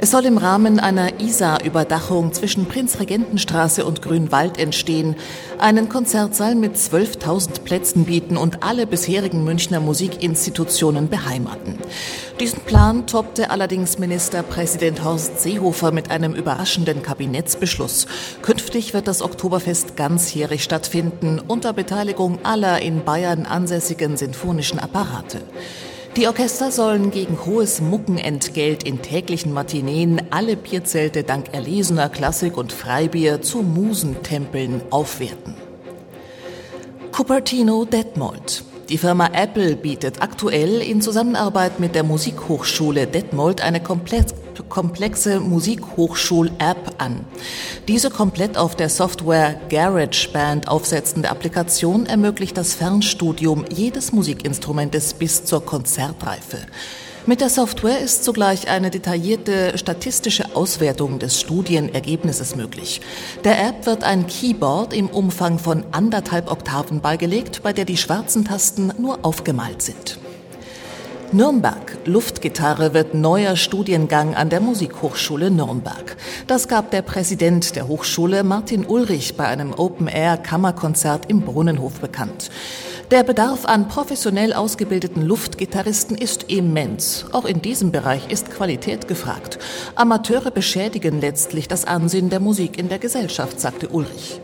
Es 0.00 0.12
soll 0.12 0.26
im 0.26 0.38
Rahmen 0.38 0.78
einer 0.78 1.20
Isar-Überdachung 1.20 2.32
zwischen 2.32 2.66
Prinzregentenstraße 2.66 3.84
und 3.84 4.00
Grünwald 4.00 4.56
entstehen, 4.56 5.16
einen 5.58 5.88
Konzertsaal 5.88 6.54
mit 6.54 6.76
12.000 6.76 7.62
Plätzen 7.62 8.04
bieten 8.04 8.36
und 8.36 8.62
alle 8.62 8.86
bisherigen 8.86 9.42
Münchner 9.42 9.80
Musikinstitutionen 9.80 11.08
beheimaten. 11.08 11.78
Diesen 12.38 12.60
Plan 12.60 13.08
toppte 13.08 13.50
allerdings 13.50 13.98
Ministerpräsident 13.98 15.02
Horst 15.02 15.40
Seehofer 15.40 15.90
mit 15.90 16.12
einem 16.12 16.32
überraschenden 16.32 17.02
Kabinettsbeschluss. 17.02 18.06
Künftig 18.42 18.94
wird 18.94 19.08
das 19.08 19.20
Oktoberfest 19.20 19.96
ganzjährig 19.96 20.62
stattfinden 20.62 21.40
unter 21.44 21.72
Beteiligung 21.72 22.38
aller 22.44 22.80
in 22.80 23.04
Bayern 23.04 23.46
ansässigen 23.46 24.16
sinfonischen 24.16 24.78
Apparate. 24.78 25.40
Die 26.16 26.26
Orchester 26.26 26.72
sollen 26.72 27.10
gegen 27.10 27.44
hohes 27.44 27.80
Muckenentgelt 27.80 28.82
in 28.82 29.02
täglichen 29.02 29.52
Matineen 29.52 30.22
alle 30.30 30.56
Bierzelte 30.56 31.22
dank 31.22 31.52
erlesener 31.52 32.08
Klassik 32.08 32.56
und 32.56 32.72
Freibier 32.72 33.40
zu 33.40 33.62
Musentempeln 33.62 34.82
aufwerten. 34.90 35.54
Cupertino 37.12 37.84
Detmold 37.84 38.64
die 38.88 38.96
Firma 38.96 39.28
Apple 39.34 39.76
bietet 39.76 40.22
aktuell 40.22 40.80
in 40.80 41.02
Zusammenarbeit 41.02 41.78
mit 41.78 41.94
der 41.94 42.04
Musikhochschule 42.04 43.06
Detmold 43.06 43.60
eine 43.60 43.80
komplexe 44.62 45.40
Musikhochschul-App 45.40 46.94
an. 46.98 47.24
Diese 47.86 48.10
komplett 48.10 48.56
auf 48.56 48.76
der 48.76 48.88
Software 48.88 49.60
GarageBand 49.68 50.68
aufsetzende 50.68 51.30
Applikation 51.30 52.06
ermöglicht 52.06 52.56
das 52.56 52.74
Fernstudium 52.74 53.64
jedes 53.70 54.12
Musikinstrumentes 54.12 55.14
bis 55.14 55.44
zur 55.44 55.64
Konzertreife. 55.64 56.58
Mit 57.28 57.42
der 57.42 57.50
Software 57.50 58.00
ist 58.00 58.24
zugleich 58.24 58.68
eine 58.68 58.90
detaillierte 58.90 59.76
statistische 59.76 60.56
Auswertung 60.56 61.18
des 61.18 61.38
Studienergebnisses 61.38 62.56
möglich. 62.56 63.02
Der 63.44 63.68
App 63.68 63.84
wird 63.84 64.02
ein 64.02 64.26
Keyboard 64.26 64.94
im 64.94 65.08
Umfang 65.08 65.58
von 65.58 65.84
anderthalb 65.92 66.50
Oktaven 66.50 67.00
beigelegt, 67.00 67.62
bei 67.62 67.74
der 67.74 67.84
die 67.84 67.98
schwarzen 67.98 68.46
Tasten 68.46 68.92
nur 68.98 69.26
aufgemalt 69.26 69.82
sind. 69.82 70.18
Nürnberg. 71.32 71.87
Luftgitarre 72.08 72.94
wird 72.94 73.12
neuer 73.14 73.54
Studiengang 73.54 74.34
an 74.34 74.48
der 74.48 74.60
Musikhochschule 74.60 75.50
Nürnberg. 75.50 76.16
Das 76.46 76.66
gab 76.66 76.90
der 76.90 77.02
Präsident 77.02 77.76
der 77.76 77.86
Hochschule 77.86 78.44
Martin 78.44 78.86
Ulrich 78.86 79.36
bei 79.36 79.46
einem 79.46 79.74
Open-Air-Kammerkonzert 79.74 81.30
im 81.30 81.42
Brunnenhof 81.42 82.00
bekannt. 82.00 82.50
Der 83.10 83.22
Bedarf 83.22 83.64
an 83.64 83.88
professionell 83.88 84.52
ausgebildeten 84.52 85.22
Luftgitarristen 85.22 86.14
ist 86.14 86.50
immens. 86.50 87.24
Auch 87.32 87.46
in 87.46 87.62
diesem 87.62 87.90
Bereich 87.90 88.28
ist 88.30 88.50
Qualität 88.50 89.08
gefragt. 89.08 89.58
Amateure 89.94 90.50
beschädigen 90.50 91.18
letztlich 91.18 91.68
das 91.68 91.86
Ansehen 91.86 92.28
der 92.28 92.40
Musik 92.40 92.78
in 92.78 92.90
der 92.90 92.98
Gesellschaft, 92.98 93.60
sagte 93.60 93.88
Ulrich. 93.88 94.42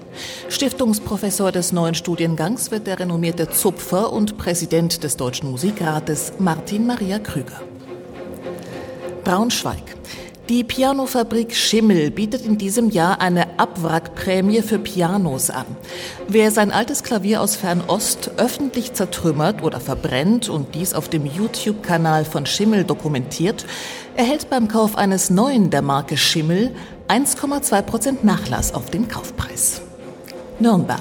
Stiftungsprofessor 0.48 1.52
des 1.52 1.72
neuen 1.72 1.94
Studiengangs 1.94 2.70
wird 2.70 2.86
der 2.86 3.00
renommierte 3.00 3.50
Zupfer 3.50 4.10
und 4.10 4.38
Präsident 4.38 5.04
des 5.04 5.18
Deutschen 5.18 5.50
Musikrates 5.50 6.32
Martin 6.38 6.86
Maria 6.86 7.18
Krüger. 7.18 7.60
Braunschweig. 9.24 9.94
Die 10.51 10.62
Pianofabrik 10.62 11.55
Schimmel 11.55 12.11
bietet 12.11 12.45
in 12.45 12.59
diesem 12.59 12.90
Jahr 12.90 13.22
eine 13.22 13.59
Abwrackprämie 13.59 14.61
für 14.61 14.78
Pianos 14.78 15.49
an. 15.49 15.64
Wer 16.28 16.51
sein 16.51 16.70
altes 16.70 17.03
Klavier 17.03 17.40
aus 17.40 17.57
Fernost 17.57 18.30
öffentlich 18.36 18.92
zertrümmert 18.92 19.62
oder 19.62 19.80
verbrennt 19.80 20.51
und 20.51 20.74
dies 20.74 20.92
auf 20.92 21.09
dem 21.09 21.24
YouTube-Kanal 21.24 22.26
von 22.26 22.45
Schimmel 22.45 22.84
dokumentiert, 22.84 23.64
erhält 24.16 24.51
beim 24.51 24.68
Kauf 24.68 24.97
eines 24.97 25.30
neuen 25.30 25.70
der 25.70 25.80
Marke 25.80 26.18
Schimmel 26.18 26.72
1,2 27.09 27.80
Prozent 27.80 28.24
Nachlass 28.24 28.74
auf 28.74 28.90
den 28.90 29.09
Kaufpreis. 29.09 29.80
Nürnberg. 30.61 31.01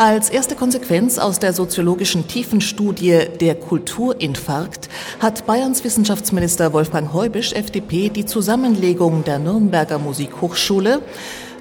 Als 0.00 0.30
erste 0.30 0.54
Konsequenz 0.54 1.18
aus 1.18 1.40
der 1.40 1.52
soziologischen 1.52 2.28
Tiefenstudie 2.28 3.18
Der 3.40 3.56
Kulturinfarkt 3.56 4.88
hat 5.18 5.44
Bayerns 5.44 5.82
Wissenschaftsminister 5.82 6.72
Wolfgang 6.72 7.12
Heubisch, 7.12 7.52
FDP, 7.52 8.08
die 8.08 8.24
Zusammenlegung 8.24 9.24
der 9.24 9.40
Nürnberger 9.40 9.98
Musikhochschule 9.98 11.02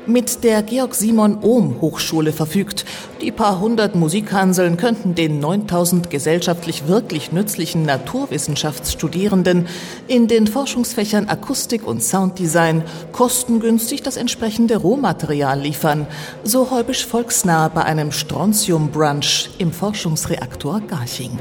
mit 0.07 0.43
der 0.43 0.63
Georg 0.63 0.95
Simon 0.95 1.39
Ohm 1.41 1.81
Hochschule 1.81 2.31
verfügt. 2.31 2.85
Die 3.21 3.31
paar 3.31 3.59
hundert 3.59 3.95
Musikhanseln 3.95 4.77
könnten 4.77 5.15
den 5.15 5.39
9000 5.39 6.09
gesellschaftlich 6.09 6.87
wirklich 6.87 7.31
nützlichen 7.31 7.83
Naturwissenschaftsstudierenden 7.83 9.67
in 10.07 10.27
den 10.27 10.47
Forschungsfächern 10.47 11.27
Akustik 11.27 11.85
und 11.85 12.03
Sounddesign 12.03 12.83
kostengünstig 13.11 14.03
das 14.03 14.17
entsprechende 14.17 14.77
Rohmaterial 14.77 15.59
liefern, 15.59 16.07
so 16.43 16.71
häubisch 16.71 17.05
volksnah 17.05 17.67
bei 17.67 17.83
einem 17.83 18.11
Strontium-Brunch 18.11 19.49
im 19.57 19.71
Forschungsreaktor 19.71 20.81
Garching. 20.81 21.37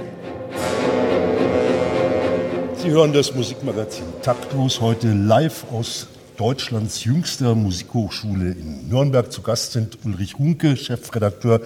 Sie 2.77 2.91
hören 2.91 3.13
das 3.13 3.35
Musikmagazin 3.35 4.05
Taktlos 4.23 4.81
heute 4.81 5.13
live 5.13 5.65
aus 5.73 6.07
Deutschlands 6.37 7.05
jüngster 7.05 7.55
Musikhochschule 7.55 8.53
in 8.53 8.89
Nürnberg. 8.89 9.33
Zu 9.33 9.43
Gast 9.43 9.73
sind 9.73 9.99
Ulrich 10.05 10.39
Hunke, 10.39 10.77
Chefredakteur 10.77 11.63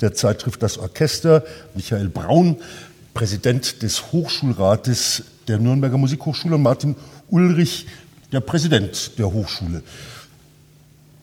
der 0.00 0.14
Zeitschrift 0.14 0.62
Das 0.62 0.78
Orchester, 0.78 1.44
Michael 1.74 2.08
Braun, 2.08 2.56
Präsident 3.12 3.82
des 3.82 4.12
Hochschulrates 4.12 5.24
der 5.46 5.58
Nürnberger 5.58 5.98
Musikhochschule 5.98 6.54
und 6.54 6.62
Martin 6.62 6.96
Ulrich, 7.28 7.86
der 8.32 8.40
Präsident 8.40 9.18
der 9.18 9.32
Hochschule. 9.32 9.82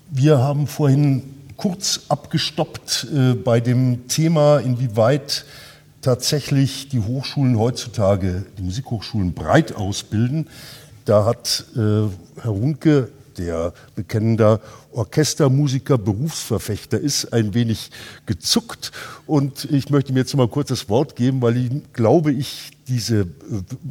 Wir 0.10 0.38
haben 0.38 0.68
vorhin 0.68 1.24
kurz 1.58 2.02
abgestoppt 2.08 3.08
äh, 3.14 3.34
bei 3.34 3.60
dem 3.60 4.08
Thema, 4.08 4.60
inwieweit 4.60 5.46
tatsächlich 6.02 6.90
die 6.90 7.00
Hochschulen 7.00 7.58
heutzutage, 7.58 8.46
die 8.58 8.64
Musikhochschulen 8.64 9.34
breit 9.34 9.76
ausbilden. 9.76 10.48
Da 11.06 11.26
hat 11.26 11.66
äh, 11.76 11.80
Herr 11.80 12.52
Runke, 12.52 13.10
der 13.38 13.74
bekennender 13.96 14.60
Orchestermusiker, 14.92 15.98
Berufsverfechter 15.98 17.00
ist, 17.00 17.34
ein 17.34 17.54
wenig 17.54 17.92
gezuckt. 18.26 18.92
Und 19.26 19.66
ich 19.66 19.90
möchte 19.90 20.14
mir 20.14 20.20
jetzt 20.20 20.36
mal 20.36 20.48
kurz 20.48 20.70
das 20.70 20.90
Wort 20.90 21.16
geben, 21.16 21.42
weil 21.42 21.58
ihm, 21.58 21.84
glaube 21.94 22.32
ich, 22.32 22.72
diese 22.88 23.22
äh, 23.22 23.26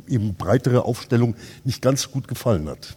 eben 0.08 0.34
breitere 0.34 0.84
Aufstellung 0.84 1.34
nicht 1.64 1.82
ganz 1.82 2.10
gut 2.10 2.28
gefallen 2.28 2.68
hat. 2.68 2.96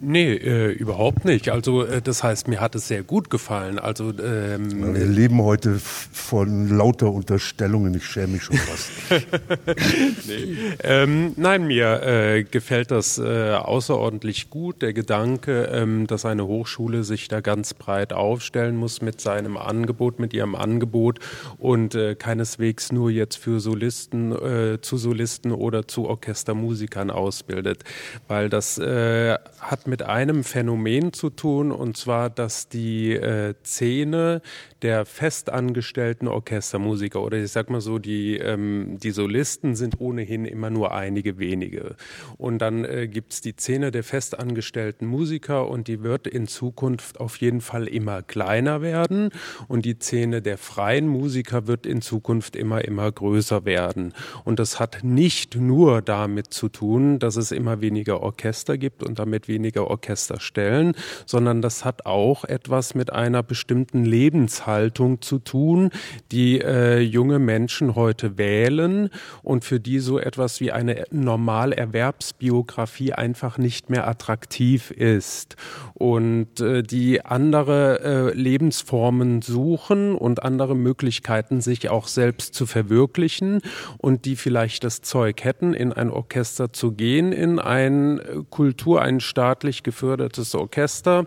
Nee, 0.00 0.34
äh, 0.34 0.72
überhaupt 0.72 1.24
nicht. 1.24 1.50
Also 1.50 1.84
äh, 1.84 2.02
das 2.02 2.22
heißt, 2.22 2.48
mir 2.48 2.60
hat 2.60 2.74
es 2.74 2.88
sehr 2.88 3.02
gut 3.02 3.30
gefallen. 3.30 3.78
Also 3.78 4.12
ähm, 4.20 4.94
Wir 4.94 5.06
leben 5.06 5.40
heute 5.40 5.78
von 5.78 6.68
lauter 6.68 7.12
Unterstellungen. 7.12 7.94
Ich 7.94 8.04
schäme 8.04 8.34
mich 8.34 8.42
schon 8.42 8.56
fast. 8.56 8.90
nee. 10.26 10.56
ähm, 10.82 11.32
nein, 11.36 11.66
mir 11.66 12.02
äh, 12.02 12.44
gefällt 12.44 12.90
das 12.90 13.18
äh, 13.18 13.52
außerordentlich 13.52 14.50
gut. 14.50 14.82
Der 14.82 14.92
Gedanke, 14.92 15.70
ähm, 15.72 16.06
dass 16.06 16.24
eine 16.24 16.46
Hochschule 16.46 17.04
sich 17.04 17.28
da 17.28 17.40
ganz 17.40 17.72
breit 17.72 18.12
aufstellen 18.12 18.76
muss 18.76 19.00
mit 19.00 19.20
seinem 19.20 19.56
Angebot, 19.56 20.18
mit 20.18 20.34
ihrem 20.34 20.54
Angebot 20.56 21.20
und 21.58 21.94
äh, 21.94 22.16
keineswegs 22.16 22.90
nur 22.90 23.10
jetzt 23.10 23.36
für 23.36 23.60
Solisten, 23.60 24.32
äh, 24.32 24.80
zu 24.80 24.96
Solisten 24.96 25.52
oder 25.52 25.86
zu 25.86 26.06
Orchestermusikern 26.06 27.10
ausbildet, 27.10 27.84
weil 28.26 28.48
das 28.48 28.78
äh, 28.78 29.38
mit 29.86 30.02
einem 30.02 30.44
Phänomen 30.44 31.12
zu 31.12 31.30
tun, 31.30 31.72
und 31.72 31.96
zwar, 31.96 32.30
dass 32.30 32.68
die 32.68 33.12
äh, 33.12 33.54
Szene 33.64 34.42
der 34.84 35.04
festangestellten 35.04 36.28
Orchestermusiker 36.28 37.22
oder 37.22 37.38
ich 37.38 37.50
sag 37.50 37.70
mal 37.70 37.82
so, 37.82 37.98
die, 37.98 38.38
ähm, 38.38 38.98
die 39.02 39.10
Solisten 39.10 39.76
sind 39.76 40.00
ohnehin 40.00 40.44
immer 40.44 40.70
nur 40.70 40.94
einige 40.94 41.38
wenige. 41.38 41.96
Und 42.38 42.58
dann 42.58 42.84
äh, 42.84 43.06
gibt 43.06 43.34
es 43.34 43.40
die 43.40 43.52
Szene 43.52 43.90
der 43.90 44.02
festangestellten 44.02 45.06
Musiker 45.06 45.68
und 45.68 45.86
die 45.88 46.02
wird 46.02 46.26
in 46.26 46.48
Zukunft 46.48 47.20
auf 47.20 47.36
jeden 47.36 47.60
Fall 47.60 47.86
immer 47.86 48.22
kleiner 48.22 48.82
werden. 48.82 49.30
Und 49.68 49.84
die 49.84 49.96
Szene 49.98 50.42
der 50.42 50.58
freien 50.58 51.08
Musiker 51.08 51.66
wird 51.66 51.86
in 51.86 52.00
Zukunft 52.00 52.56
immer, 52.56 52.84
immer 52.84 53.12
größer 53.12 53.64
werden. 53.64 54.14
Und 54.44 54.58
das 54.58 54.80
hat 54.80 55.04
nicht 55.04 55.56
nur 55.56 56.02
damit 56.02 56.52
zu 56.54 56.68
tun, 56.68 57.18
dass 57.18 57.36
es 57.36 57.52
immer 57.52 57.80
weniger 57.80 58.22
Orchester 58.22 58.78
gibt 58.78 59.02
und 59.02 59.18
damit 59.18 59.46
weniger 59.46 59.74
fertige 59.74 59.90
Orchester 59.90 60.40
stellen, 60.40 60.94
sondern 61.26 61.62
das 61.62 61.84
hat 61.84 62.06
auch 62.06 62.44
etwas 62.44 62.94
mit 62.94 63.12
einer 63.12 63.42
bestimmten 63.42 64.04
Lebenshaltung 64.04 64.73
zu 65.20 65.38
tun, 65.38 65.90
die 66.32 66.60
äh, 66.60 67.00
junge 67.00 67.38
Menschen 67.38 67.94
heute 67.94 68.38
wählen 68.38 69.10
und 69.42 69.64
für 69.64 69.80
die 69.80 69.98
so 69.98 70.18
etwas 70.18 70.60
wie 70.60 70.72
eine 70.72 71.04
normale 71.10 71.76
Erwerbsbiografie 71.76 73.12
einfach 73.12 73.58
nicht 73.58 73.90
mehr 73.90 74.08
attraktiv 74.08 74.90
ist. 74.90 75.56
Und 75.94 76.60
äh, 76.60 76.82
die 76.82 77.24
andere 77.24 78.00
äh, 78.00 78.36
Lebensformen 78.36 79.42
suchen 79.42 80.14
und 80.14 80.42
andere 80.42 80.74
Möglichkeiten, 80.74 81.60
sich 81.60 81.88
auch 81.88 82.08
selbst 82.08 82.54
zu 82.54 82.66
verwirklichen 82.66 83.60
und 83.98 84.24
die 84.24 84.36
vielleicht 84.36 84.84
das 84.84 85.02
Zeug 85.02 85.44
hätten, 85.44 85.74
in 85.74 85.92
ein 85.92 86.10
Orchester 86.10 86.72
zu 86.72 86.92
gehen, 86.92 87.32
in 87.32 87.58
ein 87.58 88.20
Kultur, 88.50 89.02
ein 89.02 89.20
staatlich 89.20 89.82
gefördertes 89.82 90.54
Orchester, 90.54 91.26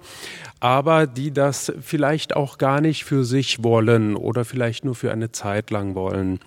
aber 0.60 1.08
die 1.08 1.32
das 1.32 1.72
vielleicht 1.82 2.36
auch 2.36 2.58
gar 2.58 2.82
nicht 2.82 3.04
für 3.06 3.24
sich 3.28 3.63
wollen 3.63 4.15
oder 4.15 4.43
vielleicht 4.45 4.86
nur 4.86 4.95
für 4.95 5.11
eine 5.11 5.32
Zeit 5.32 5.69
lang 5.69 5.93
wollen. 5.93 6.39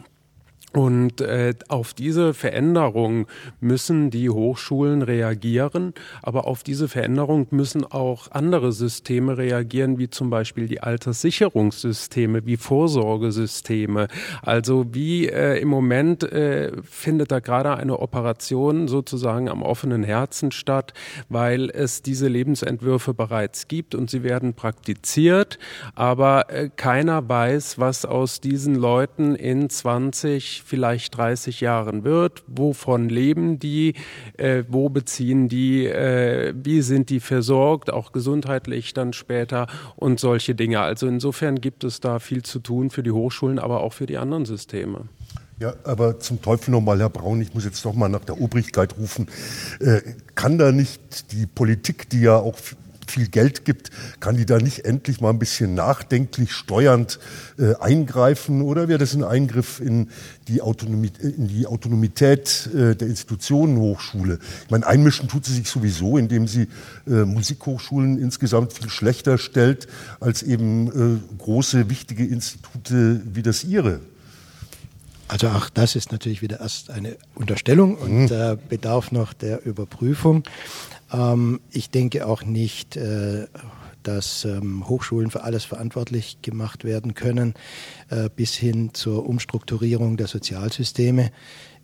Und 0.73 1.21
äh, 1.21 1.55
auf 1.69 1.95
diese 1.95 2.33
Veränderung 2.33 3.27
müssen 3.61 4.11
die 4.11 4.31
Hochschulen 4.31 5.03
reagieren, 5.03 5.95
aber 6.23 6.47
auf 6.47 6.63
diese 6.63 6.87
Veränderung 6.87 7.49
müssen 7.51 7.85
auch 7.85 8.31
andere 8.31 8.71
Systeme 8.71 9.37
reagieren, 9.37 9.99
wie 9.99 10.11
zum 10.11 10.31
Beispiel 10.31 10.69
die 10.69 10.81
Alterssicherungssysteme, 10.81 12.47
wie 12.47 12.57
Vorsorgesysteme. 12.57 14.07
Also 14.43 14.87
wie 14.93 15.27
äh, 15.27 15.61
im 15.61 15.69
Moment 15.69 16.23
äh, 16.23 16.71
findet 16.85 17.33
da 17.33 17.41
gerade 17.41 17.75
eine 17.77 17.99
Operation 17.99 18.87
sozusagen 18.87 19.49
am 19.49 19.63
offenen 19.63 20.05
Herzen 20.05 20.53
statt, 20.53 20.95
weil 21.29 21.71
es 21.71 22.03
diese 22.03 22.29
Lebensentwürfe 22.29 23.13
bereits 23.13 23.67
gibt 23.67 23.97
und 23.97 24.09
sie 24.09 24.23
werden 24.23 24.55
praktiziert, 24.55 25.59
aber 25.97 26.49
äh, 26.51 26.71
keiner 26.75 27.29
weiß, 27.29 27.81
was 27.81 28.05
aus 28.05 28.41
diesen 28.41 28.77
Leuten 28.77 29.35
in 29.35 29.69
20 29.69 30.60
vielleicht 30.65 31.17
30 31.17 31.61
Jahren 31.61 32.05
wird, 32.05 32.43
wovon 32.47 33.09
leben 33.09 33.59
die, 33.59 33.95
äh, 34.37 34.65
wo 34.69 34.89
beziehen 34.89 35.49
die, 35.49 35.87
äh, 35.87 36.55
wie 36.57 36.83
sind 36.83 37.11
die 37.11 37.21
versorgt, 37.21 37.93
auch 37.93 38.13
gesundheitlich 38.13 38.95
dann 38.95 39.13
später 39.13 39.67
und 39.97 40.21
solche 40.21 40.55
Dinge. 40.55 40.81
Also 40.81 41.07
insofern 41.07 41.61
gibt 41.61 41.85
es 41.85 42.01
da 42.01 42.19
viel 42.19 42.43
zu 42.43 42.61
tun 42.61 42.91
für 42.91 43.03
die 43.03 43.13
Hochschulen, 43.13 43.59
aber 43.59 43.81
auch 43.81 43.93
für 43.93 44.07
die 44.07 44.19
anderen 44.19 44.45
Systeme. 44.45 45.09
Ja, 45.61 45.75
aber 45.85 46.19
zum 46.19 46.41
Teufel 46.41 46.71
nochmal, 46.71 46.99
Herr 47.01 47.11
Braun, 47.11 47.43
ich 47.43 47.53
muss 47.53 47.67
jetzt 47.67 47.85
doch 47.85 47.93
mal 47.93 48.09
nach 48.09 48.25
der 48.25 48.41
Obrigkeit 48.41 48.97
rufen. 48.97 49.29
Äh, 49.79 50.01
kann 50.35 50.57
da 50.57 50.73
nicht 50.73 51.33
die 51.33 51.47
Politik, 51.47 52.09
die 52.09 52.23
ja 52.23 52.37
auch 52.37 52.57
viel 53.11 53.29
Geld 53.29 53.65
gibt, 53.65 53.91
kann 54.21 54.37
die 54.37 54.47
da 54.47 54.59
nicht 54.59 54.85
endlich 54.85 55.21
mal 55.21 55.31
ein 55.31 55.39
bisschen 55.39 55.75
nachdenklich 55.75 56.53
steuernd 56.53 57.19
äh, 57.59 57.75
eingreifen 57.77 58.63
oder 58.63 58.89
wäre 58.89 58.99
das 58.99 59.15
ein 59.15 59.25
Eingriff 59.25 59.81
in 59.81 60.09
die, 60.49 60.63
Autonomie, 60.63 61.13
in 61.21 61.49
die 61.49 61.67
Autonomität 61.67 62.71
äh, 62.75 62.95
der 62.95 63.09
Institutionen 63.09 63.79
Hochschule? 63.79 64.39
Ich 64.65 64.71
meine, 64.71 64.87
einmischen 64.87 65.29
tut 65.29 65.45
sie 65.45 65.55
sich 65.55 65.69
sowieso, 65.69 66.17
indem 66.17 66.47
sie 66.47 66.69
äh, 67.07 67.25
Musikhochschulen 67.25 68.19
insgesamt 68.21 68.73
viel 68.73 68.89
schlechter 68.89 69.39
stellt 69.39 69.89
als 70.21 70.43
eben 70.43 71.19
äh, 71.19 71.37
große, 71.39 71.91
wichtige 71.91 72.25
Institute 72.25 73.21
wie 73.25 73.43
das 73.43 73.65
ihre. 73.65 74.01
Also 75.31 75.47
auch 75.47 75.69
das 75.69 75.95
ist 75.95 76.11
natürlich 76.11 76.43
wieder 76.43 76.61
erst 76.61 76.91
eine 76.91 77.17
Unterstellung 77.37 77.95
und 77.95 78.33
äh, 78.33 78.57
bedarf 78.69 79.13
noch 79.13 79.33
der 79.33 79.65
Überprüfung. 79.65 80.43
Ähm, 81.13 81.61
ich 81.71 81.91
denke 81.91 82.27
auch 82.27 82.45
nicht, 82.45 82.97
äh, 82.97 83.47
dass 84.03 84.45
ähm, 84.45 84.89
Hochschulen 84.89 85.31
für 85.31 85.43
alles 85.43 85.65
verantwortlich 85.65 86.39
gemacht 86.43 86.85
werden 86.85 87.15
können, 87.15 87.55
äh, 88.09 88.29
bis 88.35 88.55
hin 88.55 88.91
zur 88.95 89.27
Umstrukturierung 89.27 90.17
der 90.17 90.27
Sozialsysteme. 90.27 91.31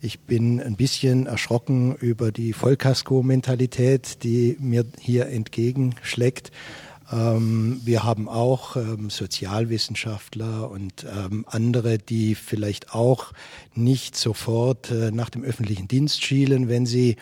Ich 0.01 0.19
bin 0.21 0.61
ein 0.61 0.75
bisschen 0.75 1.25
erschrocken 1.25 1.95
über 1.95 2.31
die 2.31 2.53
Vollkasko-Mentalität, 2.53 4.23
die 4.23 4.57
mir 4.59 4.85
hier 4.99 5.27
entgegenschlägt. 5.27 6.51
Ähm, 7.11 7.81
wir 7.83 8.03
haben 8.03 8.27
auch 8.27 8.75
ähm, 8.75 9.09
Sozialwissenschaftler 9.09 10.69
und 10.69 11.05
ähm, 11.05 11.45
andere, 11.47 11.97
die 11.97 12.35
vielleicht 12.35 12.93
auch 12.93 13.31
nicht 13.73 14.15
sofort 14.15 14.91
äh, 14.91 15.11
nach 15.11 15.29
dem 15.29 15.43
öffentlichen 15.43 15.87
Dienst 15.87 16.23
schielen, 16.23 16.67
wenn 16.67 16.85
sie 16.85 17.15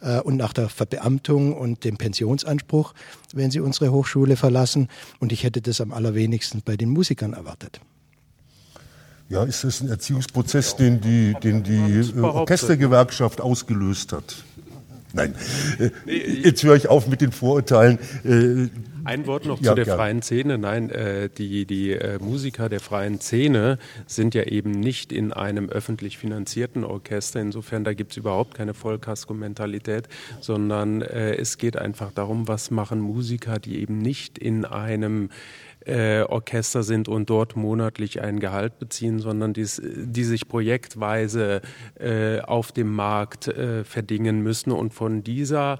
äh, 0.00 0.20
und 0.20 0.36
nach 0.36 0.52
der 0.52 0.68
Verbeamtung 0.68 1.56
und 1.56 1.84
dem 1.84 1.96
Pensionsanspruch, 1.96 2.94
wenn 3.32 3.50
sie 3.50 3.60
unsere 3.60 3.92
Hochschule 3.92 4.36
verlassen. 4.36 4.88
Und 5.20 5.32
ich 5.32 5.44
hätte 5.44 5.60
das 5.60 5.80
am 5.80 5.92
allerwenigsten 5.92 6.62
bei 6.64 6.76
den 6.76 6.90
Musikern 6.90 7.32
erwartet. 7.32 7.80
Ja, 9.28 9.44
ist 9.44 9.64
das 9.64 9.82
ein 9.82 9.88
Erziehungsprozess, 9.88 10.76
den 10.76 11.00
die, 11.00 11.34
den 11.42 11.62
die 11.62 11.76
äh, 12.16 12.20
Orchestergewerkschaft 12.20 13.40
ausgelöst 13.40 14.12
hat? 14.12 14.44
Nein. 15.12 15.34
Äh, 15.78 15.90
jetzt 16.42 16.62
höre 16.62 16.76
ich 16.76 16.88
auf 16.88 17.08
mit 17.08 17.20
den 17.20 17.32
Vorurteilen. 17.32 17.98
Äh, 18.24 18.68
ein 19.08 19.26
Wort 19.26 19.46
noch 19.46 19.60
ja, 19.62 19.70
zu 19.70 19.74
der 19.76 19.86
ja. 19.86 19.96
freien 19.96 20.20
Szene. 20.20 20.58
Nein, 20.58 20.90
äh, 20.90 21.30
die, 21.30 21.64
die 21.64 21.92
äh, 21.92 22.18
Musiker 22.20 22.68
der 22.68 22.80
freien 22.80 23.20
Szene 23.20 23.78
sind 24.06 24.34
ja 24.34 24.42
eben 24.42 24.72
nicht 24.72 25.12
in 25.12 25.32
einem 25.32 25.70
öffentlich 25.70 26.18
finanzierten 26.18 26.84
Orchester. 26.84 27.40
Insofern, 27.40 27.84
da 27.84 27.94
gibt 27.94 28.10
es 28.10 28.18
überhaupt 28.18 28.54
keine 28.54 28.74
Vollkasko-Mentalität, 28.74 30.08
sondern 30.40 31.00
äh, 31.00 31.36
es 31.36 31.56
geht 31.56 31.78
einfach 31.78 32.12
darum, 32.12 32.48
was 32.48 32.70
machen 32.70 33.00
Musiker, 33.00 33.58
die 33.58 33.80
eben 33.80 33.96
nicht 33.96 34.36
in 34.36 34.66
einem 34.66 35.30
äh, 35.84 36.22
Orchester 36.22 36.82
sind 36.82 37.08
und 37.08 37.30
dort 37.30 37.56
monatlich 37.56 38.20
ein 38.20 38.40
Gehalt 38.40 38.78
beziehen, 38.78 39.18
sondern 39.18 39.52
dies, 39.52 39.80
die 39.84 40.24
sich 40.24 40.48
projektweise 40.48 41.62
äh, 41.98 42.40
auf 42.40 42.72
dem 42.72 42.94
Markt 42.94 43.48
äh, 43.48 43.84
verdingen 43.84 44.42
müssen. 44.42 44.72
Und 44.72 44.92
von 44.92 45.22
dieser 45.22 45.78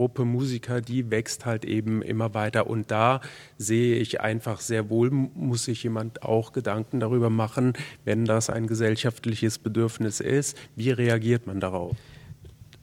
Gruppe 0.00 0.24
Musiker, 0.24 0.80
die 0.80 1.10
wächst 1.10 1.44
halt 1.44 1.66
eben 1.66 2.00
immer 2.00 2.32
weiter. 2.32 2.68
Und 2.68 2.90
da 2.90 3.20
sehe 3.58 3.96
ich 3.96 4.22
einfach 4.22 4.60
sehr 4.60 4.88
wohl, 4.88 5.10
muss 5.10 5.66
sich 5.66 5.82
jemand 5.82 6.22
auch 6.22 6.52
Gedanken 6.52 7.00
darüber 7.00 7.28
machen, 7.28 7.74
wenn 8.06 8.24
das 8.24 8.48
ein 8.48 8.66
gesellschaftliches 8.66 9.58
Bedürfnis 9.58 10.20
ist, 10.20 10.56
wie 10.74 10.90
reagiert 10.90 11.46
man 11.46 11.60
darauf? 11.60 11.96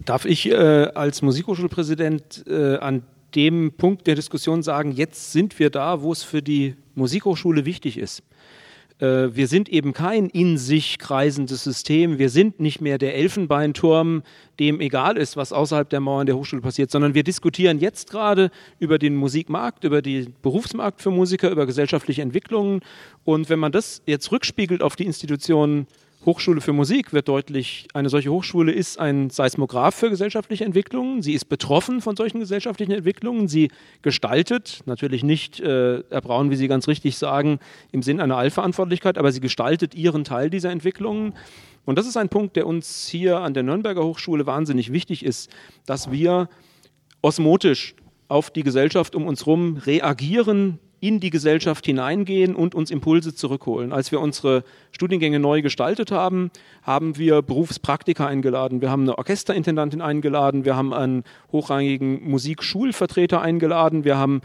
Darf 0.05 0.25
ich 0.25 0.51
äh, 0.51 0.91
als 0.93 1.23
Musikhochschulpräsident 1.23 2.45
äh, 2.47 2.77
an 2.77 3.01
dem 3.35 3.73
Punkt 3.73 4.07
der 4.07 4.15
Diskussion 4.15 4.63
sagen, 4.63 4.91
jetzt 4.91 5.31
sind 5.31 5.59
wir 5.59 5.69
da, 5.69 6.01
wo 6.01 6.11
es 6.11 6.23
für 6.23 6.41
die 6.41 6.75
Musikhochschule 6.95 7.65
wichtig 7.65 7.97
ist. 7.97 8.23
Äh, 8.99 9.35
wir 9.35 9.47
sind 9.47 9.69
eben 9.69 9.93
kein 9.93 10.27
in 10.27 10.57
sich 10.57 10.97
kreisendes 10.97 11.63
System. 11.63 12.17
Wir 12.17 12.29
sind 12.29 12.59
nicht 12.59 12.81
mehr 12.81 12.97
der 12.97 13.15
Elfenbeinturm, 13.15 14.23
dem 14.59 14.81
egal 14.81 15.17
ist, 15.17 15.37
was 15.37 15.53
außerhalb 15.53 15.89
der 15.89 15.99
Mauern 15.99 16.25
der 16.25 16.35
Hochschule 16.35 16.61
passiert, 16.61 16.89
sondern 16.89 17.13
wir 17.13 17.23
diskutieren 17.23 17.79
jetzt 17.79 18.09
gerade 18.09 18.49
über 18.79 18.97
den 18.97 19.15
Musikmarkt, 19.15 19.83
über 19.83 20.01
den 20.01 20.33
Berufsmarkt 20.41 21.01
für 21.01 21.11
Musiker, 21.11 21.51
über 21.51 21.65
gesellschaftliche 21.65 22.21
Entwicklungen. 22.21 22.81
Und 23.23 23.49
wenn 23.49 23.59
man 23.59 23.71
das 23.71 24.01
jetzt 24.05 24.31
rückspiegelt 24.31 24.81
auf 24.81 24.95
die 24.95 25.05
Institutionen 25.05 25.87
Hochschule 26.25 26.61
für 26.61 26.73
Musik 26.73 27.13
wird 27.13 27.27
deutlich, 27.27 27.87
eine 27.93 28.09
solche 28.09 28.31
Hochschule 28.31 28.71
ist 28.71 28.99
ein 28.99 29.29
Seismograph 29.29 29.95
für 29.95 30.09
gesellschaftliche 30.09 30.65
Entwicklungen. 30.65 31.21
Sie 31.21 31.33
ist 31.33 31.45
betroffen 31.45 32.01
von 32.01 32.15
solchen 32.17 32.39
gesellschaftlichen 32.39 32.91
Entwicklungen. 32.91 33.47
Sie 33.47 33.69
gestaltet, 34.01 34.81
natürlich 34.85 35.23
nicht, 35.23 35.59
äh, 35.59 36.03
Herr 36.09 36.21
Braun, 36.21 36.49
wie 36.49 36.55
Sie 36.55 36.67
ganz 36.67 36.87
richtig 36.87 37.17
sagen, 37.17 37.59
im 37.91 38.01
Sinn 38.01 38.19
einer 38.19 38.35
Allverantwortlichkeit, 38.35 39.17
aber 39.17 39.31
sie 39.31 39.39
gestaltet 39.39 39.95
ihren 39.95 40.23
Teil 40.23 40.49
dieser 40.49 40.71
Entwicklungen. 40.71 41.33
Und 41.85 41.97
das 41.97 42.07
ist 42.07 42.17
ein 42.17 42.29
Punkt, 42.29 42.57
der 42.57 42.67
uns 42.67 43.07
hier 43.07 43.39
an 43.39 43.53
der 43.53 43.63
Nürnberger 43.63 44.03
Hochschule 44.03 44.45
wahnsinnig 44.45 44.91
wichtig 44.91 45.23
ist, 45.23 45.49
dass 45.85 46.11
wir 46.11 46.49
osmotisch 47.21 47.95
auf 48.27 48.49
die 48.49 48.63
Gesellschaft 48.63 49.15
um 49.15 49.25
uns 49.25 49.45
herum 49.45 49.77
reagieren, 49.77 50.79
in 51.07 51.21
die 51.21 51.29
Gesellschaft 51.29 51.85
hineingehen 51.85 52.53
und 52.53 52.75
uns 52.75 52.91
Impulse 52.91 53.33
zurückholen. 53.33 53.93
Als 53.93 54.11
wir 54.11 54.19
unsere 54.19 54.65
Studiengänge 54.91 55.39
neu 55.39 55.61
gestaltet 55.61 56.11
haben, 56.11 56.51
haben 56.83 57.17
wir 57.17 57.41
Berufspraktiker 57.41 58.27
eingeladen, 58.27 58.81
wir 58.81 58.91
haben 58.91 59.03
eine 59.03 59.17
Orchesterintendantin 59.17 60.01
eingeladen, 60.01 60.65
wir 60.65 60.75
haben 60.75 60.93
einen 60.93 61.23
hochrangigen 61.51 62.29
Musikschulvertreter 62.29 63.41
eingeladen, 63.41 64.03
wir 64.03 64.17
haben 64.17 64.41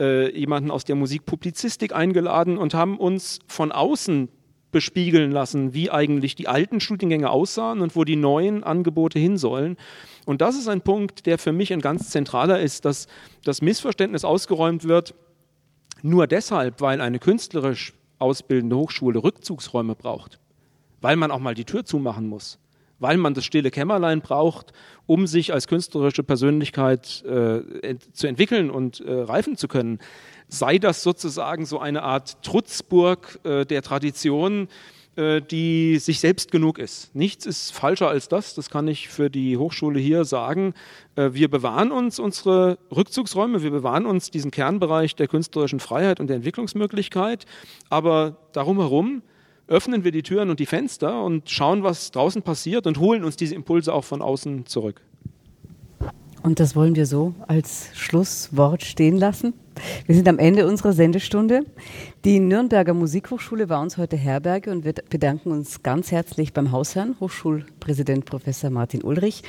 äh, 0.00 0.34
jemanden 0.34 0.70
aus 0.70 0.84
der 0.84 0.96
Musikpublizistik 0.96 1.94
eingeladen 1.94 2.56
und 2.56 2.72
haben 2.72 2.96
uns 2.96 3.40
von 3.46 3.70
außen 3.70 4.30
bespiegeln 4.70 5.30
lassen, 5.30 5.74
wie 5.74 5.90
eigentlich 5.90 6.34
die 6.36 6.48
alten 6.48 6.80
Studiengänge 6.80 7.30
aussahen 7.30 7.80
und 7.80 7.96
wo 7.96 8.04
die 8.04 8.16
neuen 8.16 8.64
Angebote 8.64 9.18
hin 9.18 9.36
sollen. 9.36 9.76
Und 10.26 10.40
das 10.40 10.56
ist 10.56 10.68
ein 10.68 10.82
Punkt, 10.82 11.26
der 11.26 11.38
für 11.38 11.52
mich 11.52 11.72
ein 11.72 11.80
ganz 11.80 12.10
zentraler 12.10 12.60
ist, 12.60 12.84
dass 12.84 13.08
das 13.44 13.62
Missverständnis 13.62 14.24
ausgeräumt 14.24 14.84
wird, 14.84 15.14
nur 16.02 16.26
deshalb, 16.26 16.80
weil 16.80 17.00
eine 17.00 17.18
künstlerisch 17.18 17.94
ausbildende 18.18 18.76
Hochschule 18.76 19.22
Rückzugsräume 19.22 19.94
braucht, 19.94 20.38
weil 21.00 21.16
man 21.16 21.30
auch 21.30 21.38
mal 21.38 21.54
die 21.54 21.64
Tür 21.64 21.84
zumachen 21.84 22.26
muss, 22.26 22.58
weil 22.98 23.16
man 23.16 23.34
das 23.34 23.44
stille 23.44 23.70
Kämmerlein 23.70 24.20
braucht, 24.20 24.72
um 25.06 25.26
sich 25.26 25.52
als 25.52 25.68
künstlerische 25.68 26.22
Persönlichkeit 26.22 27.24
äh, 27.24 27.58
ent 27.80 28.16
zu 28.16 28.26
entwickeln 28.26 28.70
und 28.70 29.00
äh, 29.00 29.12
reifen 29.12 29.56
zu 29.56 29.68
können. 29.68 29.98
Sei 30.48 30.78
das 30.78 31.02
sozusagen 31.02 31.66
so 31.66 31.78
eine 31.78 32.02
Art 32.02 32.42
Trutzburg 32.42 33.38
äh, 33.44 33.64
der 33.64 33.82
Tradition, 33.82 34.68
die 35.18 35.98
sich 35.98 36.20
selbst 36.20 36.52
genug 36.52 36.78
ist. 36.78 37.14
Nichts 37.14 37.44
ist 37.44 37.72
falscher 37.72 38.08
als 38.08 38.28
das, 38.28 38.54
das 38.54 38.70
kann 38.70 38.86
ich 38.86 39.08
für 39.08 39.30
die 39.30 39.56
Hochschule 39.56 39.98
hier 39.98 40.24
sagen. 40.24 40.74
Äh, 41.16 41.30
wir 41.32 41.50
bewahren 41.50 41.90
uns 41.90 42.18
unsere 42.18 42.78
Rückzugsräume, 42.94 43.62
wir 43.62 43.70
bewahren 43.70 44.06
uns 44.06 44.30
diesen 44.30 44.50
Kernbereich 44.50 45.16
der 45.16 45.26
künstlerischen 45.26 45.80
Freiheit 45.80 46.20
und 46.20 46.28
der 46.28 46.36
Entwicklungsmöglichkeit, 46.36 47.46
aber 47.90 48.36
darum 48.52 48.78
herum 48.78 49.22
öffnen 49.66 50.04
wir 50.04 50.12
die 50.12 50.22
Türen 50.22 50.50
und 50.50 50.60
die 50.60 50.66
Fenster 50.66 51.22
und 51.22 51.50
schauen, 51.50 51.82
was 51.82 52.10
draußen 52.10 52.42
passiert 52.42 52.86
und 52.86 52.98
holen 52.98 53.24
uns 53.24 53.36
diese 53.36 53.54
Impulse 53.54 53.92
auch 53.92 54.04
von 54.04 54.22
außen 54.22 54.66
zurück. 54.66 55.02
Und 56.42 56.60
das 56.60 56.76
wollen 56.76 56.94
wir 56.94 57.06
so 57.06 57.34
als 57.46 57.88
Schlusswort 57.94 58.84
stehen 58.84 59.18
lassen. 59.18 59.52
Wir 60.06 60.14
sind 60.14 60.28
am 60.28 60.38
Ende 60.38 60.66
unserer 60.66 60.92
Sendestunde. 60.92 61.64
Die 62.24 62.40
Nürnberger 62.40 62.94
Musikhochschule 62.94 63.68
war 63.68 63.80
uns 63.80 63.96
heute 63.96 64.16
Herberge 64.16 64.70
und 64.70 64.84
wir 64.84 64.94
bedanken 65.10 65.50
uns 65.50 65.82
ganz 65.82 66.10
herzlich 66.10 66.52
beim 66.52 66.72
Hausherrn, 66.72 67.16
Hochschulpräsident 67.20 68.24
Professor 68.24 68.70
Martin 68.70 69.02
Ulrich, 69.02 69.42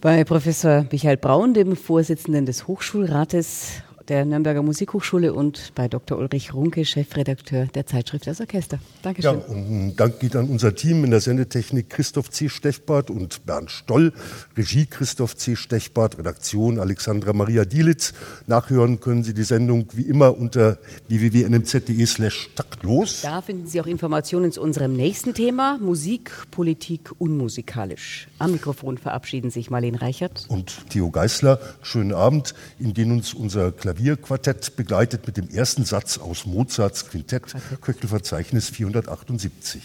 bei 0.00 0.24
Professor 0.24 0.86
Michael 0.90 1.16
Braun, 1.16 1.54
dem 1.54 1.76
Vorsitzenden 1.76 2.46
des 2.46 2.66
Hochschulrates 2.66 3.82
der 4.08 4.24
Nürnberger 4.24 4.62
Musikhochschule 4.62 5.32
und 5.32 5.72
bei 5.74 5.88
Dr. 5.88 6.18
Ulrich 6.18 6.52
Runke, 6.52 6.84
Chefredakteur 6.84 7.66
der 7.66 7.86
Zeitschrift 7.86 8.26
Das 8.26 8.40
Orchester. 8.40 8.78
Dankeschön. 9.02 9.40
Ja, 9.40 9.46
und 9.46 9.70
ein 9.70 9.96
Dank 9.96 10.20
geht 10.20 10.36
an 10.36 10.48
unser 10.48 10.74
Team 10.74 11.04
in 11.04 11.10
der 11.10 11.20
Sendetechnik 11.20 11.88
Christoph 11.88 12.30
C. 12.30 12.48
Stechbart 12.48 13.10
und 13.10 13.46
Bernd 13.46 13.70
Stoll, 13.70 14.12
Regie 14.56 14.86
Christoph 14.86 15.36
C. 15.36 15.56
Stechbart, 15.56 16.18
Redaktion 16.18 16.78
Alexandra 16.78 17.32
Maria 17.32 17.64
Dielitz. 17.64 18.12
Nachhören 18.46 19.00
können 19.00 19.24
Sie 19.24 19.34
die 19.34 19.44
Sendung 19.44 19.86
wie 19.92 20.02
immer 20.02 20.36
unter 20.36 20.78
www.nmz.de 21.08 22.06
slash 22.06 22.50
taktlos. 22.54 23.22
Da 23.22 23.40
finden 23.40 23.66
Sie 23.66 23.80
auch 23.80 23.86
Informationen 23.86 24.52
zu 24.52 24.60
unserem 24.60 24.94
nächsten 24.94 25.34
Thema, 25.34 25.78
Musik, 25.80 26.30
Politik, 26.50 27.10
unmusikalisch. 27.18 28.28
Am 28.38 28.52
Mikrofon 28.52 28.98
verabschieden 28.98 29.50
sich 29.50 29.70
Marlene 29.70 30.02
Reichert 30.02 30.46
und 30.48 30.90
Theo 30.90 31.10
Geißler. 31.10 31.60
Schönen 31.82 32.12
Abend, 32.12 32.54
in 32.78 32.94
den 32.94 33.12
uns 33.12 33.32
unser 33.34 33.72
Klavier 33.72 33.91
Klavierquartett, 33.92 34.76
begleitet 34.76 35.26
mit 35.26 35.36
dem 35.36 35.50
ersten 35.50 35.84
Satz 35.84 36.16
aus 36.16 36.46
Mozarts 36.46 37.10
Quintett, 37.10 37.54
Köchelverzeichnis 37.82 38.70
478. 38.70 39.82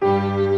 Musik 0.00 0.51